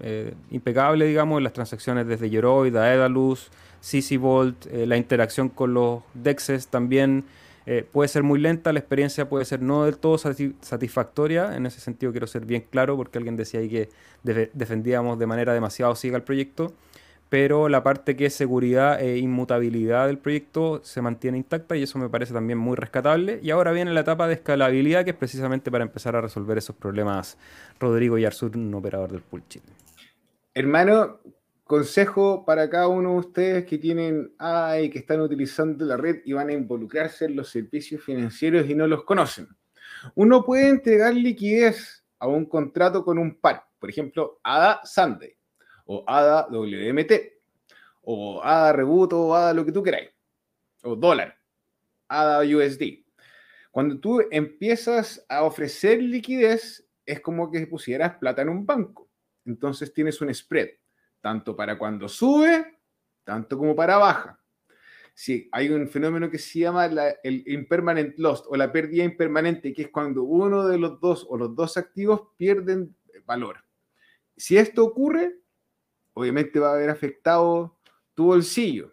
eh, 0.00 0.34
impecable, 0.50 1.06
digamos, 1.06 1.38
en 1.38 1.44
las 1.44 1.54
transacciones 1.54 2.06
desde 2.06 2.28
Yoroi, 2.28 2.70
Daedalus, 2.70 3.50
CC 3.80 4.18
Vault, 4.18 4.66
eh, 4.66 4.86
la 4.86 4.98
interacción 4.98 5.48
con 5.48 5.72
los 5.72 6.02
DEXs 6.12 6.68
también 6.68 7.24
eh, 7.64 7.88
puede 7.90 8.08
ser 8.08 8.24
muy 8.24 8.38
lenta, 8.38 8.74
la 8.74 8.80
experiencia 8.80 9.26
puede 9.26 9.46
ser 9.46 9.62
no 9.62 9.86
del 9.86 9.96
todo 9.96 10.18
satisfactoria, 10.18 11.56
en 11.56 11.64
ese 11.64 11.80
sentido 11.80 12.12
quiero 12.12 12.26
ser 12.26 12.44
bien 12.44 12.66
claro 12.68 12.94
porque 12.98 13.16
alguien 13.16 13.38
decía 13.38 13.60
ahí 13.60 13.70
que 13.70 13.88
defendíamos 14.52 15.18
de 15.18 15.26
manera 15.26 15.54
demasiado 15.54 15.94
ciega 15.94 16.18
el 16.18 16.24
proyecto 16.24 16.74
pero 17.34 17.68
la 17.68 17.82
parte 17.82 18.14
que 18.14 18.26
es 18.26 18.34
seguridad 18.36 19.02
e 19.02 19.18
inmutabilidad 19.18 20.06
del 20.06 20.18
proyecto 20.18 20.80
se 20.84 21.02
mantiene 21.02 21.36
intacta 21.36 21.74
y 21.74 21.82
eso 21.82 21.98
me 21.98 22.08
parece 22.08 22.32
también 22.32 22.60
muy 22.60 22.76
rescatable. 22.76 23.40
Y 23.42 23.50
ahora 23.50 23.72
viene 23.72 23.92
la 23.92 24.02
etapa 24.02 24.28
de 24.28 24.34
escalabilidad, 24.34 25.02
que 25.02 25.10
es 25.10 25.16
precisamente 25.16 25.68
para 25.72 25.82
empezar 25.82 26.14
a 26.14 26.20
resolver 26.20 26.58
esos 26.58 26.76
problemas. 26.76 27.36
Rodrigo 27.80 28.18
Yarzur, 28.18 28.56
un 28.56 28.72
operador 28.72 29.10
del 29.10 29.22
pool 29.22 29.42
Chile. 29.48 29.64
Hermano, 30.54 31.18
consejo 31.64 32.44
para 32.44 32.70
cada 32.70 32.86
uno 32.86 33.14
de 33.14 33.16
ustedes 33.16 33.64
que 33.64 33.78
tienen 33.78 34.32
AI, 34.38 34.88
que 34.88 35.00
están 35.00 35.20
utilizando 35.20 35.84
la 35.84 35.96
red 35.96 36.18
y 36.24 36.34
van 36.34 36.50
a 36.50 36.52
involucrarse 36.52 37.24
en 37.24 37.34
los 37.34 37.48
servicios 37.48 38.00
financieros 38.04 38.70
y 38.70 38.76
no 38.76 38.86
los 38.86 39.02
conocen. 39.02 39.48
Uno 40.14 40.44
puede 40.44 40.68
entregar 40.68 41.12
liquidez 41.12 42.04
a 42.20 42.28
un 42.28 42.46
contrato 42.46 43.04
con 43.04 43.18
un 43.18 43.40
par, 43.40 43.64
por 43.80 43.90
ejemplo, 43.90 44.38
ADA 44.44 44.82
Sunday 44.84 45.34
o 45.84 46.04
ADA 46.06 46.48
WMT, 46.50 47.12
o 48.02 48.42
ADA 48.42 48.72
Rebuto, 48.72 49.20
o 49.20 49.34
ADA 49.34 49.54
lo 49.54 49.64
que 49.64 49.72
tú 49.72 49.82
queráis, 49.82 50.10
o 50.82 50.96
dólar, 50.96 51.36
ADA 52.08 52.40
USD. 52.40 53.04
Cuando 53.70 53.98
tú 53.98 54.22
empiezas 54.30 55.24
a 55.28 55.42
ofrecer 55.42 56.00
liquidez, 56.02 56.86
es 57.04 57.20
como 57.20 57.50
que 57.50 57.66
pusieras 57.66 58.16
plata 58.16 58.42
en 58.42 58.48
un 58.48 58.64
banco. 58.64 59.10
Entonces 59.44 59.92
tienes 59.92 60.20
un 60.20 60.32
spread, 60.32 60.68
tanto 61.20 61.56
para 61.56 61.76
cuando 61.76 62.08
sube, 62.08 62.78
tanto 63.24 63.58
como 63.58 63.74
para 63.74 63.98
baja. 63.98 64.40
Sí, 65.12 65.48
hay 65.52 65.70
un 65.70 65.88
fenómeno 65.88 66.28
que 66.28 66.38
se 66.38 66.60
llama 66.60 66.86
el 66.86 67.44
impermanent 67.46 68.18
loss 68.18 68.44
o 68.48 68.56
la 68.56 68.72
pérdida 68.72 69.04
impermanente, 69.04 69.72
que 69.72 69.82
es 69.82 69.88
cuando 69.88 70.24
uno 70.24 70.66
de 70.66 70.78
los 70.78 71.00
dos 71.00 71.26
o 71.28 71.36
los 71.36 71.54
dos 71.54 71.76
activos 71.76 72.28
pierden 72.36 72.96
valor. 73.24 73.58
Si 74.36 74.56
esto 74.56 74.84
ocurre, 74.84 75.36
obviamente 76.14 76.58
va 76.58 76.70
a 76.70 76.74
haber 76.74 76.90
afectado 76.90 77.76
tu 78.14 78.26
bolsillo. 78.26 78.92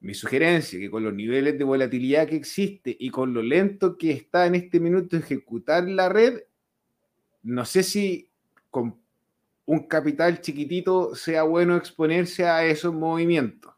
Mi 0.00 0.14
sugerencia, 0.14 0.78
que 0.78 0.90
con 0.90 1.04
los 1.04 1.14
niveles 1.14 1.56
de 1.58 1.64
volatilidad 1.64 2.28
que 2.28 2.36
existe 2.36 2.96
y 2.98 3.10
con 3.10 3.32
lo 3.32 3.42
lento 3.42 3.96
que 3.96 4.10
está 4.10 4.46
en 4.46 4.54
este 4.54 4.80
minuto 4.80 5.16
ejecutar 5.16 5.84
la 5.88 6.08
red, 6.08 6.42
no 7.42 7.64
sé 7.64 7.82
si 7.82 8.30
con 8.70 8.98
un 9.64 9.86
capital 9.86 10.40
chiquitito 10.40 11.14
sea 11.14 11.42
bueno 11.42 11.76
exponerse 11.76 12.46
a 12.46 12.64
esos 12.64 12.94
movimientos. 12.94 13.74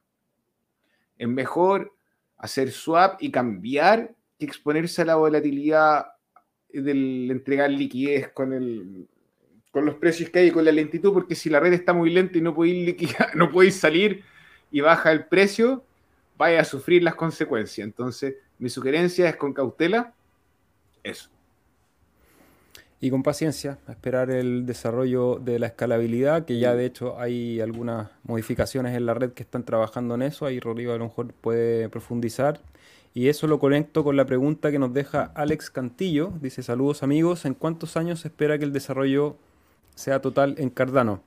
Es 1.17 1.29
mejor 1.29 1.95
hacer 2.37 2.71
swap 2.71 3.23
y 3.23 3.31
cambiar 3.31 4.15
que 4.39 4.45
exponerse 4.45 5.03
a 5.03 5.07
la 5.07 5.17
volatilidad 5.17 6.07
del 6.69 7.31
entregar 7.31 7.71
liquidez 7.71 8.29
con 8.33 8.53
el, 8.53 9.09
con 9.71 9.85
los 9.85 9.97
precios 9.97 10.31
que 10.31 10.41
hay 10.41 10.49
y 10.49 10.51
con 10.51 10.65
la 10.65 10.73
lentitud, 10.73 11.13
porque 11.13 11.35
si 11.35 11.51
la 11.51 11.61
red 11.61 11.73
está 11.73 11.93
muy 11.93 12.11
lenta 12.11 12.39
y 12.39 12.41
no 12.41 12.55
podéis, 12.55 12.87
liquidar, 12.87 13.31
no 13.37 13.51
podéis 13.51 13.77
salir 13.77 14.25
y 14.71 14.81
baja 14.81 15.13
el 15.13 15.27
precio, 15.27 15.85
vaya 16.37 16.61
a 16.61 16.65
sufrir 16.65 17.03
las 17.03 17.15
consecuencias. 17.15 17.85
Entonces, 17.85 18.37
mi 18.59 18.69
sugerencia 18.71 19.29
es 19.29 19.37
con 19.37 19.53
cautela, 19.53 20.15
eso. 21.03 21.31
Y 23.01 23.11
con 23.11 23.23
paciencia, 23.23 23.79
esperar 23.89 24.31
el 24.31 24.67
desarrollo 24.67 25.37
de 25.37 25.61
la 25.61 25.69
escalabilidad, 25.69 26.45
que 26.45 26.59
ya 26.59 26.75
de 26.75 26.85
hecho 26.85 27.21
hay 27.21 27.61
algunas 27.61 28.11
modificaciones 28.25 28.97
en 28.97 29.07
la 29.07 29.15
red 29.15 29.33
que 29.33 29.45
están 29.45 29.65
trabajando 29.65 30.17
en 30.17 30.23
eso, 30.23 30.47
ahí 30.47 30.59
Rodrigo 30.59 30.93
a 30.93 30.99
lo 30.99 31.05
mejor 31.05 31.33
puede 31.33 31.89
profundizar. 31.89 32.61
Y 33.15 33.29
eso 33.29 33.47
lo 33.47 33.61
conecto 33.61 34.03
con 34.03 34.17
la 34.17 34.27
pregunta 34.27 34.71
que 34.73 34.79
nos 34.79 34.93
deja 34.93 35.31
Alex 35.35 35.71
Cantillo. 35.71 36.33
Dice, 36.41 36.63
saludos 36.63 37.03
amigos, 37.03 37.45
¿en 37.45 37.55
cuántos 37.55 37.97
años 37.97 38.21
se 38.21 38.29
espera 38.29 38.59
que 38.59 38.65
el 38.65 38.73
desarrollo 38.73 39.37
sea 39.99 40.21
total 40.21 40.55
en 40.59 40.71
Cardano. 40.71 41.23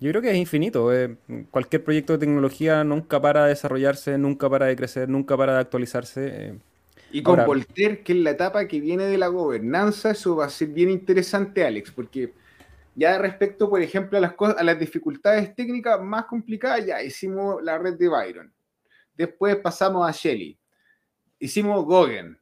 Yo 0.00 0.10
creo 0.10 0.22
que 0.22 0.30
es 0.30 0.36
infinito. 0.36 0.92
Eh, 0.94 1.16
cualquier 1.50 1.84
proyecto 1.84 2.14
de 2.14 2.20
tecnología 2.20 2.82
nunca 2.84 3.20
para 3.20 3.44
de 3.44 3.50
desarrollarse, 3.50 4.16
nunca 4.16 4.48
para 4.48 4.66
de 4.66 4.76
crecer, 4.76 5.08
nunca 5.08 5.36
para 5.36 5.54
de 5.54 5.60
actualizarse. 5.60 6.28
Eh. 6.32 6.58
Y 7.10 7.22
con 7.22 7.44
Voltaire, 7.44 8.02
que 8.02 8.12
es 8.12 8.18
la 8.18 8.30
etapa 8.30 8.66
que 8.66 8.80
viene 8.80 9.04
de 9.04 9.18
la 9.18 9.28
gobernanza, 9.28 10.12
eso 10.12 10.36
va 10.36 10.46
a 10.46 10.50
ser 10.50 10.68
bien 10.68 10.90
interesante, 10.90 11.64
Alex, 11.64 11.90
porque 11.90 12.32
ya 12.94 13.18
respecto, 13.18 13.68
por 13.68 13.82
ejemplo, 13.82 14.18
a 14.18 14.20
las, 14.20 14.32
cosas, 14.34 14.58
a 14.58 14.64
las 14.64 14.78
dificultades 14.78 15.54
técnicas 15.54 16.00
más 16.02 16.26
complicadas, 16.26 16.86
ya 16.86 17.02
hicimos 17.02 17.62
la 17.62 17.78
red 17.78 17.94
de 17.94 18.08
Byron. 18.08 18.52
Después 19.14 19.56
pasamos 19.56 20.08
a 20.08 20.12
Shelly. 20.12 20.58
Hicimos 21.38 21.84
Goguen 21.84 22.38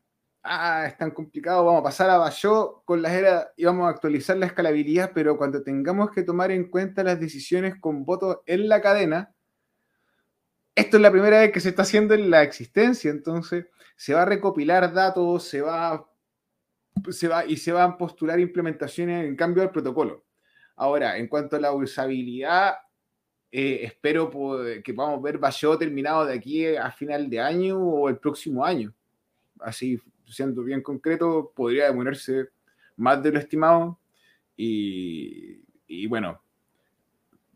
ah, 0.47 0.87
es 0.87 0.97
tan 0.97 1.11
complicado, 1.11 1.65
vamos 1.65 1.81
a 1.81 1.85
pasar 1.85 2.11
a 2.11 2.19
Bayo 2.19 2.83
con 2.85 3.03
las 3.03 3.13
eras 3.13 3.49
y 3.57 3.65
vamos 3.65 3.87
a 3.87 3.91
actualizar 3.91 4.37
la 4.37 4.47
escalabilidad, 4.47 5.13
pero 5.15 5.37
cuando 5.37 5.63
tengamos 5.63 6.11
que 6.11 6.23
tomar 6.23 6.51
en 6.51 6.71
cuenta 6.71 7.03
las 7.03 7.21
decisiones 7.21 7.75
con 7.81 8.05
votos 8.05 8.39
en 8.47 8.69
la 8.69 8.81
cadena, 8.81 9.35
esto 10.75 10.97
es 10.97 11.03
la 11.03 11.11
primera 11.11 11.41
vez 11.41 11.53
que 11.53 11.61
se 11.61 11.71
está 11.71 11.83
haciendo 11.83 12.15
en 12.15 12.31
la 12.31 12.43
existencia, 12.43 13.11
entonces 13.11 13.67
se 13.97 14.15
va 14.15 14.23
a 14.23 14.27
recopilar 14.27 14.93
datos, 14.93 15.45
se 15.45 15.63
va, 15.63 16.09
se 17.11 17.29
va 17.29 17.45
y 17.45 17.57
se 17.57 17.73
van 17.73 17.93
a 17.93 17.99
postular 17.99 18.39
implementaciones 18.39 19.27
en 19.27 19.37
cambio 19.37 19.63
del 19.63 19.73
protocolo. 19.73 20.25
Ahora, 20.77 21.17
en 21.17 21.29
cuanto 21.29 21.57
a 21.57 21.61
la 21.61 21.73
usabilidad, 21.73 22.75
eh, 23.51 23.81
espero 23.85 24.31
que 24.85 24.95
podamos 24.95 25.23
ver 25.23 25.39
Bayo 25.39 25.79
terminado 25.79 26.27
de 26.27 26.35
aquí 26.35 26.77
a 26.77 26.91
final 26.91 27.31
de 27.31 27.41
año 27.41 27.79
o 27.79 28.09
el 28.09 28.19
próximo 28.19 28.65
año. 28.65 28.93
Así 29.61 29.99
siendo 30.27 30.63
bien 30.63 30.83
concreto, 30.83 31.53
podría 31.55 31.87
demorarse 31.87 32.49
más 32.97 33.23
de 33.23 33.33
lo 33.33 33.39
estimado. 33.39 33.99
Y, 34.57 36.07
bueno, 36.09 36.41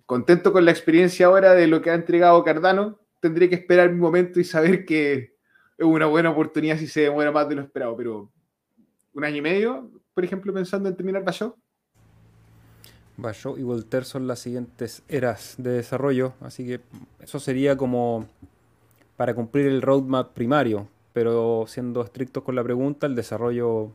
contento 0.06 0.52
con 0.52 0.64
la 0.64 0.70
experiencia 0.70 1.26
ahora 1.26 1.54
de 1.54 1.66
lo 1.66 1.80
que 1.80 1.90
ha 1.90 1.94
entregado 1.94 2.44
Cardano. 2.44 2.98
Tendré 3.20 3.48
que 3.48 3.56
esperar 3.56 3.88
un 3.90 3.98
momento 3.98 4.40
y 4.40 4.44
saber 4.44 4.84
que 4.84 5.34
es 5.76 5.84
una 5.84 6.06
buena 6.06 6.30
oportunidad 6.30 6.78
si 6.78 6.86
se 6.86 7.02
demora 7.02 7.32
más 7.32 7.48
de 7.48 7.54
lo 7.54 7.62
esperado, 7.62 7.96
pero 7.96 8.30
un 9.12 9.24
año 9.24 9.36
y 9.36 9.42
medio, 9.42 9.90
por 10.14 10.24
ejemplo, 10.24 10.52
pensando 10.52 10.88
en 10.88 10.96
terminar 10.96 11.24
Bayo. 11.24 11.56
Bayo 13.16 13.58
y 13.58 13.62
Voltaire 13.62 14.06
son 14.06 14.26
las 14.26 14.38
siguientes 14.38 15.02
eras 15.08 15.54
de 15.58 15.70
desarrollo, 15.70 16.34
así 16.40 16.66
que 16.66 16.80
eso 17.20 17.38
sería 17.38 17.76
como 17.76 18.26
para 19.16 19.34
cumplir 19.34 19.66
el 19.66 19.82
roadmap 19.82 20.32
primario, 20.32 20.88
pero 21.12 21.64
siendo 21.66 22.02
estrictos 22.02 22.42
con 22.42 22.54
la 22.54 22.62
pregunta, 22.62 23.06
el 23.06 23.14
desarrollo 23.14 23.90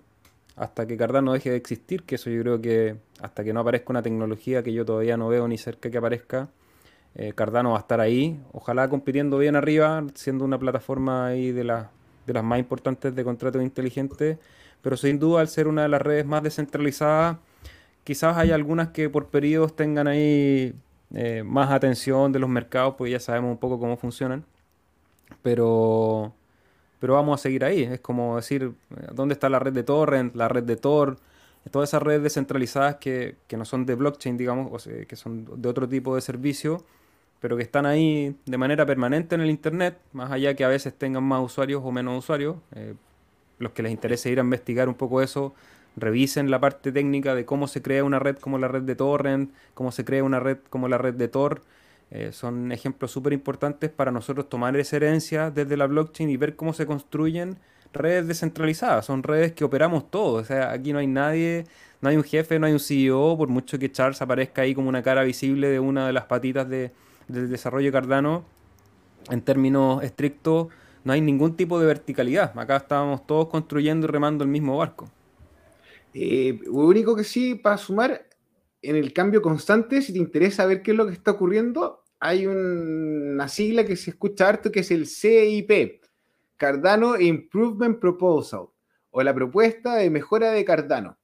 hasta 0.55 0.87
que 0.87 0.97
Cardano 0.97 1.33
deje 1.33 1.51
de 1.51 1.57
existir, 1.57 2.03
que 2.03 2.15
eso 2.15 2.29
yo 2.29 2.41
creo 2.41 2.61
que 2.61 2.95
hasta 3.21 3.43
que 3.43 3.53
no 3.53 3.59
aparezca 3.59 3.91
una 3.91 4.01
tecnología 4.01 4.63
que 4.63 4.73
yo 4.73 4.85
todavía 4.85 5.17
no 5.17 5.27
veo 5.27 5.47
ni 5.47 5.57
cerca 5.57 5.89
que 5.89 5.97
aparezca, 5.97 6.49
eh, 7.15 7.33
Cardano 7.33 7.71
va 7.71 7.77
a 7.77 7.81
estar 7.81 7.99
ahí, 7.99 8.39
ojalá 8.51 8.89
compitiendo 8.89 9.37
bien 9.37 9.55
arriba, 9.55 10.03
siendo 10.15 10.45
una 10.45 10.57
plataforma 10.59 11.27
ahí 11.27 11.51
de, 11.51 11.63
de 11.63 12.33
las 12.33 12.43
más 12.43 12.59
importantes 12.59 13.15
de 13.15 13.23
contratos 13.23 13.61
inteligentes, 13.63 14.37
pero 14.81 14.97
sin 14.97 15.19
duda 15.19 15.41
al 15.41 15.47
ser 15.47 15.67
una 15.67 15.83
de 15.83 15.89
las 15.89 16.01
redes 16.01 16.25
más 16.25 16.43
descentralizadas, 16.43 17.37
quizás 18.03 18.37
hay 18.37 18.51
algunas 18.51 18.89
que 18.89 19.09
por 19.09 19.27
periodos 19.27 19.75
tengan 19.75 20.07
ahí 20.07 20.73
eh, 21.13 21.43
más 21.43 21.71
atención 21.71 22.31
de 22.31 22.39
los 22.39 22.49
mercados, 22.49 22.95
pues 22.97 23.11
ya 23.11 23.19
sabemos 23.19 23.51
un 23.51 23.57
poco 23.57 23.79
cómo 23.79 23.97
funcionan, 23.97 24.45
pero 25.41 26.33
pero 26.99 27.13
vamos 27.13 27.39
a 27.39 27.43
seguir 27.43 27.63
ahí. 27.65 27.83
Es 27.83 27.99
como 27.99 28.35
decir, 28.37 28.73
¿dónde 29.13 29.33
está 29.33 29.49
la 29.49 29.59
red 29.59 29.73
de 29.73 29.83
Torrent, 29.83 30.35
la 30.35 30.47
red 30.47 30.63
de 30.63 30.75
Tor? 30.75 31.17
Todas 31.71 31.89
esas 31.89 32.03
redes 32.03 32.21
descentralizadas 32.21 32.97
que, 32.97 33.37
no 33.57 33.65
son 33.65 33.85
de 33.85 33.95
blockchain, 33.95 34.37
digamos, 34.37 34.69
o 34.71 34.79
sea, 34.79 35.05
que 35.05 35.15
son 35.15 35.61
de 35.61 35.67
otro 35.67 35.89
tipo 35.89 36.13
de 36.15 36.21
servicio, 36.21 36.83
pero 37.39 37.57
que 37.57 37.63
están 37.63 37.85
ahí 37.85 38.35
de 38.45 38.57
manera 38.57 38.85
permanente 38.85 39.35
en 39.35 39.41
el 39.41 39.49
Internet, 39.49 39.97
más 40.13 40.31
allá 40.31 40.53
que 40.55 40.63
a 40.63 40.67
veces 40.67 40.93
tengan 40.93 41.23
más 41.23 41.43
usuarios 41.43 41.81
o 41.83 41.91
menos 41.91 42.19
usuarios. 42.19 42.57
Eh, 42.75 42.93
los 43.57 43.71
que 43.71 43.81
les 43.81 43.91
interese 43.91 44.29
ir 44.29 44.39
a 44.39 44.43
investigar 44.43 44.89
un 44.89 44.95
poco 44.95 45.21
eso, 45.21 45.55
revisen 45.95 46.51
la 46.51 46.59
parte 46.59 46.91
técnica 46.91 47.33
de 47.33 47.45
cómo 47.45 47.67
se 47.67 47.81
crea 47.81 48.03
una 48.03 48.19
red 48.19 48.37
como 48.37 48.57
la 48.57 48.67
red 48.67 48.83
de 48.83 48.95
Torrent, 48.95 49.51
cómo 49.73 49.91
se 49.91 50.05
crea 50.05 50.23
una 50.23 50.39
red 50.39 50.57
como 50.69 50.87
la 50.87 50.97
red 50.97 51.13
de 51.15 51.27
Tor 51.27 51.61
eh, 52.11 52.31
son 52.31 52.71
ejemplos 52.71 53.11
súper 53.11 53.33
importantes 53.33 53.89
para 53.89 54.11
nosotros 54.11 54.47
tomar 54.47 54.75
esa 54.77 54.95
herencia 54.97 55.51
desde 55.51 55.75
la 55.77 55.87
blockchain 55.87 56.29
y 56.29 56.37
ver 56.37 56.55
cómo 56.55 56.73
se 56.73 56.85
construyen 56.85 57.57
redes 57.93 58.27
descentralizadas. 58.27 59.05
Son 59.05 59.23
redes 59.23 59.53
que 59.53 59.63
operamos 59.63 60.09
todos. 60.11 60.43
O 60.43 60.45
sea, 60.45 60.71
aquí 60.71 60.93
no 60.93 60.99
hay 60.99 61.07
nadie, 61.07 61.65
no 62.01 62.09
hay 62.09 62.17
un 62.17 62.23
jefe, 62.23 62.59
no 62.59 62.67
hay 62.67 62.73
un 62.73 62.79
CEO, 62.79 63.37
por 63.37 63.47
mucho 63.47 63.79
que 63.79 63.91
Charles 63.91 64.21
aparezca 64.21 64.61
ahí 64.61 64.75
como 64.75 64.89
una 64.89 65.01
cara 65.01 65.23
visible 65.23 65.69
de 65.69 65.79
una 65.79 66.07
de 66.07 66.13
las 66.13 66.25
patitas 66.25 66.69
de, 66.69 66.91
del 67.27 67.49
desarrollo 67.49 67.91
Cardano. 67.91 68.45
En 69.31 69.41
términos 69.41 70.03
estrictos, 70.03 70.67
no 71.03 71.13
hay 71.13 71.21
ningún 71.21 71.55
tipo 71.55 71.79
de 71.79 71.87
verticalidad. 71.87 72.57
Acá 72.57 72.77
estábamos 72.77 73.25
todos 73.25 73.47
construyendo 73.47 74.07
y 74.07 74.11
remando 74.11 74.43
el 74.43 74.49
mismo 74.49 74.77
barco. 74.77 75.09
Eh, 76.13 76.59
lo 76.65 76.85
único 76.85 77.15
que 77.15 77.23
sí, 77.23 77.55
para 77.55 77.77
sumar, 77.77 78.25
en 78.89 78.95
el 78.95 79.13
cambio 79.13 79.41
constante, 79.41 80.01
si 80.01 80.13
te 80.13 80.19
interesa 80.19 80.65
ver 80.65 80.81
qué 80.81 80.91
es 80.91 80.97
lo 80.97 81.07
que 81.07 81.13
está 81.13 81.31
ocurriendo, 81.31 82.03
hay 82.19 82.45
una 82.45 83.47
sigla 83.47 83.85
que 83.85 83.95
se 83.95 84.11
escucha 84.11 84.47
harto 84.47 84.71
que 84.71 84.81
es 84.81 84.91
el 84.91 85.07
CIP, 85.07 86.03
Cardano 86.57 87.19
Improvement 87.19 87.99
Proposal, 87.99 88.67
o 89.11 89.23
la 89.23 89.33
propuesta 89.33 89.95
de 89.95 90.09
mejora 90.09 90.51
de 90.51 90.63
Cardano. 90.63 91.17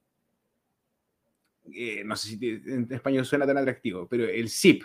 Eh, 1.72 2.02
no 2.04 2.16
sé 2.16 2.28
si 2.28 2.62
en 2.66 2.88
español 2.90 3.24
suena 3.24 3.46
tan 3.46 3.58
atractivo, 3.58 4.06
pero 4.08 4.24
el 4.24 4.48
CIP, 4.48 4.82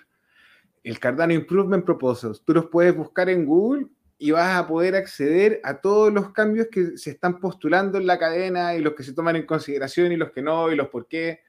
el 0.84 1.00
Cardano 1.00 1.34
Improvement 1.34 1.84
Proposal, 1.84 2.38
tú 2.46 2.54
los 2.54 2.68
puedes 2.68 2.96
buscar 2.96 3.30
en 3.30 3.46
Google 3.46 3.88
y 4.20 4.32
vas 4.32 4.58
a 4.58 4.68
poder 4.68 4.96
acceder 4.96 5.60
a 5.64 5.80
todos 5.82 6.12
los 6.12 6.32
cambios 6.32 6.68
que 6.72 6.98
se 6.98 7.12
están 7.12 7.40
postulando 7.40 7.98
en 7.98 8.08
la 8.08 8.18
cadena 8.18 8.76
y 8.76 8.82
los 8.82 8.94
que 8.94 9.04
se 9.04 9.14
toman 9.14 9.36
en 9.36 9.46
consideración 9.46 10.12
y 10.12 10.18
los 10.18 10.32
que 10.32 10.42
no 10.42 10.72
y 10.72 10.76
los 10.76 10.88
por 10.88 11.08
qué 11.08 11.42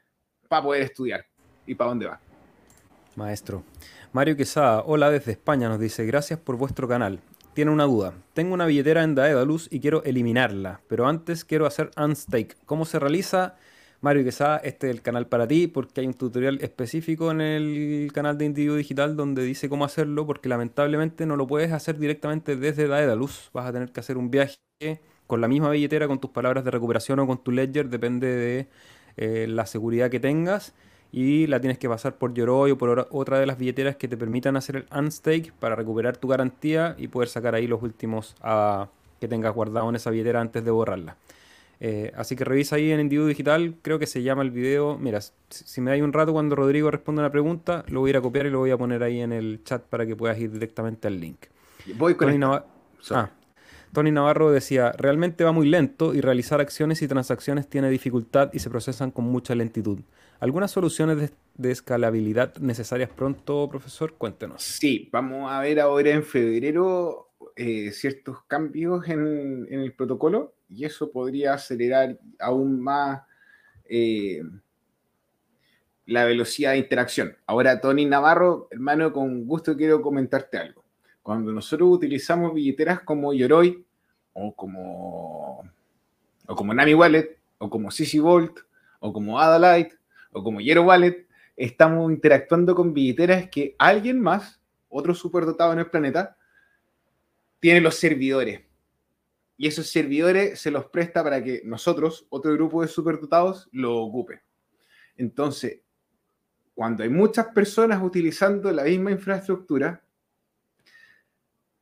para 0.48 0.62
poder 0.62 0.82
estudiar 0.82 1.26
y 1.66 1.74
para 1.74 1.90
dónde 1.90 2.06
va. 2.06 2.20
Maestro. 3.16 3.64
Mario 4.12 4.36
Quesada, 4.36 4.82
hola 4.86 5.10
desde 5.10 5.32
España, 5.32 5.68
nos 5.68 5.80
dice, 5.80 6.06
gracias 6.06 6.38
por 6.38 6.56
vuestro 6.56 6.88
canal. 6.88 7.20
Tiene 7.52 7.70
una 7.70 7.84
duda. 7.84 8.14
Tengo 8.34 8.54
una 8.54 8.66
billetera 8.66 9.02
en 9.02 9.14
Daedalus 9.14 9.68
y 9.70 9.80
quiero 9.80 10.02
eliminarla, 10.04 10.80
pero 10.88 11.06
antes 11.06 11.44
quiero 11.44 11.66
hacer 11.66 11.90
unstake. 11.96 12.56
¿Cómo 12.64 12.84
se 12.84 12.98
realiza? 12.98 13.56
Mario 14.00 14.22
Quesada, 14.22 14.58
este 14.58 14.88
es 14.88 14.94
el 14.94 15.02
canal 15.02 15.26
para 15.26 15.48
ti 15.48 15.66
porque 15.66 16.00
hay 16.00 16.06
un 16.06 16.14
tutorial 16.14 16.58
específico 16.62 17.32
en 17.32 17.40
el 17.40 18.10
canal 18.14 18.38
de 18.38 18.44
Individuo 18.44 18.76
Digital 18.76 19.16
donde 19.16 19.42
dice 19.42 19.68
cómo 19.68 19.84
hacerlo 19.84 20.24
porque 20.24 20.48
lamentablemente 20.48 21.26
no 21.26 21.34
lo 21.34 21.48
puedes 21.48 21.72
hacer 21.72 21.98
directamente 21.98 22.54
desde 22.54 22.86
Daedalus. 22.86 23.50
Vas 23.52 23.66
a 23.66 23.72
tener 23.72 23.90
que 23.90 23.98
hacer 23.98 24.16
un 24.16 24.30
viaje 24.30 24.58
con 25.26 25.40
la 25.40 25.48
misma 25.48 25.70
billetera, 25.70 26.06
con 26.06 26.20
tus 26.20 26.30
palabras 26.30 26.64
de 26.64 26.70
recuperación 26.70 27.18
o 27.18 27.26
con 27.26 27.42
tu 27.42 27.50
ledger, 27.50 27.88
depende 27.88 28.28
de 28.28 28.68
eh, 29.18 29.46
la 29.48 29.66
seguridad 29.66 30.10
que 30.10 30.20
tengas 30.20 30.72
y 31.10 31.46
la 31.46 31.60
tienes 31.60 31.78
que 31.78 31.88
pasar 31.88 32.16
por 32.16 32.32
Yoroi 32.34 32.70
o 32.70 32.78
por 32.78 33.08
otra 33.10 33.40
de 33.40 33.46
las 33.46 33.58
billeteras 33.58 33.96
que 33.96 34.08
te 34.08 34.16
permitan 34.16 34.56
hacer 34.56 34.76
el 34.76 34.86
unstake 34.96 35.52
para 35.52 35.74
recuperar 35.74 36.16
tu 36.16 36.28
garantía 36.28 36.94
y 36.98 37.08
poder 37.08 37.28
sacar 37.28 37.54
ahí 37.54 37.66
los 37.66 37.82
últimos 37.82 38.36
que 39.20 39.28
tengas 39.28 39.54
guardado 39.54 39.88
en 39.88 39.96
esa 39.96 40.10
billetera 40.10 40.40
antes 40.40 40.64
de 40.64 40.70
borrarla. 40.70 41.16
Eh, 41.80 42.12
así 42.16 42.34
que 42.34 42.44
revisa 42.44 42.76
ahí 42.76 42.90
en 42.90 43.00
Individuo 43.00 43.28
Digital, 43.28 43.76
creo 43.82 43.98
que 43.98 44.06
se 44.06 44.22
llama 44.22 44.42
el 44.42 44.50
video. 44.50 44.98
Mira, 44.98 45.20
si 45.48 45.80
me 45.80 45.96
da 45.96 46.04
un 46.04 46.12
rato 46.12 46.32
cuando 46.32 46.56
Rodrigo 46.56 46.90
responde 46.90 47.20
una 47.20 47.30
pregunta, 47.30 47.84
lo 47.88 48.00
voy 48.00 48.08
a 48.08 48.10
ir 48.10 48.16
a 48.16 48.20
copiar 48.20 48.46
y 48.46 48.50
lo 48.50 48.58
voy 48.58 48.70
a 48.70 48.76
poner 48.76 49.02
ahí 49.02 49.20
en 49.20 49.32
el 49.32 49.60
chat 49.64 49.82
para 49.82 50.06
que 50.06 50.16
puedas 50.16 50.38
ir 50.38 50.50
directamente 50.50 51.08
al 51.08 51.20
link. 51.20 51.38
Voy 51.96 52.14
con 52.14 52.28
Tony 52.28 52.38
Navarro 53.94 54.50
decía, 54.50 54.92
realmente 54.92 55.44
va 55.44 55.52
muy 55.52 55.68
lento 55.68 56.14
y 56.14 56.20
realizar 56.20 56.60
acciones 56.60 57.02
y 57.02 57.08
transacciones 57.08 57.68
tiene 57.68 57.90
dificultad 57.90 58.50
y 58.52 58.58
se 58.58 58.70
procesan 58.70 59.10
con 59.10 59.24
mucha 59.24 59.54
lentitud. 59.54 60.00
¿Algunas 60.40 60.70
soluciones 60.70 61.32
de, 61.56 61.70
escalabilidad 61.70 62.56
necesarias 62.58 63.10
pronto, 63.10 63.68
profesor? 63.68 64.14
Cuéntenos. 64.14 64.62
Sí, 64.62 65.08
vamos 65.12 65.50
a 65.50 65.60
ver 65.60 65.80
ahora 65.80 66.10
en 66.10 66.22
febrero 66.22 67.30
eh, 67.56 67.90
ciertos 67.90 68.44
cambios 68.46 69.08
en, 69.08 69.66
el 69.68 69.92
protocolo 69.92 70.54
y 70.68 70.84
eso 70.84 71.10
podría 71.10 71.54
acelerar 71.54 72.18
aún 72.38 72.80
más 72.80 73.22
eh, 73.88 74.42
la 76.06 76.24
velocidad 76.24 76.72
de 76.72 76.78
interacción. 76.78 77.36
Ahora, 77.46 77.80
Tony 77.80 78.06
Navarro, 78.06 78.68
hermano, 78.70 79.12
con 79.12 79.44
gusto 79.44 79.76
quiero 79.76 80.00
comentarte 80.00 80.58
algo. 80.58 80.84
Cuando 81.28 81.52
nosotros 81.52 81.90
utilizamos 81.90 82.54
billeteras 82.54 83.00
como 83.00 83.34
Yoroi 83.34 83.84
o 84.32 84.54
como, 84.56 85.62
o 86.46 86.56
como 86.56 86.72
Nami 86.72 86.94
Wallet 86.94 87.36
o 87.58 87.68
como 87.68 87.90
CC 87.90 88.18
Vault 88.18 88.60
o 88.98 89.12
como 89.12 89.38
Adalite 89.38 89.94
o 90.32 90.42
como 90.42 90.62
Yero 90.62 90.84
Wallet, 90.84 91.26
estamos 91.54 92.10
interactuando 92.10 92.74
con 92.74 92.94
billeteras 92.94 93.46
que 93.50 93.76
alguien 93.78 94.18
más, 94.18 94.58
otro 94.88 95.14
superdotado 95.14 95.74
en 95.74 95.80
el 95.80 95.90
planeta, 95.90 96.34
tiene 97.60 97.82
los 97.82 97.96
servidores. 97.96 98.62
Y 99.58 99.66
esos 99.66 99.90
servidores 99.90 100.58
se 100.58 100.70
los 100.70 100.86
presta 100.86 101.22
para 101.22 101.44
que 101.44 101.60
nosotros, 101.62 102.26
otro 102.30 102.54
grupo 102.54 102.80
de 102.80 102.88
superdotados, 102.88 103.68
lo 103.70 103.98
ocupe. 103.98 104.40
Entonces, 105.18 105.82
cuando 106.74 107.02
hay 107.02 107.10
muchas 107.10 107.48
personas 107.48 108.02
utilizando 108.02 108.72
la 108.72 108.84
misma 108.84 109.10
infraestructura, 109.10 110.02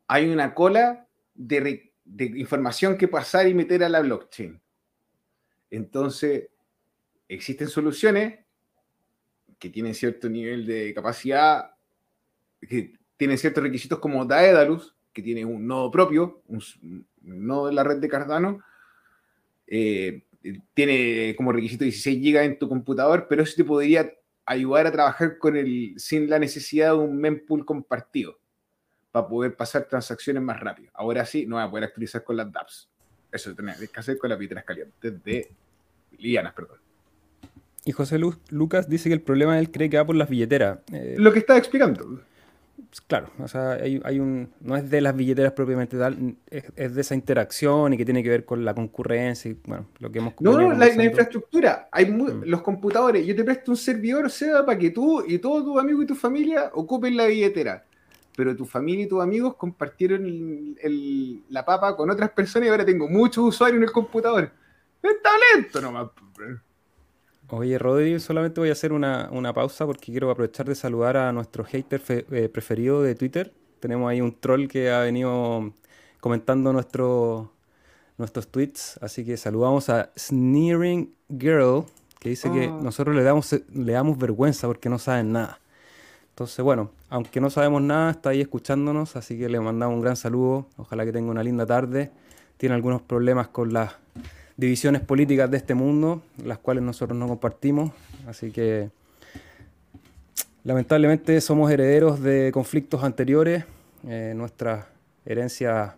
hay 0.08 0.28
una 0.28 0.54
cola 0.54 1.06
de, 1.34 1.92
información 2.36 2.96
que 2.96 3.08
pasar 3.08 3.48
y 3.48 3.54
meter 3.54 3.82
a 3.82 3.88
la 3.88 4.00
blockchain. 4.00 4.60
Entonces, 5.70 6.48
existen 7.28 7.68
soluciones 7.68 8.38
que 9.58 9.70
tienen 9.70 9.94
cierto 9.94 10.28
nivel 10.28 10.66
de 10.66 10.94
capacidad, 10.94 11.72
que 12.60 12.94
tienen 13.16 13.38
ciertos 13.38 13.62
requisitos 13.62 13.98
como 13.98 14.24
Daedalus, 14.24 14.94
que 15.12 15.22
tiene 15.22 15.44
un 15.44 15.66
nodo 15.66 15.90
propio, 15.90 16.42
un, 16.46 16.62
nodo 17.22 17.66
de 17.66 17.72
la 17.72 17.82
red 17.82 17.96
de 17.96 18.08
Cardano, 18.08 18.62
eh, 19.66 20.22
tiene 20.74 21.34
como 21.36 21.50
requisito 21.50 21.82
16 21.82 22.20
GB 22.20 22.44
en 22.44 22.58
tu 22.58 22.68
computador, 22.68 23.26
pero 23.28 23.42
eso 23.42 23.54
te 23.56 23.64
podría 23.64 24.12
ayudar 24.44 24.86
a 24.86 24.92
trabajar 24.92 25.38
con 25.38 25.56
el, 25.56 25.94
sin 25.96 26.30
la 26.30 26.38
necesidad 26.38 26.92
de 26.92 26.98
un 26.98 27.16
mempool 27.16 27.64
compartido 27.64 28.38
para 29.16 29.28
poder 29.28 29.56
pasar 29.56 29.84
transacciones 29.84 30.42
más 30.42 30.60
rápido. 30.60 30.90
Ahora 30.92 31.24
sí, 31.24 31.46
no 31.46 31.56
va 31.56 31.62
a 31.62 31.70
poder 31.70 31.84
actualizar 31.84 32.22
con 32.22 32.36
las 32.36 32.52
dApps. 32.52 32.86
Eso 33.32 33.54
tenés 33.54 33.78
que 33.78 33.98
hacer 33.98 34.18
con 34.18 34.28
las 34.28 34.38
billeteras 34.38 34.64
calientes 34.64 35.24
de 35.24 35.50
lianas, 36.18 36.52
perdón. 36.52 36.76
Y 37.86 37.92
José 37.92 38.18
Lucas 38.50 38.90
dice 38.90 39.08
que 39.08 39.14
el 39.14 39.22
problema 39.22 39.58
él 39.58 39.70
cree 39.70 39.88
que 39.88 39.96
va 39.96 40.04
por 40.04 40.16
las 40.16 40.28
billeteras. 40.28 40.80
Eh, 40.92 41.14
Lo 41.16 41.32
que 41.32 41.38
está 41.38 41.56
explicando. 41.56 42.20
Claro, 43.06 43.30
o 43.38 43.48
sea, 43.48 43.72
hay, 43.72 44.20
un, 44.20 44.50
no 44.60 44.76
es 44.76 44.90
de 44.90 45.00
las 45.00 45.16
billeteras 45.16 45.52
propiamente 45.52 45.96
tal, 45.96 46.36
es, 46.50 46.94
de 46.94 47.00
esa 47.00 47.14
interacción 47.14 47.94
y 47.94 47.96
que 47.96 48.04
tiene 48.04 48.22
que 48.22 48.28
ver 48.28 48.44
con 48.44 48.66
la 48.66 48.74
concurrencia 48.74 49.50
y 49.50 49.56
bueno, 49.64 49.86
lo 49.98 50.12
que 50.12 50.18
hemos 50.18 50.34
No, 50.40 50.58
no, 50.58 50.74
la, 50.74 50.88
infraestructura, 50.88 51.88
hay 51.90 52.04
mm. 52.04 52.42
los 52.44 52.60
computadores, 52.60 53.26
yo 53.26 53.34
te 53.34 53.44
presto 53.44 53.70
un 53.70 53.76
servidor, 53.78 54.30
sea 54.30 54.64
para 54.64 54.78
que 54.78 54.90
tú 54.90 55.24
y 55.26 55.38
todos 55.38 55.64
tus 55.64 55.78
amigos 55.80 56.04
y 56.04 56.06
tu 56.06 56.14
familia 56.14 56.70
ocupen 56.74 57.16
la 57.16 57.26
billetera 57.26 57.85
pero 58.36 58.54
tu 58.54 58.66
familia 58.66 59.06
y 59.06 59.08
tus 59.08 59.22
amigos 59.22 59.56
compartieron 59.56 60.76
la 61.48 61.64
papa 61.64 61.96
con 61.96 62.10
otras 62.10 62.30
personas 62.30 62.68
y 62.68 62.70
ahora 62.70 62.84
tengo 62.84 63.08
muchos 63.08 63.44
usuarios 63.44 63.78
en 63.78 63.84
el 63.84 63.92
computador. 63.92 64.52
Está 65.02 65.30
lento 65.54 65.80
nomás. 65.80 66.10
Oye, 67.48 67.78
Rodri, 67.78 68.18
solamente 68.20 68.60
voy 68.60 68.70
a 68.70 68.72
hacer 68.72 68.92
una, 68.92 69.52
pausa 69.54 69.86
porque 69.86 70.12
quiero 70.12 70.30
aprovechar 70.30 70.66
de 70.66 70.74
saludar 70.74 71.16
a 71.16 71.32
nuestro 71.32 71.64
hater 71.64 72.02
eh, 72.08 72.48
preferido 72.52 73.02
de 73.02 73.14
Twitter. 73.14 73.52
Tenemos 73.80 74.10
ahí 74.10 74.20
un 74.20 74.38
troll 74.38 74.66
que 74.66 74.90
ha 74.90 75.00
venido 75.00 75.72
comentando 76.20 76.72
nuestro, 76.72 77.52
nuestros 78.18 78.48
tweets. 78.48 78.98
Así 79.00 79.24
que 79.24 79.36
saludamos 79.36 79.88
a 79.88 80.10
Sneering 80.18 81.14
Girl, 81.28 81.84
que 82.18 82.30
dice 82.30 82.50
que 82.50 82.64
ah. 82.64 82.78
nosotros 82.82 83.14
le 83.14 83.22
damos, 83.22 83.52
le 83.72 83.92
damos 83.92 84.18
vergüenza 84.18 84.66
porque 84.66 84.88
no 84.88 84.98
saben 84.98 85.32
nada. 85.32 85.60
Entonces, 86.36 86.62
bueno, 86.62 86.90
aunque 87.08 87.40
no 87.40 87.48
sabemos 87.48 87.80
nada, 87.80 88.10
está 88.10 88.28
ahí 88.28 88.42
escuchándonos, 88.42 89.16
así 89.16 89.38
que 89.38 89.48
le 89.48 89.58
mandamos 89.58 89.94
un 89.96 90.02
gran 90.02 90.16
saludo. 90.16 90.66
Ojalá 90.76 91.06
que 91.06 91.10
tenga 91.10 91.30
una 91.30 91.42
linda 91.42 91.64
tarde. 91.64 92.10
Tiene 92.58 92.74
algunos 92.74 93.00
problemas 93.00 93.48
con 93.48 93.72
las 93.72 93.94
divisiones 94.58 95.00
políticas 95.00 95.50
de 95.50 95.56
este 95.56 95.74
mundo, 95.74 96.20
las 96.44 96.58
cuales 96.58 96.84
nosotros 96.84 97.18
no 97.18 97.26
compartimos. 97.26 97.90
Así 98.26 98.50
que, 98.50 98.90
lamentablemente, 100.62 101.40
somos 101.40 101.70
herederos 101.70 102.20
de 102.20 102.50
conflictos 102.52 103.02
anteriores. 103.02 103.64
Eh, 104.06 104.34
nuestra 104.36 104.88
herencia 105.24 105.96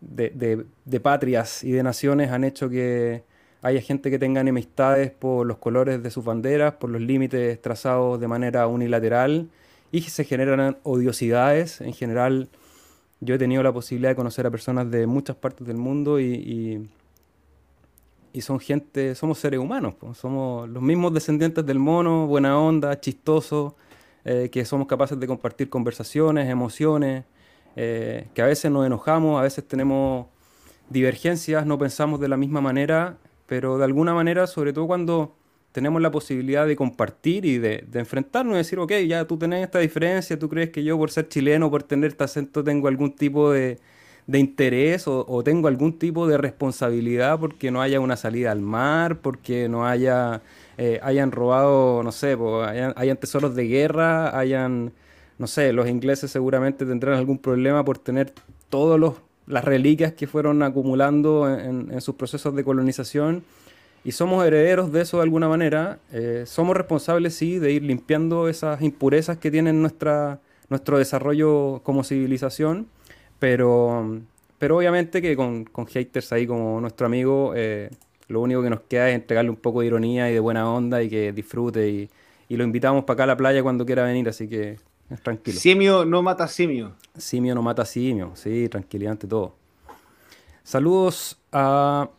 de, 0.00 0.66
de, 0.84 0.98
patrias 1.00 1.62
y 1.62 1.70
de 1.70 1.84
naciones 1.84 2.32
han 2.32 2.42
hecho 2.42 2.68
que 2.68 3.22
haya 3.62 3.80
gente 3.80 4.10
que 4.10 4.18
tenga 4.18 4.40
enemistades 4.40 5.10
por 5.10 5.46
los 5.46 5.58
colores 5.58 6.02
de 6.02 6.10
sus 6.10 6.24
banderas, 6.24 6.74
por 6.74 6.90
los 6.90 7.00
límites 7.00 7.60
trazados 7.60 8.20
de 8.20 8.28
manera 8.28 8.66
unilateral 8.66 9.48
y 9.90 10.02
se 10.02 10.24
generan 10.24 10.78
odiosidades. 10.82 11.80
En 11.80 11.92
general, 11.92 12.48
yo 13.20 13.34
he 13.34 13.38
tenido 13.38 13.62
la 13.62 13.72
posibilidad 13.72 14.10
de 14.10 14.16
conocer 14.16 14.46
a 14.46 14.50
personas 14.50 14.90
de 14.90 15.06
muchas 15.06 15.36
partes 15.36 15.66
del 15.66 15.76
mundo 15.76 16.20
y, 16.20 16.88
y, 18.32 18.40
son 18.40 18.60
gente, 18.60 19.16
somos 19.16 19.38
seres 19.38 19.58
humanos, 19.58 19.94
somos 20.14 20.68
los 20.68 20.80
mismos 20.80 21.12
descendientes 21.12 21.66
del 21.66 21.80
mono, 21.80 22.28
buena 22.28 22.56
onda, 22.56 23.00
chistoso, 23.00 23.74
eh, 24.24 24.48
que 24.52 24.64
somos 24.64 24.86
capaces 24.86 25.18
de 25.18 25.26
compartir 25.26 25.68
conversaciones, 25.68 26.48
emociones. 26.48 27.24
Eh, 27.80 28.26
que 28.34 28.42
a 28.42 28.46
veces 28.46 28.72
nos 28.72 28.84
enojamos, 28.84 29.38
a 29.38 29.42
veces 29.42 29.66
tenemos 29.66 30.26
divergencias, 30.90 31.64
no 31.64 31.78
pensamos 31.78 32.18
de 32.18 32.26
la 32.26 32.36
misma 32.36 32.60
manera, 32.60 33.18
pero 33.48 33.78
de 33.78 33.84
alguna 33.84 34.14
manera, 34.14 34.46
sobre 34.46 34.72
todo 34.72 34.86
cuando 34.86 35.34
tenemos 35.72 36.00
la 36.02 36.10
posibilidad 36.10 36.66
de 36.66 36.76
compartir 36.76 37.44
y 37.44 37.58
de, 37.58 37.84
enfrentarnos 37.94 38.54
y 38.54 38.58
decir, 38.58 38.78
ok, 38.78 38.92
ya 39.06 39.26
tú 39.26 39.38
tenés 39.38 39.64
esta 39.64 39.78
diferencia, 39.80 40.38
tú 40.38 40.48
crees 40.48 40.70
que 40.70 40.84
yo 40.84 40.96
por 40.98 41.10
ser 41.10 41.28
chileno, 41.28 41.70
por 41.70 41.82
tener 41.82 42.10
este 42.10 42.24
acento, 42.24 42.62
tengo 42.62 42.88
algún 42.88 43.16
tipo 43.16 43.50
de, 43.50 43.78
interés 44.32 45.04
o, 45.08 45.42
tengo 45.42 45.68
algún 45.68 45.98
tipo 45.98 46.26
de 46.26 46.36
responsabilidad 46.36 47.40
porque 47.40 47.70
no 47.70 47.80
haya 47.80 48.00
una 48.00 48.16
salida 48.16 48.52
al 48.52 48.60
mar, 48.60 49.20
porque 49.20 49.68
no 49.68 49.86
haya, 49.86 50.42
eh, 50.76 51.00
hayan 51.02 51.32
robado, 51.32 52.02
no 52.02 52.12
sé, 52.12 52.36
hayan 52.96 53.16
tesoros 53.16 53.54
de 53.54 53.66
guerra, 53.66 54.38
hayan 54.38 54.92
no 55.38 55.46
sé, 55.46 55.72
los 55.72 55.88
ingleses 55.88 56.30
seguramente 56.30 56.84
tendrán 56.84 57.16
algún 57.16 57.38
problema 57.38 57.84
por 57.84 57.98
tener 57.98 58.34
todas 58.68 58.98
las 59.48 59.64
reliquias 59.64 60.12
que 60.12 60.26
fueron 60.26 60.62
acumulando 60.62 61.48
en, 61.48 62.00
sus 62.00 62.14
procesos 62.14 62.54
de 62.54 62.64
colonización. 62.64 63.42
Y 64.04 64.12
somos 64.12 64.46
herederos 64.46 64.92
de 64.92 65.02
eso 65.02 65.16
de 65.16 65.24
alguna 65.24 65.48
manera. 65.48 65.98
Eh, 66.12 66.44
somos 66.46 66.76
responsables, 66.76 67.34
sí, 67.34 67.58
de 67.58 67.72
ir 67.72 67.82
limpiando 67.82 68.48
esas 68.48 68.80
impurezas 68.82 69.38
que 69.38 69.50
tienen 69.50 69.80
nuestra, 69.80 70.38
nuestro 70.68 70.98
desarrollo 70.98 71.80
como 71.82 72.04
civilización, 72.04 72.86
pero, 73.38 74.20
pero 74.58 74.76
obviamente 74.76 75.20
que 75.20 75.34
con, 75.36 75.66
haters 75.88 76.32
ahí 76.32 76.46
como 76.46 76.80
nuestro 76.80 77.06
amigo, 77.06 77.52
eh, 77.56 77.90
lo 78.28 78.40
único 78.40 78.62
que 78.62 78.70
nos 78.70 78.80
queda 78.82 79.08
es 79.08 79.16
entregarle 79.16 79.50
un 79.50 79.56
poco 79.56 79.80
de 79.80 79.86
ironía 79.88 80.30
y 80.30 80.34
de 80.34 80.40
buena 80.40 80.70
onda 80.70 81.02
y 81.02 81.08
que 81.08 81.32
disfrute. 81.32 81.88
Y, 81.88 82.10
y 82.48 82.56
lo 82.56 82.64
invitamos 82.64 83.04
para 83.04 83.14
acá 83.14 83.22
a 83.24 83.26
la 83.26 83.36
playa 83.36 83.62
cuando 83.62 83.84
quiera 83.84 84.04
venir, 84.04 84.28
así 84.28 84.48
que 84.48 84.76
tranquilo. 85.22 85.58
Simio 85.58 86.04
no 86.04 86.22
mata 86.22 86.46
simio. 86.48 86.94
Simio 87.16 87.54
no 87.54 87.62
mata 87.62 87.84
simio, 87.84 88.32
sí, 88.34 88.68
tranquilidad 88.68 89.12
ante 89.12 89.26
todo. 89.26 89.54
Saludos 90.62 91.40
a 91.52 92.10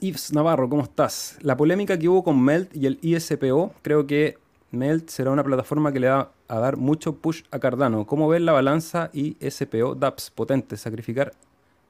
Yves 0.00 0.32
Navarro, 0.32 0.68
¿cómo 0.68 0.82
estás? 0.82 1.38
La 1.42 1.56
polémica 1.56 1.98
que 1.98 2.08
hubo 2.08 2.24
con 2.24 2.42
Melt 2.42 2.74
y 2.74 2.86
el 2.86 2.98
ISPO, 3.02 3.72
creo 3.82 4.06
que 4.06 4.36
Melt 4.70 5.08
será 5.08 5.30
una 5.30 5.44
plataforma 5.44 5.92
que 5.92 6.00
le 6.00 6.08
va 6.08 6.32
a 6.48 6.58
dar 6.58 6.76
mucho 6.76 7.16
push 7.16 7.42
a 7.50 7.58
Cardano. 7.58 8.06
¿Cómo 8.06 8.28
ves 8.28 8.42
la 8.42 8.52
balanza 8.52 9.10
ISPO 9.12 9.94
DAPS 9.94 10.30
potente? 10.30 10.76
Sacrificar 10.76 11.32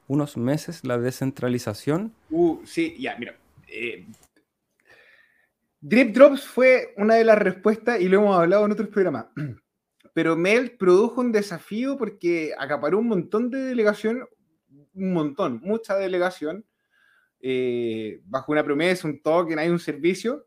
unos 0.07 0.37
meses 0.37 0.83
la 0.83 0.97
descentralización. 0.97 2.13
Uh, 2.29 2.59
sí, 2.65 2.95
ya, 2.99 3.15
mira. 3.17 3.35
Eh, 3.67 4.05
Drip 5.81 6.13
Drops 6.13 6.43
fue 6.43 6.93
una 6.97 7.15
de 7.15 7.23
las 7.23 7.37
respuestas 7.37 8.01
y 8.01 8.09
lo 8.09 8.19
hemos 8.19 8.37
hablado 8.37 8.65
en 8.65 8.71
otros 8.71 8.89
programas. 8.89 9.27
pero 10.13 10.35
Mel 10.35 10.77
produjo 10.77 11.21
un 11.21 11.31
desafío 11.31 11.97
porque 11.97 12.53
acaparó 12.57 12.99
un 12.99 13.07
montón 13.07 13.49
de 13.49 13.59
delegación, 13.59 14.27
un 14.93 15.13
montón, 15.13 15.59
mucha 15.63 15.95
delegación, 15.95 16.65
eh, 17.41 18.21
bajo 18.25 18.51
una 18.51 18.63
promesa, 18.63 19.07
un 19.07 19.21
token, 19.21 19.59
hay 19.59 19.69
un 19.69 19.79
servicio, 19.79 20.45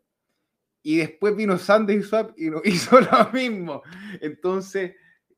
y 0.82 0.98
después 0.98 1.36
vino 1.36 1.56
Sunday 1.58 2.02
Swap 2.02 2.32
y 2.36 2.48
hizo 2.68 3.00
lo 3.00 3.30
mismo. 3.32 3.82
Entonces 4.20 4.94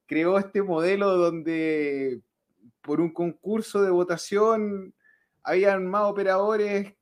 creó 0.06 0.38
este 0.38 0.62
modelo 0.62 1.16
donde 1.16 2.20
por 2.80 3.00
un 3.00 3.12
concurso 3.12 3.82
de 3.82 3.90
votación 3.90 4.94
habían 5.42 5.86
más 5.86 6.04
operadores, 6.04 6.94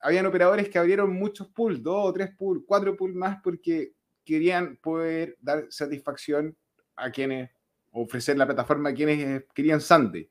habían 0.00 0.26
operadores 0.26 0.68
que 0.68 0.78
abrieron 0.78 1.12
muchos 1.12 1.48
pools, 1.48 1.82
dos 1.82 2.08
o 2.08 2.12
tres 2.12 2.30
pools, 2.36 2.62
cuatro 2.66 2.96
pools 2.96 3.14
más 3.14 3.38
porque 3.42 3.92
querían 4.24 4.76
poder 4.76 5.36
dar 5.40 5.66
satisfacción 5.70 6.56
a 6.96 7.10
quienes 7.10 7.50
ofrecer 7.92 8.36
la 8.36 8.46
plataforma 8.46 8.90
a 8.90 8.94
quienes 8.94 9.44
querían 9.54 9.80
Sunday. 9.80 10.28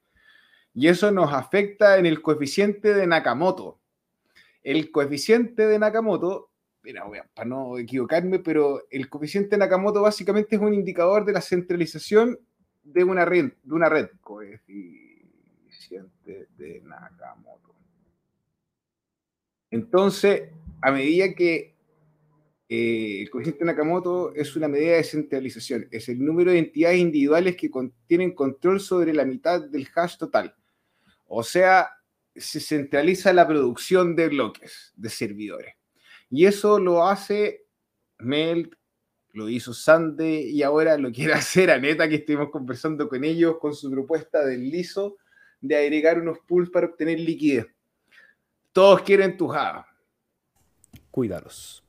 Y 0.74 0.88
eso 0.88 1.12
nos 1.12 1.34
afecta 1.34 1.98
en 1.98 2.06
el 2.06 2.22
coeficiente 2.22 2.94
de 2.94 3.08
Nakamoto. 3.08 3.80
El 4.62 4.92
coeficiente 4.92 5.66
de 5.68 5.80
Nakamoto, 5.80 6.50
mira, 6.84 7.06
para 7.34 7.48
no 7.48 7.78
equivocarme, 7.78 8.40
pero 8.40 8.84
el 8.90 9.10
coeficiente 9.10 9.52
de 9.52 9.58
Nakamoto 9.60 10.02
básicamente 10.02 10.56
es 10.58 10.62
un 10.62 10.74
indicador 10.74 11.24
de 11.24 11.34
la 11.34 11.42
centralización 11.42 12.38
de 12.84 13.04
una 13.04 13.26
red. 13.26 13.54
De 13.64 13.74
una 13.74 13.90
red. 13.90 14.10
Coeficiente 14.22 14.66
de 16.58 16.82
Nakamoto. 16.84 17.74
Entonces, 19.72 20.50
a 20.82 20.92
medida 20.92 21.34
que 21.34 21.75
eh, 22.68 23.22
el 23.22 23.30
coeficiente 23.30 23.64
Nakamoto 23.64 24.34
es 24.34 24.56
una 24.56 24.68
medida 24.68 24.96
de 24.96 25.04
centralización, 25.04 25.88
es 25.92 26.10
el 26.10 26.24
número 26.24 26.52
de 26.52 26.60
entidades 26.60 27.00
individuales 27.00 27.56
que 27.56 27.70
tienen 28.08 28.34
control 28.34 28.80
sobre 28.80 29.14
la 29.14 29.26
mitad 29.26 29.62
del 29.62 29.88
hash 29.96 30.18
total. 30.18 30.56
O 31.28 31.44
sea, 31.44 31.90
se 32.36 32.60
centraliza 32.60 33.34
la 33.34 33.48
producción 33.48 34.16
de 34.16 34.30
bloques, 34.30 34.94
de 34.96 35.10
servidores. 35.10 35.76
Y 36.30 36.46
eso 36.46 36.80
lo 36.80 37.08
hace 37.08 37.66
Melt, 38.18 38.74
lo 39.34 39.48
hizo 39.48 39.74
Sande 39.74 40.42
y 40.42 40.64
ahora 40.64 40.98
lo 40.98 41.12
quiere 41.12 41.34
hacer 41.36 41.70
Aneta, 41.70 42.10
que 42.10 42.16
estuvimos 42.16 42.50
conversando 42.50 43.08
con 43.08 43.24
ellos 43.24 43.58
con 43.60 43.76
su 43.76 43.92
propuesta 43.92 44.44
del 44.44 44.70
liso 44.70 45.18
de 45.62 45.76
agregar 45.78 46.20
unos 46.20 46.40
pools 46.48 46.70
para 46.70 46.88
obtener 46.88 47.20
liquidez. 47.20 47.68
Todos 48.72 49.04
quieren 49.04 49.38
tu 49.38 49.48
Java. 49.48 49.88
Cuídalos. 51.12 51.85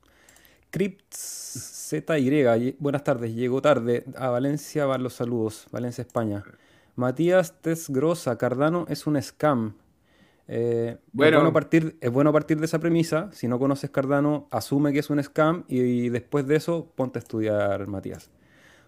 ZY, 0.79 2.77
buenas 2.79 3.03
tardes, 3.03 3.35
llegó 3.35 3.63
tarde. 3.63 4.05
A 4.17 4.29
Valencia 4.29 4.85
van 4.85 5.03
los 5.03 5.15
saludos, 5.15 5.67
Valencia, 5.71 6.03
España. 6.03 6.45
Matías 6.97 7.55
Tesgrosa, 7.63 8.37
Cardano 8.37 8.85
es 8.89 9.07
un 9.07 9.21
scam. 9.23 9.75
Eh, 10.49 10.99
bueno. 11.13 11.39
Es, 11.39 11.43
bueno 11.43 11.53
partir, 11.55 11.97
es 12.01 12.11
bueno 12.11 12.31
partir 12.31 12.59
de 12.59 12.67
esa 12.67 12.79
premisa. 12.79 13.31
Si 13.33 13.49
no 13.49 13.59
conoces 13.59 13.89
Cardano, 13.89 14.49
asume 14.51 14.93
que 14.93 14.99
es 14.99 15.09
un 15.09 15.23
scam 15.23 15.65
y, 15.67 16.11
después 16.11 16.47
de 16.47 16.57
eso 16.57 16.93
ponte 16.95 17.19
a 17.19 17.21
estudiar, 17.21 17.87
Matías. 17.87 18.31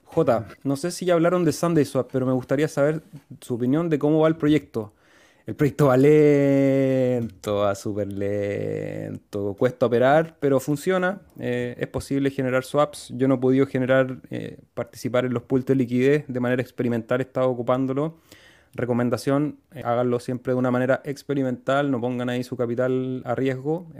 J, 0.05 0.47
no 0.64 0.76
sé 0.76 0.91
si 0.91 1.07
ya 1.07 1.14
hablaron 1.14 1.45
de 1.45 1.53
Sunday 1.53 1.86
Swap, 1.86 2.11
pero 2.12 2.26
me 2.26 2.32
gustaría 2.32 2.68
saber 2.68 3.03
su 3.41 3.55
opinión 3.55 3.89
de 3.89 3.99
cómo 3.99 4.20
va 4.20 4.28
el 4.28 4.36
proyecto. 4.36 4.93
El 5.49 5.57
proyecto 5.57 5.86
va 5.86 5.96
lento, 5.96 7.61
va 7.61 7.74
súper 7.74 8.12
lento, 8.12 9.57
cuesta 9.59 9.86
operar, 9.86 10.36
pero 10.40 10.61
funciona. 10.61 11.22
Eh, 11.38 11.74
es 11.78 11.86
posible 11.86 12.30
generar 12.30 12.64
swaps. 12.64 13.11
Yo 13.16 13.28
no 13.28 13.36
he 13.36 13.38
podido 13.38 13.66
generar, 13.66 14.18
eh, 14.28 14.59
participar 14.74 15.24
en 15.24 15.32
los 15.32 15.44
pools 15.44 15.64
de 15.64 15.74
liquidez 15.74 16.26
de 16.28 16.38
manera 16.38 16.61
experimental, 16.61 17.20
he 17.20 17.22
estado 17.22 17.49
ocupándolo. 17.49 18.18
Recomendación, 18.74 19.59
eh, 19.72 19.80
háganlo 19.86 20.20
siempre 20.20 20.53
de 20.53 20.59
una 20.59 20.70
manera 20.70 21.01
experimental, 21.07 21.90
no 21.90 21.99
pongan 21.99 22.28
ahí 22.28 22.44
su 22.44 22.59
capital 22.59 23.22
a 23.24 23.34
riesgo. 23.34 23.90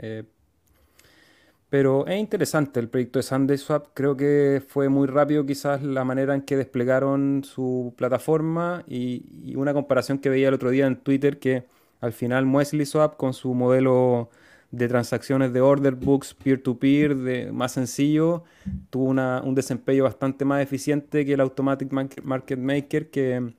Pero 1.69 2.07
es 2.07 2.19
interesante 2.19 2.79
el 2.79 2.89
proyecto 2.89 3.19
de 3.19 3.23
SundaySwap. 3.23 3.89
Creo 3.93 4.17
que 4.17 4.61
fue 4.67 4.89
muy 4.89 5.07
rápido 5.07 5.45
quizás 5.45 5.83
la 5.83 6.03
manera 6.03 6.33
en 6.33 6.41
que 6.41 6.57
desplegaron 6.57 7.43
su 7.43 7.93
plataforma 7.95 8.83
y, 8.87 9.55
una 9.55 9.73
comparación 9.73 10.17
que 10.17 10.29
veía 10.29 10.47
el 10.47 10.55
otro 10.55 10.71
día 10.71 10.87
en 10.87 10.97
Twitter 10.97 11.37
que 11.37 11.65
al 12.01 12.13
final 12.13 12.45
MuesliSwap 12.45 13.17
con 13.17 13.33
su 13.33 13.53
modelo 13.53 14.29
de 14.71 14.87
transacciones 14.87 15.51
de 15.53 15.61
order 15.61 15.95
books 15.95 16.33
peer-to-peer 16.35 17.15
de, 17.15 17.51
más 17.51 17.71
sencillo 17.71 18.43
tuvo 18.89 19.09
un 19.09 19.55
desempeño 19.55 20.03
bastante 20.03 20.45
más 20.45 20.61
eficiente 20.61 21.25
que 21.25 21.33
el 21.33 21.41
Automatic 21.41 21.91
Market 21.91 22.59
Maker 22.59 23.09
que, 23.09 23.53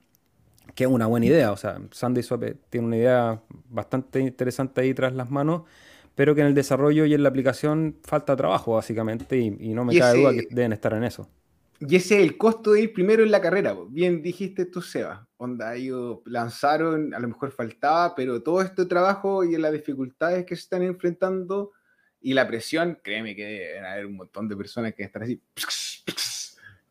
es 0.75 0.87
una 0.87 1.05
buena 1.07 1.27
idea. 1.27 1.51
O 1.51 1.57
sea, 1.57 1.79
SundaeSwap 1.91 2.43
tiene 2.69 2.87
una 2.87 2.97
idea 2.97 3.41
bastante 3.69 4.19
interesante 4.19 4.81
ahí 4.81 4.93
tras 4.93 5.13
las 5.13 5.29
manos, 5.29 5.63
pero 6.21 6.35
que 6.35 6.41
en 6.41 6.47
el 6.47 6.53
desarrollo 6.53 7.03
y 7.05 7.15
en 7.15 7.23
la 7.23 7.29
aplicación 7.29 7.97
falta 8.03 8.35
trabajo, 8.35 8.75
básicamente, 8.75 9.39
y, 9.39 9.73
no 9.73 9.83
me 9.83 9.97
cabe 9.97 10.19
duda 10.19 10.33
que 10.33 10.47
deben 10.51 10.71
estar 10.71 10.93
en 10.93 11.03
eso. 11.03 11.27
Y 11.79 11.95
ese 11.95 12.17
es 12.17 12.21
el 12.21 12.37
costo 12.37 12.73
de 12.73 12.81
ir 12.81 12.93
primero 12.93 13.23
en 13.23 13.31
la 13.31 13.41
carrera. 13.41 13.75
Bien 13.89 14.21
dijiste 14.21 14.65
tú, 14.65 14.83
Seba. 14.83 15.27
Onda, 15.37 15.73
ellos 15.73 16.19
lanzaron, 16.25 17.11
a 17.15 17.19
lo 17.19 17.27
mejor 17.27 17.49
faltaba, 17.49 18.13
pero 18.13 18.43
todo 18.43 18.61
este 18.61 18.85
trabajo 18.85 19.43
y 19.43 19.57
las 19.57 19.71
dificultades 19.71 20.45
que 20.45 20.55
se 20.55 20.61
están 20.61 20.83
enfrentando 20.83 21.71
y 22.21 22.35
la 22.35 22.47
presión, 22.47 22.99
créeme 23.01 23.35
que 23.35 23.43
deben 23.43 23.85
haber 23.85 24.05
un 24.05 24.17
montón 24.17 24.47
de 24.47 24.55
personas 24.55 24.93
que 24.93 25.01
están 25.01 25.23
así 25.23 25.41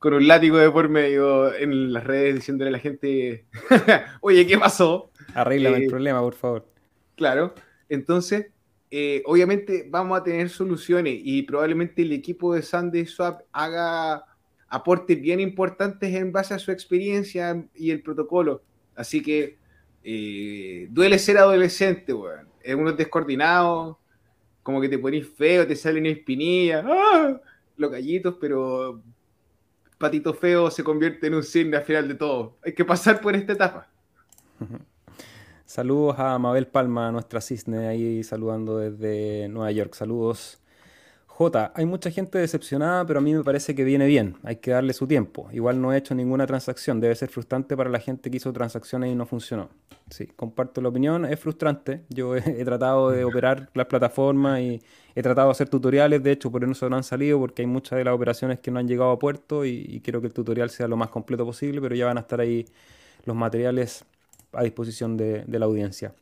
con 0.01 0.13
un 0.13 0.27
látigo 0.27 0.59
de 0.59 0.73
por 0.73 0.89
medio 0.89 1.55
en 1.55 1.93
las 1.93 2.03
redes 2.03 2.35
diciéndole 2.35 2.71
a 2.71 2.73
la 2.73 2.81
gente, 2.81 3.47
oye, 4.23 4.45
¿qué 4.45 4.59
pasó? 4.59 5.13
Arréglame 5.35 5.77
el 5.77 5.85
eh, 5.85 5.89
problema, 5.89 6.21
por 6.21 6.35
favor. 6.35 6.67
Claro, 7.15 7.55
entonces, 7.89 8.47
eh, 8.91 9.23
obviamente 9.27 9.87
vamos 9.89 10.19
a 10.19 10.25
tener 10.25 10.49
soluciones 10.49 11.21
y 11.23 11.43
probablemente 11.43 12.03
el 12.03 12.13
equipo 12.13 12.55
de 12.55 12.63
Sunday 12.63 13.07
Swap 13.07 13.43
haga 13.53 14.25
aportes 14.69 15.21
bien 15.21 15.39
importantes 15.39 16.13
en 16.15 16.33
base 16.33 16.55
a 16.55 16.59
su 16.59 16.73
experiencia 16.73 17.65
y 17.75 17.91
el 17.91 18.03
protocolo. 18.03 18.63
Así 18.97 19.23
que 19.23 19.59
eh, 20.03 20.89
duele 20.91 21.19
ser 21.19 21.39
adolescente, 21.39 22.13
weón. 22.13 22.49
Es 22.63 22.75
uno 22.75 22.93
descoordinado, 22.93 23.99
como 24.63 24.81
que 24.81 24.89
te 24.89 24.99
pones 24.99 25.27
feo, 25.29 25.67
te 25.67 25.77
salen 25.77 26.07
espinillas, 26.07 26.85
¡ah! 26.87 27.41
los 27.77 27.91
gallitos, 27.91 28.37
pero 28.41 29.03
patito 29.99 30.35
feo 30.35 30.71
se 30.71 30.83
convierte 30.83 31.27
en 31.27 31.35
un 31.35 31.43
cisne 31.43 31.77
al 31.77 31.85
final 31.85 32.09
de 32.09 32.15
todo. 32.15 32.57
Hay 32.65 32.75
que 32.75 32.85
pasar 32.85 33.21
por 33.21 33.35
esta 33.37 33.53
etapa. 33.53 33.89
Saludos 35.71 36.19
a 36.19 36.37
Mabel 36.41 36.67
Palma, 36.67 37.13
nuestra 37.13 37.41
cisne, 37.41 37.87
ahí 37.87 38.25
saludando 38.25 38.79
desde 38.79 39.49
Nueva 39.49 39.71
York. 39.71 39.95
Saludos. 39.95 40.59
J, 41.29 41.73
hay 41.77 41.87
mucha 41.87 42.11
gente 42.11 42.39
decepcionada, 42.39 43.07
pero 43.07 43.21
a 43.21 43.23
mí 43.23 43.33
me 43.33 43.45
parece 43.45 43.77
que 43.77 43.85
viene 43.85 44.09
bien. 44.09 44.35
Hay 44.43 44.57
que 44.57 44.73
darle 44.73 44.93
su 44.95 45.07
tiempo. 45.07 45.49
Igual 45.53 45.81
no 45.81 45.93
he 45.93 45.97
hecho 45.97 46.13
ninguna 46.17 46.45
transacción. 46.45 47.01
Debe 47.01 47.15
ser 47.15 47.29
frustrante 47.29 47.77
para 47.77 47.89
la 47.89 48.01
gente 48.01 48.33
que 48.33 48.39
hizo 48.39 48.53
transacciones 48.53 49.13
y 49.13 49.15
no 49.15 49.27
funcionó. 49.27 49.69
Sí, 50.11 50.27
comparto 50.35 50.81
la 50.81 50.89
opinión. 50.89 51.25
Es 51.25 51.39
frustrante. 51.39 52.03
Yo 52.09 52.35
he, 52.37 52.65
tratado 52.65 53.11
de 53.11 53.23
operar 53.25 53.71
las 53.73 53.87
plataformas 53.87 54.59
y 54.59 54.83
He 55.15 55.23
tratado 55.23 55.47
de 55.49 55.53
hacer 55.53 55.69
tutoriales, 55.69 56.21
de 56.21 56.33
hecho 56.33 56.51
por 56.51 56.65
eso 56.65 56.91
no 56.91 56.97
han 56.97 57.05
salido, 57.05 57.39
porque 57.39 57.63
hay 57.63 57.67
muchas 57.67 57.97
de 57.97 58.05
las 58.05 58.15
operaciones 58.15 58.59
que 58.59 58.73
no 58.73 58.81
han 58.81 58.89
llegado 58.89 59.13
a 59.13 59.21
puerto 59.21 59.65
y, 59.65 60.01
quiero 60.03 60.21
que 60.21 60.27
el 60.27 60.33
tutorial 60.33 60.69
sea 60.71 60.89
lo 60.89 60.97
más 60.97 61.11
completo 61.11 61.45
posible, 61.45 61.81
pero 61.81 61.95
ya 61.95 62.07
van 62.07 62.19
a 62.19 62.23
estar 62.23 62.41
ahí 62.41 62.67
los 63.25 63.37
materiales 63.37 64.05
a 64.53 64.63
disposición 64.63 65.17
de, 65.17 65.45
la 65.47 65.67
audiencia. 65.67 66.15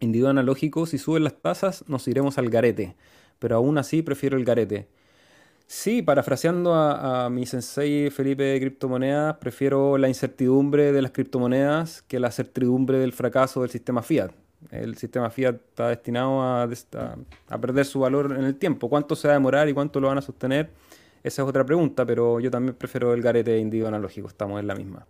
Individuo 0.00 0.30
analógico, 0.30 0.86
si 0.86 0.98
suben 0.98 1.24
las 1.24 1.40
tasas 1.40 1.84
nos 1.88 2.08
iremos 2.08 2.38
al 2.38 2.48
garete, 2.50 2.96
pero 3.38 3.56
aún 3.56 3.78
así 3.78 4.02
prefiero 4.02 4.36
el 4.36 4.44
garete. 4.44 4.88
Sí, 5.66 6.02
parafraseando 6.02 6.74
a, 6.74 7.26
a, 7.26 7.30
mi 7.30 7.46
sensei 7.46 8.10
Felipe 8.10 8.42
de 8.42 8.58
criptomonedas, 8.58 9.36
prefiero 9.36 9.98
la 9.98 10.08
incertidumbre 10.08 10.92
de 10.92 11.02
las 11.02 11.12
criptomonedas 11.12 12.02
que 12.02 12.18
la 12.18 12.32
certidumbre 12.32 12.98
del 12.98 13.12
fracaso 13.12 13.62
del 13.62 13.70
sistema 13.70 14.02
fiat 14.02 14.32
el 14.70 14.96
sistema 14.96 15.30
Fiat 15.30 15.54
está 15.54 15.88
destinado 15.88 16.42
a, 16.42 16.68
perder 17.60 17.86
su 17.86 18.00
valor 18.00 18.34
en 18.38 18.44
el 18.44 18.56
tiempo. 18.56 18.88
¿Cuánto 18.88 19.16
se 19.16 19.28
va 19.28 19.34
a 19.34 19.36
demorar 19.36 19.68
y 19.68 19.72
cuánto 19.72 20.00
lo 20.00 20.08
van 20.08 20.18
a 20.18 20.22
sostener? 20.22 20.70
Esa 21.22 21.42
es 21.42 21.48
otra 21.48 21.64
pregunta, 21.64 22.04
pero 22.04 22.40
yo 22.40 22.50
también 22.50 22.74
prefiero 22.74 23.12
el 23.14 23.22
garete 23.22 23.58
individuo 23.58 23.88
analógico, 23.88 24.28
estamos 24.28 24.60
en 24.60 24.66
la 24.66 24.74
misma. 24.74 25.06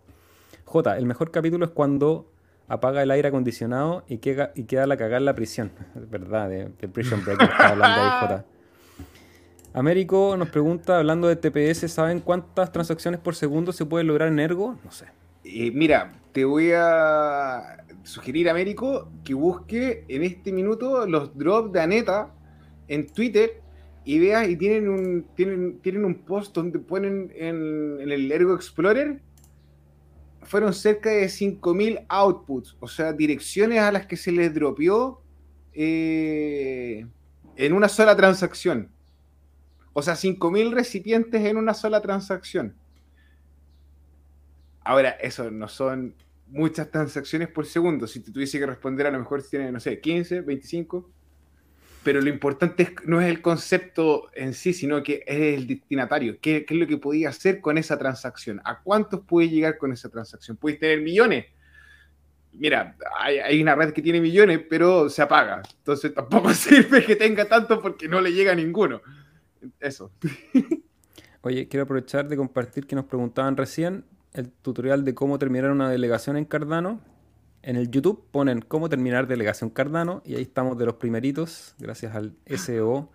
J, 0.65 0.97
el 0.97 1.05
mejor 1.05 1.31
capítulo 1.31 1.65
es 1.65 1.71
cuando 1.71 2.31
apaga 2.71 3.03
el 3.03 3.11
aire 3.11 3.27
acondicionado 3.27 4.05
y 4.07 4.19
queda, 4.19 4.53
y 4.55 4.63
queda 4.63 4.87
la 4.87 4.95
cagada 4.95 5.17
en 5.17 5.25
la 5.25 5.35
prisión. 5.35 5.71
Es 5.95 6.09
verdad, 6.09 6.49
de, 6.49 6.87
Prison 6.87 7.23
Break 7.23 7.41
está 7.41 7.69
hablando 7.69 8.01
ahí 8.01 8.09
J. 8.21 8.45
Américo 9.73 10.35
nos 10.37 10.49
pregunta, 10.49 10.97
hablando 10.97 11.27
de 11.27 11.35
TPS, 11.35 11.91
¿saben 11.91 12.19
cuántas 12.19 12.71
transacciones 12.71 13.19
por 13.19 13.35
segundo 13.35 13.71
se 13.73 13.85
puede 13.85 14.03
lograr 14.03 14.29
en 14.29 14.39
Ergo? 14.39 14.77
No 14.83 14.91
sé. 14.91 15.05
Eh, 15.43 15.71
mira, 15.71 16.13
te 16.31 16.45
voy 16.45 16.71
a 16.73 17.83
sugerir 18.03 18.49
Américo 18.49 19.09
que 19.23 19.33
busque 19.33 20.05
en 20.07 20.23
este 20.23 20.51
minuto 20.51 21.05
los 21.07 21.37
drops 21.37 21.71
de 21.73 21.81
Aneta 21.81 22.33
en 22.87 23.07
Twitter 23.07 23.61
y 24.03 24.19
veas 24.19 24.47
y 24.47 24.55
tienen 24.55 24.89
un, 24.89 25.25
tienen, 25.35 25.79
tienen 25.79 26.05
un 26.05 26.15
post 26.15 26.55
donde 26.55 26.79
ponen 26.79 27.31
en, 27.35 27.99
el 27.99 28.31
Ergo 28.31 28.55
Explorer 28.55 29.21
fueron 30.43 30.73
cerca 30.73 31.09
de 31.09 31.25
5.000 31.25 32.05
outputs, 32.09 32.75
o 32.79 32.87
sea, 32.87 33.13
direcciones 33.13 33.79
a 33.79 33.91
las 33.91 34.07
que 34.07 34.17
se 34.17 34.31
les 34.31 34.53
dropeó 34.53 35.21
eh, 35.73 37.05
en 37.55 37.73
una 37.73 37.87
sola 37.87 38.15
transacción. 38.15 38.91
O 39.93 40.01
sea, 40.01 40.15
5.000 40.15 40.73
recipientes 40.73 41.45
en 41.45 41.57
una 41.57 41.73
sola 41.73 42.01
transacción. 42.01 42.75
Ahora, 44.83 45.11
eso 45.11 45.51
no 45.51 45.67
son 45.67 46.15
muchas 46.47 46.89
transacciones 46.89 47.49
por 47.49 47.65
segundo. 47.65 48.07
Si 48.07 48.19
te 48.19 48.31
tuviese 48.31 48.57
que 48.57 48.65
responder, 48.65 49.07
a 49.07 49.11
lo 49.11 49.19
mejor 49.19 49.43
tiene, 49.43 49.71
no 49.71 49.79
sé, 49.79 49.99
15, 49.99 50.41
25. 50.41 51.09
Pero 52.03 52.19
lo 52.19 52.29
importante 52.29 52.95
no 53.05 53.21
es 53.21 53.29
el 53.29 53.41
concepto 53.41 54.29
en 54.33 54.53
sí, 54.53 54.73
sino 54.73 55.03
que 55.03 55.23
es 55.27 55.59
el 55.59 55.67
destinatario. 55.67 56.37
¿Qué, 56.41 56.65
es 56.67 56.75
lo 56.75 56.87
que 56.87 56.97
podía 56.97 57.29
hacer 57.29 57.61
con 57.61 57.77
esa 57.77 57.97
transacción? 57.97 58.59
¿A 58.63 58.81
cuántos 58.81 59.21
puede 59.21 59.49
llegar 59.49 59.77
con 59.77 59.91
esa 59.93 60.09
transacción? 60.09 60.57
Puedes 60.57 60.79
tener 60.79 61.01
millones. 61.01 61.45
Mira, 62.53 62.97
hay, 63.19 63.37
hay, 63.37 63.61
una 63.61 63.75
red 63.75 63.93
que 63.93 64.01
tiene 64.01 64.19
millones, 64.19 64.61
pero 64.67 65.09
se 65.09 65.21
apaga. 65.21 65.61
Entonces 65.77 66.13
tampoco 66.13 66.53
sirve 66.53 67.05
que 67.05 67.15
tenga 67.15 67.45
tanto 67.45 67.81
porque 67.81 68.07
no 68.07 68.19
le 68.19 68.33
llega 68.33 68.51
a 68.51 68.55
ninguno. 68.55 69.01
Eso. 69.79 70.11
Oye, 71.41 71.67
quiero 71.67 71.83
aprovechar 71.83 72.27
de 72.27 72.37
compartir 72.37 72.87
que 72.87 72.95
nos 72.95 73.05
preguntaban 73.05 73.57
recién 73.57 74.05
el 74.33 74.51
tutorial 74.51 75.03
de 75.03 75.13
cómo 75.13 75.39
terminar 75.39 75.71
una 75.71 75.89
delegación 75.89 76.37
en 76.37 76.45
Cardano. 76.45 77.01
En 77.63 77.75
el 77.75 77.91
YouTube 77.91 78.25
ponen 78.31 78.61
cómo 78.61 78.89
terminar 78.89 79.27
delegación 79.27 79.69
Cardano 79.69 80.23
y 80.25 80.35
ahí 80.35 80.41
estamos 80.41 80.77
de 80.77 80.85
los 80.85 80.95
primeritos, 80.95 81.75
gracias 81.77 82.15
al 82.15 82.33
SEO. 82.45 83.09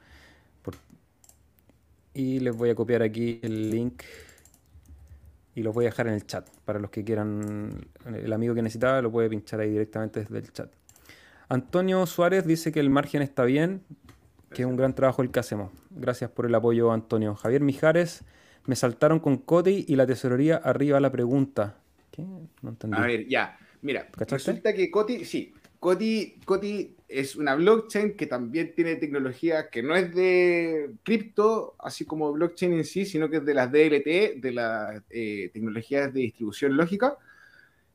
Y 2.15 2.41
les 2.41 2.57
voy 2.57 2.71
a 2.71 2.75
copiar 2.75 3.03
aquí 3.03 3.41
el 3.43 3.71
link 3.71 4.03
y 5.55 5.63
los 5.63 5.75
voy 5.75 5.85
a 5.85 5.89
dejar 5.89 6.07
en 6.07 6.15
el 6.15 6.27
chat. 6.27 6.49
Para 6.65 6.79
los 6.79 6.91
que 6.91 7.05
quieran, 7.05 7.89
el 8.07 8.33
amigo 8.33 8.55
que 8.55 8.63
necesitaba 8.63 9.03
lo 9.03 9.11
puede 9.11 9.29
pinchar 9.29 9.61
ahí 9.61 9.71
directamente 9.71 10.21
desde 10.21 10.39
el 10.39 10.53
chat. 10.53 10.71
Antonio 11.49 12.07
Suárez 12.07 12.47
dice 12.47 12.73
que 12.73 12.81
el 12.81 12.89
margen 12.89 13.23
está 13.23 13.45
bien, 13.45 13.83
que 14.51 14.63
es 14.63 14.67
un 14.67 14.77
gran 14.77 14.95
trabajo 14.95 15.23
el 15.23 15.31
que 15.31 15.41
hacemos. 15.41 15.73
Gracias 15.91 16.31
por 16.31 16.47
el 16.47 16.55
apoyo, 16.55 16.93
Antonio. 16.93 17.35
Javier 17.35 17.63
Mijares 17.63 18.25
me 18.65 18.77
saltaron 18.77 19.21
con 19.21 19.37
Coti 19.37 19.85
y 19.89 19.97
la 19.97 20.07
tesorería 20.07 20.57
arriba 20.57 21.01
la 21.01 21.11
pregunta. 21.11 21.77
No 22.63 22.71
entendí. 22.71 22.97
A 22.97 23.03
ver, 23.03 23.29
ya. 23.29 23.59
Mira, 23.87 24.09
resulta 24.17 24.75
que 24.75 24.91
Coti, 24.91 25.25
sí, 25.25 25.55
Coti, 25.79 26.41
Coti 26.45 26.97
es 27.07 27.37
una 27.37 27.55
blockchain 27.55 28.17
que 28.17 28.27
también 28.27 28.75
tiene 28.75 28.97
tecnología 28.97 29.71
que 29.71 29.81
no 29.81 29.95
es 29.95 30.13
de 30.13 30.91
cripto, 31.05 31.77
así 31.79 32.05
como 32.05 32.33
blockchain 32.33 32.73
en 32.73 32.85
sí, 32.85 33.07
sino 33.07 33.31
que 33.31 33.37
es 33.37 33.45
de 33.45 33.55
las 33.55 33.71
DLT, 33.71 34.41
de 34.43 34.51
las 34.53 35.03
eh, 35.09 35.51
tecnologías 35.53 36.13
de 36.13 36.23
distribución 36.23 36.77
lógica, 36.77 37.17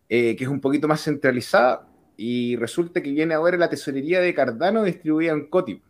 eh, 0.07 0.37
que 0.37 0.45
es 0.45 0.49
un 0.49 0.61
poquito 0.61 0.87
más 0.87 1.03
centralizada. 1.03 1.89
Y 2.15 2.55
resulta 2.55 3.03
que 3.03 3.11
viene 3.11 3.33
ahora 3.33 3.57
la 3.57 3.69
tesorería 3.69 4.21
de 4.21 4.33
Cardano 4.33 4.83
distribuida 4.85 5.33
en 5.33 5.47
Coti. 5.47 5.81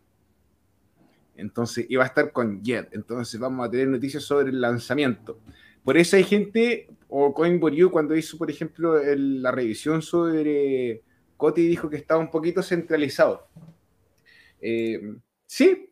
Entonces 1.36 1.86
iba 1.88 2.02
a 2.02 2.08
estar 2.08 2.32
con 2.32 2.60
Jet. 2.60 2.88
Entonces 2.90 3.38
vamos 3.38 3.68
a 3.68 3.70
tener 3.70 3.86
noticias 3.86 4.24
sobre 4.24 4.48
el 4.50 4.60
lanzamiento. 4.60 5.38
Por 5.84 5.96
eso 5.96 6.16
hay 6.16 6.24
gente, 6.24 6.88
o 7.08 7.34
CoinBoreau, 7.34 7.90
cuando 7.90 8.16
hizo, 8.16 8.38
por 8.38 8.50
ejemplo, 8.50 9.00
la 9.02 9.50
revisión 9.50 10.02
sobre 10.02 11.02
Coti, 11.36 11.66
dijo 11.66 11.90
que 11.90 11.96
estaba 11.96 12.20
un 12.20 12.30
poquito 12.30 12.62
centralizado. 12.62 13.48
Eh, 14.60 15.16
sí, 15.46 15.90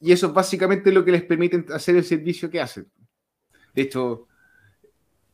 y 0.00 0.12
eso 0.12 0.26
es 0.26 0.34
básicamente 0.34 0.92
lo 0.92 1.04
que 1.04 1.12
les 1.12 1.22
permite 1.22 1.64
hacer 1.72 1.96
el 1.96 2.04
servicio 2.04 2.50
que 2.50 2.60
hacen. 2.60 2.86
De 3.74 3.82
hecho, 3.82 4.28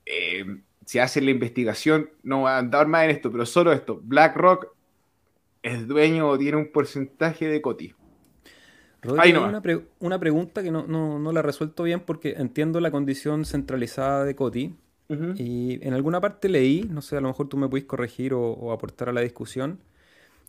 eh, 0.06 0.44
si 0.86 0.98
hacen 0.98 1.24
la 1.24 1.32
investigación, 1.32 2.10
no 2.22 2.42
va 2.42 2.56
a 2.56 2.58
andar 2.58 2.86
más 2.86 3.04
en 3.04 3.10
esto, 3.10 3.32
pero 3.32 3.44
solo 3.44 3.72
esto. 3.72 4.00
BlackRock 4.04 4.68
es 5.62 5.86
dueño 5.86 6.28
o 6.28 6.38
tiene 6.38 6.56
un 6.56 6.70
porcentaje 6.70 7.48
de 7.48 7.60
Coti 7.60 7.94
una, 9.04 10.18
pregunta 10.18 10.62
que 10.62 10.70
no, 10.70 11.32
la 11.32 11.40
he 11.40 11.42
resuelto 11.42 11.84
bien 11.84 12.00
porque 12.00 12.34
entiendo 12.36 12.80
la 12.80 12.90
condición 12.90 13.44
centralizada 13.44 14.24
de 14.24 14.34
Coti. 14.34 14.74
Y 15.34 15.84
en 15.84 15.92
alguna 15.92 16.20
parte 16.20 16.48
leí, 16.48 16.88
no 16.88 17.02
sé, 17.02 17.16
a 17.16 17.20
lo 17.20 17.26
mejor 17.26 17.48
tú 17.48 17.56
me 17.56 17.68
puedes 17.68 17.84
corregir 17.84 18.32
o, 18.32 18.70
aportar 18.70 19.08
a 19.08 19.12
la 19.12 19.22
discusión, 19.22 19.80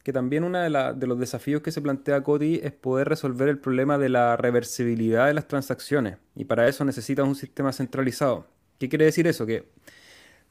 que 0.04 0.14
también 0.14 0.44
uno 0.44 0.60
de, 0.60 0.94
de, 0.96 1.08
los 1.08 1.20
desafíos 1.20 1.64
que 1.64 1.72
se 1.72 1.82
plantea 1.82 2.22
Coti 2.22 2.60
es 2.62 2.72
poder 2.72 3.10
resolver 3.10 3.50
el 3.50 3.58
problema 3.58 3.98
de 3.98 4.10
la 4.10 4.38
reversibilidad 4.38 5.26
de 5.26 5.34
las 5.34 5.48
transacciones. 5.48 6.18
Y 6.36 6.46
para 6.46 6.68
eso 6.68 6.86
necesitas 6.86 7.26
un 7.26 7.34
sistema 7.34 7.74
centralizado. 7.74 8.46
¿Qué 8.78 8.88
quiere 8.88 9.06
decir 9.06 9.26
eso? 9.26 9.48
Que 9.48 9.66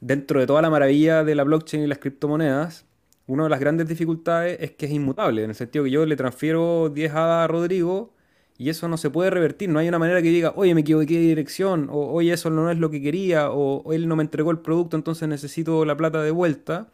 dentro 0.01 0.41
de 0.41 0.47
toda 0.47 0.61
la 0.61 0.69
maravilla 0.69 1.23
de 1.23 1.35
la 1.35 1.43
blockchain 1.43 1.83
y 1.83 1.87
las 1.87 1.99
criptomonedas, 1.99 2.85
una 3.31 3.43
de 3.43 3.49
las 3.49 3.61
grandes 3.61 3.87
dificultades 3.87 4.57
es 4.59 4.71
que 4.71 4.87
es 4.87 4.91
inmutable, 4.91 5.43
en 5.43 5.51
el 5.51 5.55
sentido 5.55 5.85
que 5.85 5.91
yo 5.91 6.05
le 6.05 6.17
transfiero 6.17 6.89
10 6.89 7.13
a 7.13 7.47
Rodrigo 7.47 8.13
y 8.57 8.69
eso 8.69 8.89
no 8.89 8.97
se 8.97 9.09
puede 9.09 9.29
revertir. 9.29 9.69
No 9.69 9.79
hay 9.79 9.87
una 9.87 9.99
manera 9.99 10.21
que 10.21 10.27
diga, 10.27 10.51
oye, 10.57 10.75
me 10.75 10.81
equivoqué 10.81 11.13
de 11.13 11.21
dirección, 11.21 11.87
o 11.89 12.11
oye, 12.11 12.33
eso 12.33 12.49
no 12.49 12.69
es 12.69 12.77
lo 12.77 12.91
que 12.91 13.01
quería, 13.01 13.49
o, 13.51 13.93
él 13.93 14.09
no 14.09 14.17
me 14.17 14.23
entregó 14.23 14.51
el 14.51 14.59
producto, 14.59 14.97
entonces 14.97 15.29
necesito 15.29 15.85
la 15.85 15.95
plata 15.95 16.21
de 16.21 16.31
vuelta. 16.31 16.89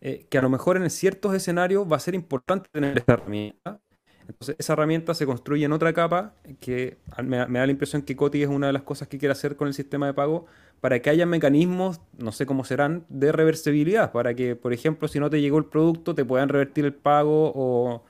Eh, 0.00 0.26
que 0.28 0.38
a 0.38 0.42
lo 0.42 0.50
mejor 0.50 0.76
en 0.76 0.88
ciertos 0.90 1.34
escenarios 1.34 1.90
va 1.90 1.96
a 1.96 2.00
ser 2.00 2.14
importante 2.14 2.68
tener 2.72 2.96
esta 2.96 3.14
herramienta. 3.14 3.80
Entonces, 4.28 4.56
esa 4.58 4.72
herramienta 4.72 5.14
se 5.14 5.26
construye 5.26 5.64
en 5.64 5.72
otra 5.72 5.92
capa 5.92 6.34
que 6.60 6.96
me, 7.22 7.36
da 7.36 7.46
la 7.48 7.70
impresión 7.70 8.02
que 8.02 8.16
Coti 8.16 8.42
es 8.42 8.48
una 8.48 8.68
de 8.68 8.72
las 8.72 8.82
cosas 8.82 9.08
que 9.08 9.18
quiere 9.18 9.32
hacer 9.32 9.56
con 9.56 9.68
el 9.68 9.74
sistema 9.74 10.06
de 10.06 10.14
pago 10.14 10.46
para 10.80 11.00
que 11.00 11.10
haya 11.10 11.26
mecanismos, 11.26 12.00
no 12.18 12.32
sé 12.32 12.44
cómo 12.46 12.64
serán, 12.64 13.04
de 13.08 13.32
reversibilidad. 13.32 14.12
Para 14.12 14.34
que, 14.34 14.56
por 14.56 14.72
ejemplo, 14.72 15.08
si 15.08 15.20
no 15.20 15.30
te 15.30 15.40
llegó 15.40 15.58
el 15.58 15.64
producto, 15.66 16.14
te 16.14 16.24
puedan 16.24 16.48
revertir 16.48 16.84
el 16.84 16.94
pago 16.94 17.52
o 17.54 18.04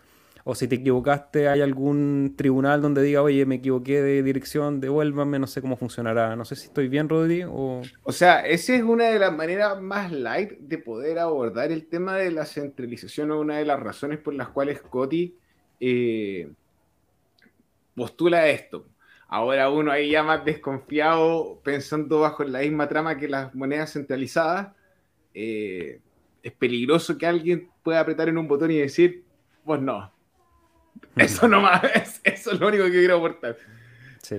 o 0.48 0.54
si 0.54 0.68
te 0.68 0.76
equivocaste, 0.76 1.48
hay 1.48 1.60
algún 1.60 2.34
tribunal 2.36 2.80
donde 2.80 3.02
diga, 3.02 3.20
oye, 3.20 3.44
me 3.46 3.56
equivoqué 3.56 4.00
de 4.00 4.22
dirección, 4.22 4.80
devuélvame, 4.80 5.40
no 5.40 5.48
sé 5.48 5.60
cómo 5.60 5.76
funcionará. 5.76 6.36
No 6.36 6.44
sé 6.44 6.54
si 6.54 6.66
estoy 6.66 6.86
bien, 6.86 7.08
Rodri. 7.08 7.42
O... 7.42 7.82
o 8.04 8.12
sea, 8.12 8.46
esa 8.46 8.76
es 8.76 8.84
una 8.84 9.06
de 9.06 9.18
las 9.18 9.34
maneras 9.34 9.82
más 9.82 10.12
light 10.12 10.52
de 10.60 10.78
poder 10.78 11.18
abordar 11.18 11.72
el 11.72 11.88
tema 11.88 12.14
de 12.14 12.30
la 12.30 12.46
centralización, 12.46 13.32
o 13.32 13.40
una 13.40 13.58
de 13.58 13.64
las 13.64 13.80
razones 13.80 14.20
por 14.20 14.34
las 14.34 14.50
cuales 14.50 14.80
Coti 14.82 15.36
eh, 15.81 16.51
postula 17.95 18.49
esto. 18.49 18.87
Ahora 19.29 19.70
uno 19.70 19.91
ahí 19.91 20.11
ya 20.11 20.22
más 20.22 20.45
desconfiado, 20.45 21.61
pensando 21.64 22.20
bajo 22.20 22.45
la 22.45 22.61
misma 22.61 22.89
trama 22.89 23.18
que 23.18 23.29
las 23.29 23.55
monedas 23.55 23.93
centralizadas, 23.93 24.68
eh, 25.35 26.01
es 26.43 26.53
peligroso 26.53 27.18
que 27.18 27.27
alguien 27.27 27.68
pueda 27.83 28.01
apretar 28.01 28.29
en 28.29 28.39
un 28.39 28.47
botón 28.47 28.70
y 28.70 28.79
decir, 28.79 29.24
pues 29.64 29.81
no, 29.81 30.12
eso 31.16 31.49
nomás, 31.49 31.83
eso 32.24 32.53
es 32.53 32.61
lo 32.61 32.68
único 32.68 32.85
que 32.85 32.91
quiero 32.91 33.16
aportar. 33.16 33.57
Sí. 34.22 34.37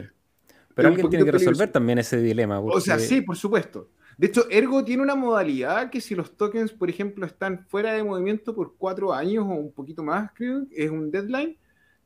Pero 0.74 0.90
alguien 0.90 1.10
tiene 1.10 1.26
que 1.26 1.32
resolver 1.32 1.72
también 1.72 1.98
ese 2.00 2.22
dilema. 2.22 2.60
O 2.60 2.80
sea, 2.80 3.00
sí, 3.00 3.22
por 3.22 3.36
supuesto. 3.36 3.90
De 4.18 4.28
hecho, 4.28 4.50
Ergo 4.50 4.84
tiene 4.84 5.04
una 5.04 5.16
modalidad 5.16 5.92
que 5.92 6.02
si 6.02 6.16
los 6.16 6.36
tokens, 6.36 6.72
por 6.72 6.90
ejemplo, 6.90 7.26
están 7.26 7.66
fuera 7.68 7.94
de 7.94 8.04
movimiento 8.04 8.56
por 8.56 8.76
cuatro 8.76 9.14
años 9.14 9.46
o 9.46 9.52
un 9.52 9.72
poquito 9.72 10.04
más, 10.04 10.32
creo, 10.34 10.66
es 10.72 10.90
un 10.90 11.12
deadline, 11.12 11.56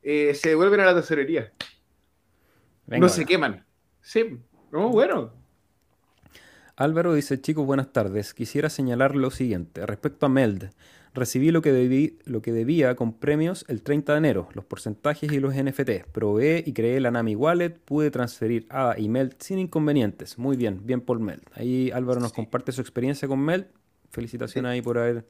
eh, 0.02 0.34
se 0.34 0.50
devuelven 0.50 0.80
a 0.80 0.86
la 0.86 0.94
tesorería. 0.94 1.52
no 2.86 3.08
se 3.08 3.24
queman. 3.24 3.64
Sí, 4.02 4.38
no, 4.70 4.90
bueno. 4.90 5.32
Álvaro 6.76 7.14
dice, 7.14 7.40
chicos, 7.40 7.64
buenas 7.64 7.92
tardes. 7.92 8.34
Quisiera 8.34 8.68
señalar 8.68 9.14
lo 9.14 9.30
siguiente. 9.30 9.86
Respecto 9.86 10.26
a 10.26 10.28
Meld, 10.28 10.70
Recibí 11.14 11.50
lo 11.50 11.60
que, 11.60 11.72
debí, 11.72 12.18
lo 12.24 12.40
que 12.40 12.52
debía 12.52 12.94
con 12.94 13.12
premios 13.12 13.66
el 13.68 13.82
30 13.82 14.12
de 14.12 14.18
enero, 14.18 14.48
los 14.54 14.64
porcentajes 14.64 15.30
y 15.30 15.40
los 15.40 15.54
NFT. 15.54 16.06
Probé 16.10 16.64
y 16.66 16.72
creé 16.72 17.00
la 17.00 17.10
Nami 17.10 17.34
Wallet, 17.36 17.78
pude 17.84 18.10
transferir 18.10 18.66
ADA 18.70 18.98
y 18.98 19.10
Melt 19.10 19.40
sin 19.42 19.58
inconvenientes. 19.58 20.38
Muy 20.38 20.56
bien, 20.56 20.80
bien 20.86 21.02
por 21.02 21.20
Melt. 21.20 21.44
Ahí 21.54 21.90
Álvaro 21.90 22.20
nos 22.20 22.32
comparte 22.32 22.72
su 22.72 22.80
experiencia 22.80 23.28
con 23.28 23.40
Melt. 23.40 23.66
Felicitaciones 24.10 24.70
ahí 24.70 24.80
por 24.80 24.96
haber 24.96 25.26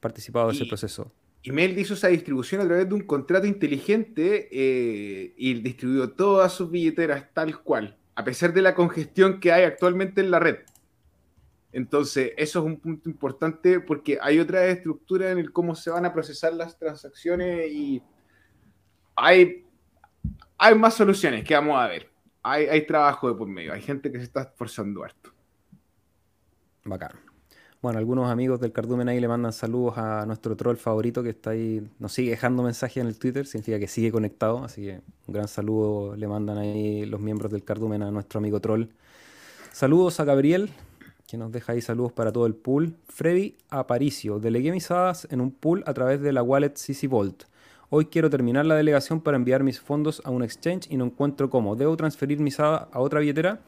participado 0.00 0.48
de 0.48 0.54
ese 0.54 0.64
proceso. 0.64 1.12
Melt 1.44 1.76
hizo 1.76 1.94
esa 1.94 2.08
distribución 2.08 2.62
a 2.62 2.66
través 2.66 2.88
de 2.88 2.94
un 2.94 3.02
contrato 3.02 3.46
inteligente 3.46 4.48
eh, 4.50 5.34
y 5.36 5.54
distribuyó 5.54 6.10
todas 6.10 6.52
sus 6.52 6.70
billeteras 6.70 7.26
tal 7.34 7.60
cual, 7.60 7.96
a 8.14 8.24
pesar 8.24 8.54
de 8.54 8.62
la 8.62 8.74
congestión 8.74 9.40
que 9.40 9.52
hay 9.52 9.64
actualmente 9.64 10.20
en 10.22 10.30
la 10.30 10.38
red. 10.38 10.56
Entonces, 11.72 12.32
eso 12.36 12.58
es 12.58 12.64
un 12.66 12.78
punto 12.78 13.08
importante 13.08 13.80
porque 13.80 14.18
hay 14.20 14.38
otra 14.38 14.66
estructura 14.66 15.30
en 15.30 15.38
el 15.38 15.52
cómo 15.52 15.74
se 15.74 15.90
van 15.90 16.04
a 16.04 16.12
procesar 16.12 16.52
las 16.52 16.78
transacciones 16.78 17.72
y 17.72 18.02
hay, 19.16 19.64
hay 20.58 20.74
más 20.74 20.94
soluciones 20.94 21.44
que 21.44 21.54
vamos 21.54 21.78
a 21.80 21.88
ver. 21.88 22.10
Hay, 22.42 22.66
hay 22.66 22.86
trabajo 22.86 23.28
de 23.28 23.34
por 23.34 23.48
medio, 23.48 23.72
hay 23.72 23.80
gente 23.80 24.12
que 24.12 24.18
se 24.18 24.24
está 24.24 24.42
esforzando 24.42 25.02
harto. 25.02 25.32
Bacán. 26.84 27.12
Bueno, 27.80 27.98
algunos 27.98 28.30
amigos 28.30 28.60
del 28.60 28.70
Cardumen 28.70 29.08
ahí 29.08 29.18
le 29.18 29.26
mandan 29.26 29.52
saludos 29.52 29.98
a 29.98 30.24
nuestro 30.24 30.56
troll 30.56 30.76
favorito 30.76 31.20
que 31.22 31.30
está 31.30 31.50
ahí, 31.50 31.84
nos 31.98 32.12
sigue 32.12 32.30
dejando 32.30 32.62
mensajes 32.62 32.98
en 32.98 33.08
el 33.08 33.18
Twitter, 33.18 33.44
significa 33.44 33.80
que 33.80 33.88
sigue 33.88 34.12
conectado, 34.12 34.62
así 34.62 34.82
que 34.82 35.00
un 35.26 35.34
gran 35.34 35.48
saludo 35.48 36.14
le 36.14 36.28
mandan 36.28 36.58
ahí 36.58 37.04
los 37.06 37.20
miembros 37.20 37.50
del 37.50 37.64
Cardumen 37.64 38.04
a 38.04 38.12
nuestro 38.12 38.38
amigo 38.38 38.60
troll. 38.60 38.86
Saludos 39.72 40.20
a 40.20 40.24
Gabriel, 40.24 40.70
que 41.26 41.36
nos 41.36 41.52
deja 41.52 41.72
ahí 41.72 41.80
saludos 41.80 42.12
para 42.12 42.32
todo 42.32 42.46
el 42.46 42.54
pool. 42.54 42.94
Freddy 43.08 43.56
Aparicio, 43.70 44.38
delegué 44.38 44.72
mis 44.72 44.90
hadas 44.90 45.26
en 45.30 45.40
un 45.40 45.50
pool 45.50 45.82
a 45.86 45.94
través 45.94 46.20
de 46.20 46.32
la 46.32 46.42
wallet 46.42 46.74
CC 46.74 47.08
Vault. 47.08 47.44
Hoy 47.90 48.06
quiero 48.06 48.30
terminar 48.30 48.64
la 48.64 48.74
delegación 48.74 49.20
para 49.20 49.36
enviar 49.36 49.62
mis 49.62 49.80
fondos 49.80 50.22
a 50.24 50.30
un 50.30 50.42
exchange 50.42 50.86
y 50.90 50.96
no 50.96 51.04
encuentro 51.04 51.50
cómo. 51.50 51.76
¿Debo 51.76 51.96
transferir 51.96 52.40
mis 52.40 52.58
hadas 52.58 52.88
a 52.90 53.00
otra 53.00 53.20
billetera? 53.20 53.60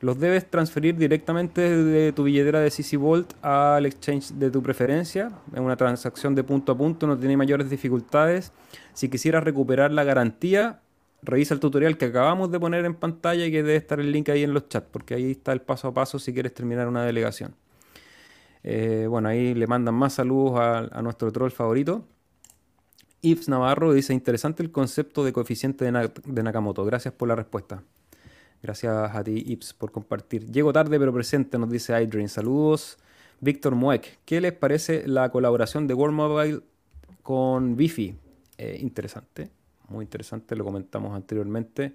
Los 0.00 0.20
debes 0.20 0.48
transferir 0.50 0.96
directamente 0.96 1.60
de 1.60 2.12
tu 2.12 2.24
billetera 2.24 2.60
de 2.60 2.70
CC 2.70 2.96
Vault 2.96 3.32
al 3.42 3.86
exchange 3.86 4.32
de 4.34 4.50
tu 4.50 4.62
preferencia. 4.62 5.32
Es 5.52 5.60
una 5.60 5.76
transacción 5.76 6.34
de 6.34 6.44
punto 6.44 6.72
a 6.72 6.76
punto, 6.76 7.06
no 7.06 7.18
tiene 7.18 7.36
mayores 7.36 7.70
dificultades. 7.70 8.52
Si 8.92 9.08
quisieras 9.08 9.42
recuperar 9.42 9.90
la 9.90 10.04
garantía, 10.04 10.80
revisa 11.24 11.54
el 11.54 11.60
tutorial 11.60 11.96
que 11.96 12.06
acabamos 12.06 12.50
de 12.50 12.60
poner 12.60 12.84
en 12.84 12.94
pantalla 12.94 13.46
y 13.46 13.50
que 13.50 13.62
debe 13.62 13.76
estar 13.76 14.00
el 14.00 14.12
link 14.12 14.28
ahí 14.28 14.42
en 14.42 14.52
los 14.52 14.68
chats, 14.68 14.88
porque 14.90 15.14
ahí 15.14 15.32
está 15.32 15.52
el 15.52 15.60
paso 15.60 15.88
a 15.88 15.94
paso 15.94 16.18
si 16.18 16.32
quieres 16.32 16.54
terminar 16.54 16.86
una 16.88 17.04
delegación. 17.04 17.54
Eh, 18.62 19.06
bueno, 19.08 19.28
ahí 19.28 19.54
le 19.54 19.66
mandan 19.66 19.94
más 19.94 20.14
saludos 20.14 20.58
a, 20.92 21.02
nuestro 21.02 21.30
troll 21.32 21.50
favorito. 21.50 22.06
Yves 23.22 23.48
Navarro 23.48 23.92
dice, 23.92 24.12
interesante 24.12 24.62
el 24.62 24.70
concepto 24.70 25.24
de 25.24 25.32
coeficiente 25.32 25.84
de, 25.84 26.42
Nakamoto. 26.42 26.84
Gracias 26.84 27.14
por 27.14 27.28
la 27.28 27.36
respuesta. 27.36 27.82
Gracias 28.62 29.14
a 29.14 29.24
ti, 29.24 29.42
Yves, 29.42 29.74
por 29.74 29.92
compartir. 29.92 30.50
Llego 30.50 30.72
tarde 30.72 30.98
pero 30.98 31.12
presente, 31.12 31.58
nos 31.58 31.70
dice 31.70 32.00
Idrin. 32.02 32.28
Saludos. 32.28 32.98
Víctor 33.40 33.74
Mueck, 33.74 34.20
¿qué 34.24 34.40
les 34.40 34.52
parece 34.52 35.06
la 35.06 35.30
colaboración 35.30 35.86
de 35.86 35.94
World 35.94 36.14
Mobile 36.14 36.60
con 37.22 37.76
Bifi? 37.76 38.14
Eh, 38.56 38.78
interesante 38.80 39.50
muy 39.88 40.04
interesante, 40.04 40.56
lo 40.56 40.64
comentamos 40.64 41.14
anteriormente. 41.14 41.94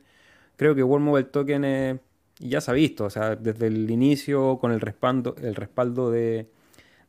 Creo 0.58 0.76
que 0.76 0.84
World 0.84 1.06
Mobile 1.06 1.28
Token 1.30 2.02
ya 2.40 2.62
se 2.62 2.72
ha 2.72 2.74
visto, 2.74 3.06
o 3.06 3.10
sea, 3.10 3.36
desde 3.36 3.68
el 3.68 3.90
inicio 3.92 4.60
con 4.60 4.72
el 4.72 4.82
respaldo, 4.82 5.36
el 5.42 5.56
respaldo 5.56 6.12
de, 6.12 6.50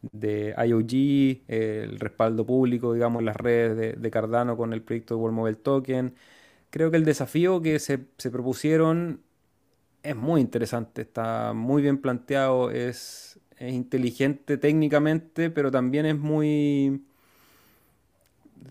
de 0.03 0.55
IOG, 0.67 1.45
el 1.49 2.01
respaldo 2.01 2.47
público, 2.47 2.95
digamos, 2.95 3.23
las 3.23 3.37
redes 3.37 4.01
de, 4.01 4.11
Cardano 4.11 4.57
con 4.57 4.73
el 4.73 4.83
proyecto 4.83 5.15
de 5.17 5.21
World 5.21 5.37
Mobile 5.37 5.57
Token. 5.57 6.15
Creo 6.71 6.91
que 6.91 6.97
el 6.99 7.05
desafío 7.05 7.63
que 7.63 7.79
se, 7.79 8.07
se 8.19 8.31
propusieron 8.31 9.23
es 10.03 10.17
muy 10.17 10.41
interesante, 10.41 11.03
está 11.03 11.53
muy 11.55 11.83
bien 11.83 11.99
planteado, 12.01 12.71
es, 12.71 13.41
es 13.59 13.73
inteligente 13.75 14.59
técnicamente, 14.59 15.51
pero 15.51 15.71
también 15.71 16.07
es 16.07 16.19
muy 16.19 17.05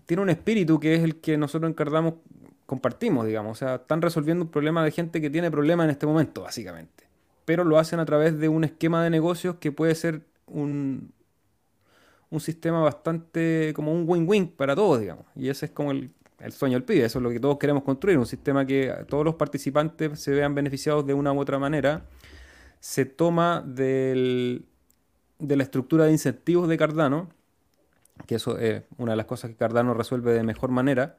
tiene 0.06 0.22
un 0.22 0.30
espíritu 0.30 0.80
que 0.80 0.94
es 0.94 1.02
el 1.02 1.20
que 1.20 1.36
nosotros 1.36 1.70
encargamos, 1.70 2.14
compartimos, 2.66 3.26
digamos. 3.26 3.52
O 3.52 3.54
sea, 3.54 3.76
están 3.76 4.02
resolviendo 4.02 4.44
un 4.44 4.50
problema 4.50 4.84
de 4.84 4.90
gente 4.90 5.20
que 5.20 5.30
tiene 5.30 5.50
problemas 5.50 5.84
en 5.84 5.90
este 5.90 6.06
momento, 6.06 6.42
básicamente. 6.42 7.04
Pero 7.44 7.64
lo 7.64 7.78
hacen 7.78 8.00
a 8.00 8.06
través 8.06 8.38
de 8.38 8.48
un 8.48 8.64
esquema 8.64 9.02
de 9.02 9.10
negocios 9.10 9.56
que 9.56 9.72
puede 9.72 9.94
ser 9.94 10.22
un, 10.46 11.12
un 12.30 12.40
sistema 12.40 12.80
bastante 12.80 13.72
como 13.74 13.92
un 13.92 14.04
win-win 14.06 14.48
para 14.48 14.74
todos, 14.74 15.00
digamos. 15.00 15.26
Y 15.34 15.48
ese 15.48 15.66
es 15.66 15.72
como 15.72 15.90
el, 15.90 16.12
sueño 16.50 16.74
del 16.74 16.84
pibe, 16.84 17.04
eso 17.04 17.18
es 17.18 17.22
lo 17.22 17.30
que 17.30 17.40
todos 17.40 17.58
queremos 17.58 17.82
construir, 17.82 18.16
un 18.16 18.26
sistema 18.26 18.64
que 18.64 19.04
todos 19.08 19.24
los 19.24 19.34
participantes 19.34 20.18
se 20.18 20.30
vean 20.30 20.54
beneficiados 20.54 21.06
de 21.06 21.12
una 21.12 21.32
u 21.32 21.40
otra 21.40 21.58
manera. 21.58 22.06
Se 22.78 23.04
toma 23.04 23.62
del, 23.66 24.64
de 25.38 25.56
la 25.56 25.64
estructura 25.64 26.06
de 26.06 26.12
incentivos 26.12 26.68
de 26.68 26.78
Cardano 26.78 27.28
que 28.26 28.36
eso 28.36 28.58
es 28.58 28.82
una 28.98 29.12
de 29.12 29.16
las 29.16 29.26
cosas 29.26 29.50
que 29.50 29.56
Cardano 29.56 29.94
resuelve 29.94 30.32
de 30.32 30.42
mejor 30.42 30.70
manera. 30.70 31.16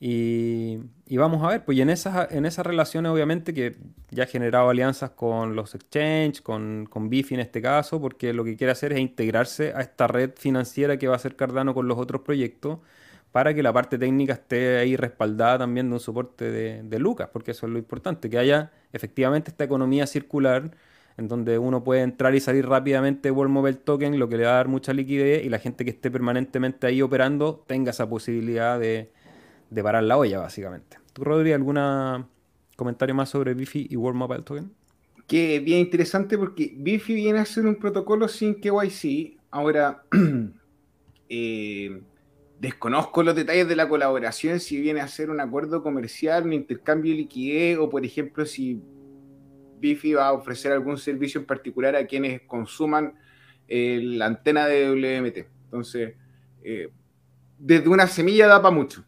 Y, 0.00 0.78
vamos 1.10 1.42
a 1.42 1.48
ver, 1.48 1.64
pues 1.64 1.78
en 1.78 1.90
esas, 1.90 2.30
en 2.30 2.46
esas 2.46 2.64
relaciones 2.64 3.10
obviamente 3.10 3.52
que 3.52 3.76
ya 4.10 4.24
ha 4.24 4.26
generado 4.26 4.70
alianzas 4.70 5.10
con 5.10 5.56
los 5.56 5.74
exchanges, 5.74 6.40
con, 6.40 6.86
con 6.88 7.08
Bifi 7.08 7.34
en 7.34 7.40
este 7.40 7.60
caso, 7.60 8.00
porque 8.00 8.32
lo 8.32 8.44
que 8.44 8.56
quiere 8.56 8.70
hacer 8.70 8.92
es 8.92 9.00
integrarse 9.00 9.72
a 9.74 9.80
esta 9.80 10.06
red 10.06 10.30
financiera 10.36 10.98
que 10.98 11.08
va 11.08 11.16
a 11.16 11.18
ser 11.18 11.34
Cardano 11.34 11.74
con 11.74 11.88
los 11.88 11.98
otros 11.98 12.22
proyectos 12.22 12.78
para 13.32 13.52
que 13.54 13.62
la 13.62 13.72
parte 13.72 13.98
técnica 13.98 14.34
esté 14.34 14.78
ahí 14.78 14.96
respaldada 14.96 15.58
también 15.58 15.88
de 15.88 15.94
un 15.94 16.00
soporte 16.00 16.50
de, 16.50 16.82
de 16.84 16.98
Lucas, 16.98 17.28
porque 17.32 17.50
eso 17.50 17.66
es 17.66 17.72
lo 17.72 17.78
importante, 17.78 18.30
que 18.30 18.38
haya 18.38 18.72
efectivamente 18.92 19.50
esta 19.50 19.64
economía 19.64 20.06
circular 20.06 20.70
en 21.18 21.26
donde 21.26 21.58
uno 21.58 21.82
puede 21.82 22.02
entrar 22.02 22.34
y 22.36 22.40
salir 22.40 22.66
rápidamente 22.66 23.32
World 23.32 23.52
Mobile 23.52 23.76
Token, 23.78 24.18
lo 24.20 24.28
que 24.28 24.36
le 24.36 24.44
va 24.44 24.52
a 24.52 24.54
dar 24.54 24.68
mucha 24.68 24.92
liquidez 24.92 25.44
y 25.44 25.48
la 25.48 25.58
gente 25.58 25.84
que 25.84 25.90
esté 25.90 26.12
permanentemente 26.12 26.86
ahí 26.86 27.02
operando 27.02 27.64
tenga 27.66 27.90
esa 27.90 28.08
posibilidad 28.08 28.78
de, 28.78 29.10
parar 29.82 30.04
la 30.04 30.16
olla, 30.16 30.38
básicamente. 30.38 30.98
¿Tú, 31.12 31.24
Rodri, 31.24 31.52
algún 31.52 31.76
comentario 32.76 33.16
más 33.16 33.30
sobre 33.30 33.54
Bifi 33.54 33.88
y 33.90 33.96
World 33.96 34.16
Mobile 34.16 34.42
Token? 34.42 34.70
Que 35.26 35.58
bien 35.58 35.80
interesante 35.80 36.38
porque 36.38 36.72
Bifi 36.76 37.14
viene 37.14 37.40
a 37.40 37.42
hacer 37.42 37.66
un 37.66 37.74
protocolo 37.74 38.28
sin 38.28 38.54
KYC. 38.54 39.38
Ahora, 39.50 40.04
eh, 41.28 42.00
desconozco 42.60 43.24
los 43.24 43.34
detalles 43.34 43.66
de 43.66 43.74
la 43.74 43.88
colaboración, 43.88 44.60
si 44.60 44.80
viene 44.80 45.00
a 45.00 45.08
ser 45.08 45.30
un 45.30 45.40
acuerdo 45.40 45.82
comercial, 45.82 46.44
un 46.44 46.52
intercambio 46.52 47.10
de 47.10 47.18
liquidez, 47.18 47.76
o 47.78 47.90
por 47.90 48.04
ejemplo, 48.04 48.46
si 48.46 48.80
Bifi 49.80 50.14
va 50.14 50.28
a 50.28 50.32
ofrecer 50.32 50.72
algún 50.72 50.98
servicio 50.98 51.40
en 51.40 51.46
particular 51.46 51.96
a 51.96 52.06
quienes 52.06 52.42
consuman 52.42 53.14
eh, 53.66 54.00
la 54.02 54.26
antena 54.26 54.66
de 54.66 54.90
WMT. 54.90 55.46
Entonces, 55.64 56.14
eh, 56.62 56.90
desde 57.58 57.88
una 57.88 58.06
semilla 58.06 58.46
da 58.46 58.62
para 58.62 58.74
mucho. 58.74 59.04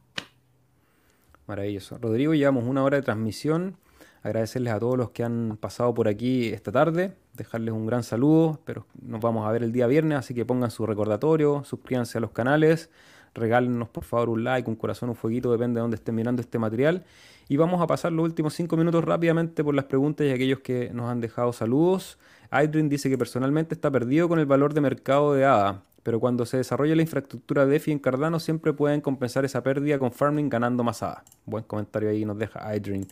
Maravilloso. 1.46 1.98
Rodrigo, 1.98 2.34
llevamos 2.34 2.64
una 2.64 2.84
hora 2.84 2.96
de 2.96 3.02
transmisión. 3.02 3.76
Agradecerles 4.22 4.72
a 4.74 4.78
todos 4.78 4.98
los 4.98 5.10
que 5.10 5.24
han 5.24 5.56
pasado 5.58 5.94
por 5.94 6.06
aquí 6.06 6.48
esta 6.48 6.70
tarde. 6.70 7.14
Dejarles 7.34 7.72
un 7.72 7.86
gran 7.86 8.02
saludo. 8.02 8.60
Pero 8.64 8.86
nos 9.00 9.20
vamos 9.20 9.48
a 9.48 9.52
ver 9.52 9.62
el 9.62 9.72
día 9.72 9.86
viernes, 9.86 10.18
así 10.18 10.34
que 10.34 10.44
pongan 10.44 10.70
su 10.70 10.86
recordatorio, 10.86 11.64
suscríbanse 11.64 12.18
a 12.18 12.20
los 12.20 12.32
canales, 12.32 12.90
regálenos 13.34 13.88
por 13.88 14.04
favor 14.04 14.28
un 14.28 14.44
like, 14.44 14.68
un 14.68 14.76
corazón, 14.76 15.08
un 15.08 15.16
fueguito, 15.16 15.50
depende 15.50 15.78
de 15.78 15.82
dónde 15.82 15.96
estén 15.96 16.14
mirando 16.14 16.42
este 16.42 16.58
material. 16.58 17.04
Y 17.50 17.56
vamos 17.56 17.82
a 17.82 17.88
pasar 17.88 18.12
los 18.12 18.22
últimos 18.22 18.54
cinco 18.54 18.76
minutos 18.76 19.02
rápidamente 19.02 19.64
por 19.64 19.74
las 19.74 19.86
preguntas 19.86 20.24
y 20.24 20.30
aquellos 20.30 20.60
que 20.60 20.90
nos 20.94 21.10
han 21.10 21.20
dejado 21.20 21.52
saludos. 21.52 22.16
Idrin 22.52 22.88
dice 22.88 23.10
que 23.10 23.18
personalmente 23.18 23.74
está 23.74 23.90
perdido 23.90 24.28
con 24.28 24.38
el 24.38 24.46
valor 24.46 24.72
de 24.72 24.80
mercado 24.80 25.34
de 25.34 25.44
ADA 25.44 25.82
pero 26.04 26.20
cuando 26.20 26.46
se 26.46 26.58
desarrolla 26.58 26.94
la 26.94 27.02
infraestructura 27.02 27.66
DeFi 27.66 27.90
en 27.90 27.98
Cardano 27.98 28.38
siempre 28.38 28.72
pueden 28.72 29.00
compensar 29.00 29.44
esa 29.44 29.64
pérdida 29.64 29.98
con 29.98 30.12
farming 30.12 30.48
ganando 30.48 30.84
más 30.84 31.02
ADA. 31.02 31.24
Buen 31.44 31.64
comentario 31.64 32.10
ahí 32.10 32.24
nos 32.24 32.38
deja 32.38 32.72
iDream. 32.76 33.04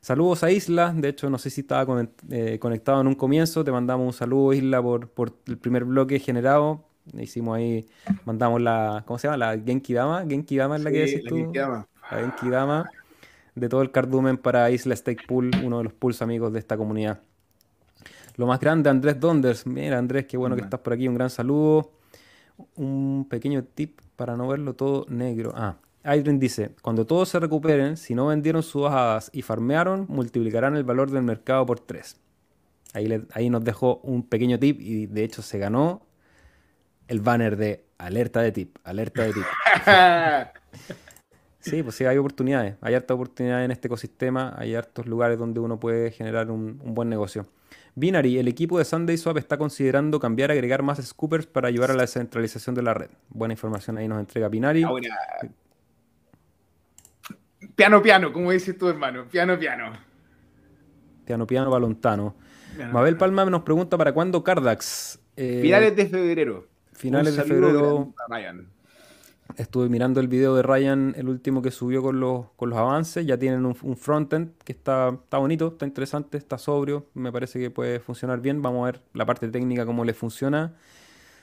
Saludos 0.00 0.44
a 0.44 0.52
Isla, 0.52 0.94
de 0.96 1.08
hecho 1.08 1.28
no 1.28 1.38
sé 1.38 1.50
si 1.50 1.62
estaba 1.62 2.06
eh, 2.30 2.60
conectado 2.60 3.00
en 3.00 3.08
un 3.08 3.16
comienzo, 3.16 3.64
te 3.64 3.72
mandamos 3.72 4.06
un 4.06 4.12
saludo 4.12 4.52
Isla 4.52 4.80
por, 4.80 5.08
por 5.08 5.32
el 5.48 5.58
primer 5.58 5.84
bloque 5.86 6.20
generado. 6.20 6.84
Hicimos 7.18 7.56
ahí, 7.56 7.88
mandamos 8.26 8.62
la, 8.62 9.02
¿cómo 9.06 9.18
se 9.18 9.26
llama? 9.26 9.38
La 9.38 9.58
Genki 9.58 9.92
Dama. 9.92 10.24
Genki 10.24 10.56
Dama 10.56 10.76
es 10.76 10.84
la 10.84 10.92
que 10.92 10.98
decís 10.98 11.24
tú. 11.24 11.52
La 11.52 12.18
Genki 12.20 12.48
Dama 12.48 12.88
de 13.54 13.68
todo 13.68 13.82
el 13.82 13.90
cardumen 13.90 14.38
para 14.38 14.70
Isla 14.70 14.96
Stake 14.96 15.26
Pool, 15.26 15.50
uno 15.62 15.78
de 15.78 15.84
los 15.84 15.92
pools 15.92 16.22
amigos 16.22 16.52
de 16.52 16.58
esta 16.58 16.76
comunidad. 16.76 17.20
Lo 18.36 18.46
más 18.46 18.60
grande, 18.60 18.88
Andrés 18.88 19.20
Donders. 19.20 19.66
Mira, 19.66 19.98
Andrés, 19.98 20.26
qué 20.26 20.36
bueno 20.36 20.56
que 20.56 20.62
estás 20.62 20.80
por 20.80 20.94
aquí. 20.94 21.06
Un 21.06 21.14
gran 21.14 21.30
saludo 21.30 21.92
un 22.76 23.26
pequeño 23.28 23.64
tip 23.64 24.00
para 24.16 24.36
no 24.36 24.48
verlo 24.48 24.74
todo 24.74 25.06
negro. 25.08 25.52
Ah, 25.54 25.76
Adrian 26.04 26.38
dice, 26.38 26.74
cuando 26.82 27.06
todos 27.06 27.28
se 27.28 27.38
recuperen, 27.38 27.96
si 27.96 28.14
no 28.14 28.26
vendieron 28.26 28.62
sus 28.62 28.82
bajadas 28.82 29.30
y 29.32 29.42
farmearon, 29.42 30.06
multiplicarán 30.08 30.76
el 30.76 30.84
valor 30.84 31.10
del 31.10 31.22
mercado 31.22 31.64
por 31.66 31.80
3. 31.80 32.16
Ahí, 32.94 33.26
ahí 33.32 33.50
nos 33.50 33.64
dejó 33.64 34.00
un 34.02 34.22
pequeño 34.22 34.58
tip 34.58 34.80
y 34.80 35.06
de 35.06 35.24
hecho 35.24 35.42
se 35.42 35.58
ganó 35.58 36.02
el 37.08 37.20
banner 37.20 37.56
de 37.56 37.84
alerta 37.98 38.40
de 38.40 38.52
tip, 38.52 38.76
alerta 38.84 39.22
de 39.22 39.32
tip. 39.32 39.44
sí, 41.62 41.82
pues 41.82 41.96
sí, 41.96 42.04
hay 42.04 42.18
oportunidades, 42.18 42.76
hay 42.82 42.94
harta 42.94 43.14
oportunidades 43.14 43.64
en 43.64 43.70
este 43.70 43.88
ecosistema, 43.88 44.54
hay 44.58 44.74
hartos 44.74 45.06
lugares 45.06 45.38
donde 45.38 45.60
uno 45.60 45.80
puede 45.80 46.10
generar 46.10 46.50
un 46.50 46.78
buen 46.94 47.08
negocio. 47.08 47.46
Binary, 47.94 48.38
el 48.38 48.48
equipo 48.48 48.78
de 48.78 48.84
SundaySwap 48.84 49.36
está 49.36 49.58
considerando 49.58 50.18
cambiar, 50.18 50.50
agregar 50.50 50.82
más 50.82 50.98
scoopers 51.04 51.46
para 51.46 51.68
ayudar 51.68 51.90
a 51.90 51.94
la 51.94 52.02
descentralización 52.02 52.74
de 52.74 52.82
la 52.82 52.94
red. 52.94 53.10
Buena 53.28 53.52
información 53.52 53.98
ahí 53.98 54.08
nos 54.08 54.18
entrega 54.18 54.48
Binary. 54.48 54.82
Ahora, 54.82 55.08
piano, 57.74 58.02
piano, 58.02 58.32
como 58.32 58.50
dices 58.50 58.78
tu 58.78 58.88
hermano, 58.88 59.26
piano, 59.30 59.58
piano. 59.58 59.92
Piano, 61.26 61.46
piano, 61.46 61.70
balontano. 61.70 62.34
Mabel 62.90 63.18
Palma 63.18 63.44
nos 63.44 63.62
pregunta 63.62 63.98
para 63.98 64.12
cuándo 64.12 64.42
Cardax. 64.42 65.20
Eh, 65.36 65.60
finales 65.60 65.94
de 65.94 66.06
febrero. 66.06 66.68
Finales 66.92 67.36
de 67.36 67.42
febrero. 67.42 68.14
Estuve 69.56 69.90
mirando 69.90 70.20
el 70.20 70.28
video 70.28 70.54
de 70.56 70.62
Ryan, 70.62 71.14
el 71.16 71.28
último 71.28 71.60
que 71.60 71.70
subió 71.70 72.02
con 72.02 72.20
los, 72.20 72.46
con 72.56 72.70
los 72.70 72.78
avances. 72.78 73.26
Ya 73.26 73.38
tienen 73.38 73.66
un, 73.66 73.96
frontend 73.96 74.56
que 74.64 74.72
está, 74.72 75.10
está 75.10 75.38
bonito, 75.38 75.68
está 75.68 75.84
interesante, 75.84 76.38
está 76.38 76.56
sobrio. 76.56 77.06
Me 77.14 77.30
parece 77.30 77.58
que 77.58 77.70
puede 77.70 78.00
funcionar 78.00 78.40
bien. 78.40 78.62
Vamos 78.62 78.82
a 78.82 78.92
ver 78.92 79.02
la 79.12 79.26
parte 79.26 79.48
técnica, 79.48 79.84
cómo 79.84 80.04
le 80.04 80.14
funciona. 80.14 80.74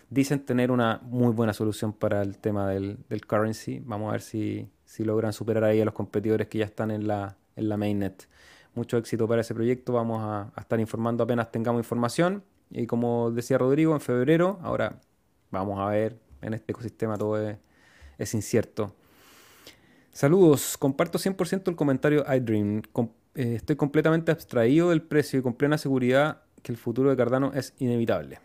Dicen 0.10 0.43
tener 0.43 0.72
una 0.72 0.99
muy 1.03 1.34
buena 1.34 1.53
solución 1.53 1.93
para 1.93 2.24
el 2.24 2.39
tema 2.39 2.68
del, 2.68 2.97
currency. 3.28 3.80
Vamos 3.86 4.10
a 4.10 4.14
ver 4.14 4.22
si, 4.22 4.68
logran 4.97 5.32
superar 5.32 5.64
ahí 5.66 5.80
a 5.82 5.86
los 5.86 5.93
competidores 5.93 6.47
que 6.47 6.57
ya 6.57 6.66
están 6.66 6.89
en 6.89 7.07
la, 7.07 7.38
en 7.55 7.70
la 7.70 7.78
mainnet. 7.78 8.28
Mucho 8.74 8.97
éxito 8.97 9.28
para 9.28 9.41
ese 9.41 9.53
proyecto. 9.53 9.93
Vamos 9.93 10.22
a, 10.22 10.51
a 10.55 10.62
estar 10.62 10.80
informando 10.80 11.24
apenas 11.24 11.51
tengamos 11.51 11.80
información. 11.80 12.43
Y 12.72 12.88
como 12.88 13.30
decía 13.30 13.60
Rodrigo, 13.60 13.93
en 13.93 14.01
febrero, 14.01 14.60
ahora 14.64 14.99
vamos 15.51 15.80
a 15.80 15.89
ver 15.89 16.18
en 16.41 16.53
este 16.53 16.72
ecosistema 16.72 17.18
todo 17.18 17.38
es 17.38 17.57
es 18.20 18.34
incierto. 18.36 18.93
Saludos, 20.11 20.78
comparto 20.78 21.17
100% 21.17 21.70
el 21.70 21.76
comentario 21.76 22.26
iDream. 22.32 22.84
Eh, 23.36 23.55
estoy 23.55 23.76
completamente 23.76 24.32
abstraído 24.32 24.89
del 24.89 25.01
precio 25.01 25.39
y 25.39 25.41
con 25.41 25.53
plena 25.53 25.78
seguridad 25.78 26.41
que 26.61 26.72
el 26.72 26.78
futuro 26.78 27.09
de 27.09 27.15
Cardano 27.15 27.51
es 27.53 27.74
inevitable. 27.80 28.39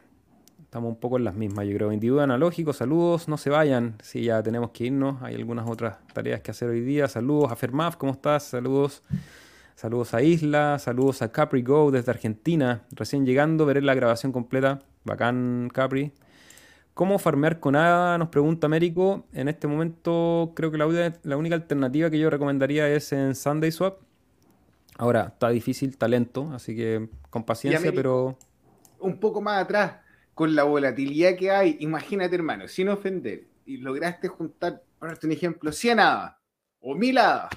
Estamos 0.62 0.90
un 0.90 1.00
poco 1.00 1.18
en 1.18 1.24
las 1.24 1.34
mismas, 1.34 1.66
yo 1.66 1.74
creo. 1.74 1.92
Individuo 1.92 2.20
analógico, 2.20 2.72
saludos, 2.72 3.28
no 3.28 3.36
se 3.36 3.50
vayan. 3.50 3.96
Si 4.02 4.24
ya 4.24 4.42
tenemos 4.42 4.70
que 4.70 4.86
irnos, 4.86 5.22
hay 5.22 5.34
algunas 5.34 5.68
otras 5.68 5.98
tareas 6.12 6.40
que 6.40 6.50
hacer 6.50 6.68
hoy 6.68 6.80
día. 6.80 7.08
Saludos 7.08 7.52
a 7.52 7.56
Fermaf, 7.56 7.96
¿cómo 7.96 8.12
estás? 8.12 8.44
Saludos. 8.44 9.02
Saludos 9.76 10.14
a 10.14 10.22
Isla, 10.22 10.78
saludos 10.78 11.22
a 11.22 11.32
Capri 11.32 11.62
Go 11.62 11.90
desde 11.90 12.10
Argentina. 12.10 12.82
Recién 12.92 13.26
llegando, 13.26 13.66
veré 13.66 13.82
la 13.82 13.94
grabación 13.94 14.30
completa. 14.32 14.80
Bacán, 15.04 15.70
Capri. 15.72 16.12
¿Cómo 16.94 17.18
farmear 17.18 17.58
con 17.58 17.74
ADA? 17.74 18.18
Nos 18.18 18.28
pregunta 18.28 18.66
Américo. 18.66 19.26
En 19.32 19.48
este 19.48 19.66
momento 19.66 20.52
creo 20.54 20.70
que 20.70 20.78
la, 20.78 21.36
única 21.36 21.56
alternativa 21.56 22.08
que 22.08 22.20
yo 22.20 22.30
recomendaría 22.30 22.88
es 22.88 23.12
en 23.12 23.34
Sunday 23.34 23.72
Swap. 23.72 24.00
Ahora, 24.96 25.32
está 25.32 25.48
difícil, 25.48 25.98
talento, 25.98 26.52
así 26.54 26.76
que 26.76 27.08
con 27.30 27.44
paciencia, 27.44 27.90
pero... 27.92 28.38
Un 29.00 29.18
poco 29.18 29.40
más 29.42 29.64
atrás, 29.64 29.96
con 30.34 30.54
la 30.54 30.62
volatilidad 30.62 31.34
que 31.36 31.50
hay, 31.50 31.76
imagínate 31.80 32.36
hermano, 32.36 32.68
sin 32.68 32.88
ofender, 32.88 33.48
y 33.66 33.78
lograste 33.78 34.28
juntar, 34.28 34.84
por 35.00 35.18
un 35.20 35.32
ejemplo, 35.32 35.72
100 35.72 35.98
hadas 35.98 36.36
o 36.78 36.94
1000 36.94 37.18
hadas, 37.18 37.50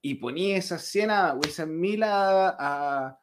y 0.00 0.14
ponías 0.14 0.64
esas 0.64 0.82
100 0.84 1.10
hadas 1.10 1.36
o 1.36 1.46
esas 1.46 1.68
1000 1.68 2.02
hadas 2.02 2.56
a 2.58 3.18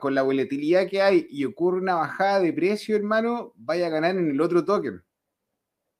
con 0.00 0.14
la 0.14 0.22
volatilidad 0.22 0.88
que 0.88 1.02
hay 1.02 1.26
y 1.30 1.44
ocurre 1.44 1.78
una 1.78 1.94
bajada 1.94 2.40
de 2.40 2.52
precio, 2.52 2.96
hermano, 2.96 3.52
vaya 3.56 3.86
a 3.86 3.90
ganar 3.90 4.16
en 4.16 4.30
el 4.30 4.40
otro 4.40 4.64
token. 4.64 5.02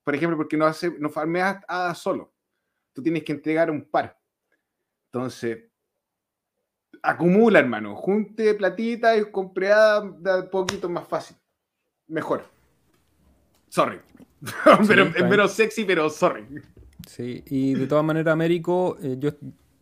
Por 0.05 0.15
ejemplo, 0.15 0.37
porque 0.37 0.57
no, 0.57 0.67
hace, 0.67 0.91
no 0.99 1.11
farmeas 1.11 1.63
a 1.67 1.95
solo. 1.95 2.33
Tú 2.93 3.03
tienes 3.03 3.25
que 3.25 3.33
entregar 3.33 3.71
un 3.71 3.85
par. 3.85 4.19
Entonces, 5.07 5.65
acumula, 7.03 7.59
hermano. 7.59 7.97
Junte 7.97 8.55
platita 8.55 9.17
y 9.17 9.31
compre 9.31 9.73
un 9.73 10.49
poquito 10.51 10.89
más 10.89 11.07
fácil. 11.09 11.37
Mejor. 12.09 12.45
Sorry. 13.69 14.01
pero, 14.87 15.05
es 15.05 15.25
menos 15.25 15.53
sexy, 15.53 15.85
pero 15.85 16.09
sorry. 16.09 16.47
Sí, 17.07 17.43
y 17.47 17.75
de 17.75 17.87
todas 17.87 18.05
maneras, 18.05 18.33
Américo, 18.33 18.97
eh, 19.03 19.17
yo 19.19 19.31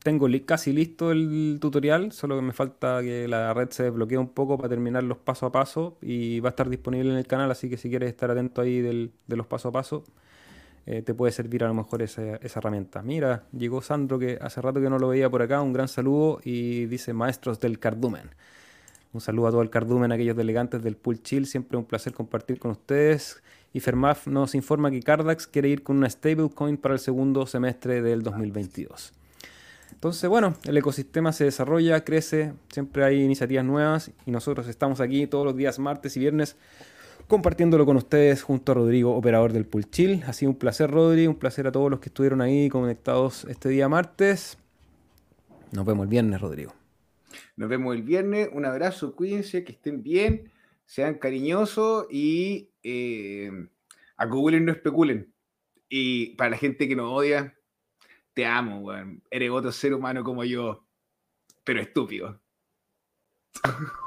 tengo 0.05 0.28
casi 0.44 0.72
listo 0.74 1.12
el 1.12 1.57
tutorial, 1.62 2.12
solo 2.12 2.36
que 2.36 2.42
me 2.42 2.52
falta 2.52 3.00
que 3.00 3.26
la 3.26 3.55
red 3.55 3.70
se 3.70 3.84
desbloquee 3.84 4.18
un 4.18 4.28
poco 4.28 4.59
para 4.59 4.68
terminar 4.68 5.02
los 5.02 5.16
paso 5.16 5.46
a 5.46 5.50
paso 5.50 5.96
y 6.02 6.40
va 6.40 6.50
a 6.50 6.50
estar 6.50 6.68
disponible 6.68 7.11
en 7.11 7.16
el 7.16 7.26
canal, 7.26 7.50
así 7.50 7.70
que 7.70 7.78
si 7.78 7.88
quieres 7.88 8.11
estar 8.11 8.30
atento 8.30 8.61
ahí 8.61 8.82
de 8.82 9.11
los 9.28 9.46
paso 9.46 9.70
a 9.70 9.72
paso, 9.72 10.05
eh, 10.84 11.00
te 11.00 11.14
puede 11.14 11.32
servir 11.32 11.64
a 11.64 11.68
lo 11.68 11.74
mejor 11.74 12.02
esa, 12.02 12.22
herramienta. 12.42 13.02
Mira, 13.02 13.44
llegó 13.57 13.80
Sandro 13.80 14.18
que 14.18 14.36
hace 14.42 14.61
rato 14.61 14.78
que 14.78 14.90
no 14.90 14.98
lo 14.98 15.09
veía 15.09 15.30
por 15.30 15.40
acá, 15.40 15.62
un 15.62 15.72
gran 15.72 15.88
saludo 15.88 16.38
y 16.44 16.84
dice 16.84 17.14
maestros 17.14 17.59
del 17.59 17.78
cardumen. 17.78 18.28
Un 19.14 19.22
saludo 19.22 19.46
a 19.46 19.50
todo 19.52 19.62
el 19.62 19.70
cardumen, 19.70 20.12
a 20.12 20.16
aquellos 20.16 20.36
delegantes 20.36 20.82
del 20.82 20.96
Pool 20.96 21.22
Chill, 21.22 21.46
siempre 21.46 21.78
un 21.78 21.86
placer 21.86 22.12
compartir 22.12 22.59
con 22.59 22.72
ustedes. 22.72 23.42
Y 23.72 23.80
Fermaf 23.80 24.26
nos 24.26 24.55
informa 24.55 24.90
que 24.90 25.00
Cardax 25.00 25.46
quiere 25.46 25.70
ir 25.70 25.82
con 25.82 25.96
una 25.96 26.11
stablecoin 26.11 26.76
para 26.76 26.92
el 26.92 27.00
segundo 27.00 27.46
semestre 27.46 28.02
del 28.02 28.22
2022. 28.22 29.14
Entonces, 29.95 30.28
bueno, 30.28 30.55
el 30.64 30.76
ecosistema 30.76 31.32
se 31.32 31.45
desarrolla, 31.45 32.05
crece, 32.05 32.53
siempre 32.68 33.05
hay 33.05 33.22
iniciativas 33.22 33.64
nuevas 33.64 34.11
y 34.26 34.30
nosotros 34.30 34.68
estamos 34.68 35.01
aquí 35.01 35.26
todos 35.26 35.47
los 35.47 35.57
días, 35.57 35.78
martes 35.78 36.16
y 36.16 36.20
viernes, 36.20 36.57
compartiéndolo 37.26 37.86
con 37.86 37.97
ustedes 37.97 38.42
junto 38.42 38.72
a 38.72 38.74
Rodrigo, 38.74 39.16
operador 39.16 39.53
del 39.53 39.64
Pool 39.64 39.90
Chill. 39.90 40.22
Ha 40.26 40.34
sido 40.34 40.51
un 40.51 40.59
placer, 40.59 40.90
Rodri, 40.90 41.26
un 41.26 41.36
placer 41.36 41.66
a 41.66 41.72
todos 41.72 41.90
los 41.90 42.01
que 42.01 42.11
estuvieron 42.11 42.42
ahí 42.42 42.68
conectados 42.68 43.47
este 43.49 43.70
día 43.70 43.88
martes. 43.88 44.59
Nos 45.72 45.86
vemos 45.86 46.05
el 46.05 46.11
viernes, 46.11 46.40
Rodrigo. 46.40 46.74
Nos 47.57 47.68
vemos 47.68 47.95
el 47.95 48.03
viernes, 48.03 48.49
un 48.53 48.64
abrazo, 48.64 49.16
cuídense, 49.16 49.64
que 49.64 49.72
estén 49.72 50.03
bien, 50.03 50.53
sean 50.84 51.14
cariñosos 51.14 52.07
y 52.11 52.70
eh, 52.82 53.51
acumulen, 54.16 54.64
no 54.64 54.72
especulen. 54.72 55.32
Y 55.88 56.34
para 56.36 56.51
la 56.51 56.57
gente 56.59 56.88
que 56.88 56.97
nos 56.97 57.11
odia, 57.11 57.55
te 58.35 58.45
amo, 58.47 58.80
weón. 58.80 59.22
Eres 59.30 59.51
otro 59.51 59.72
ser 59.72 59.95
humano 59.95 60.22
como 60.24 60.45
yo, 60.45 60.87
pero 61.64 61.80
estúpido. 61.80 62.41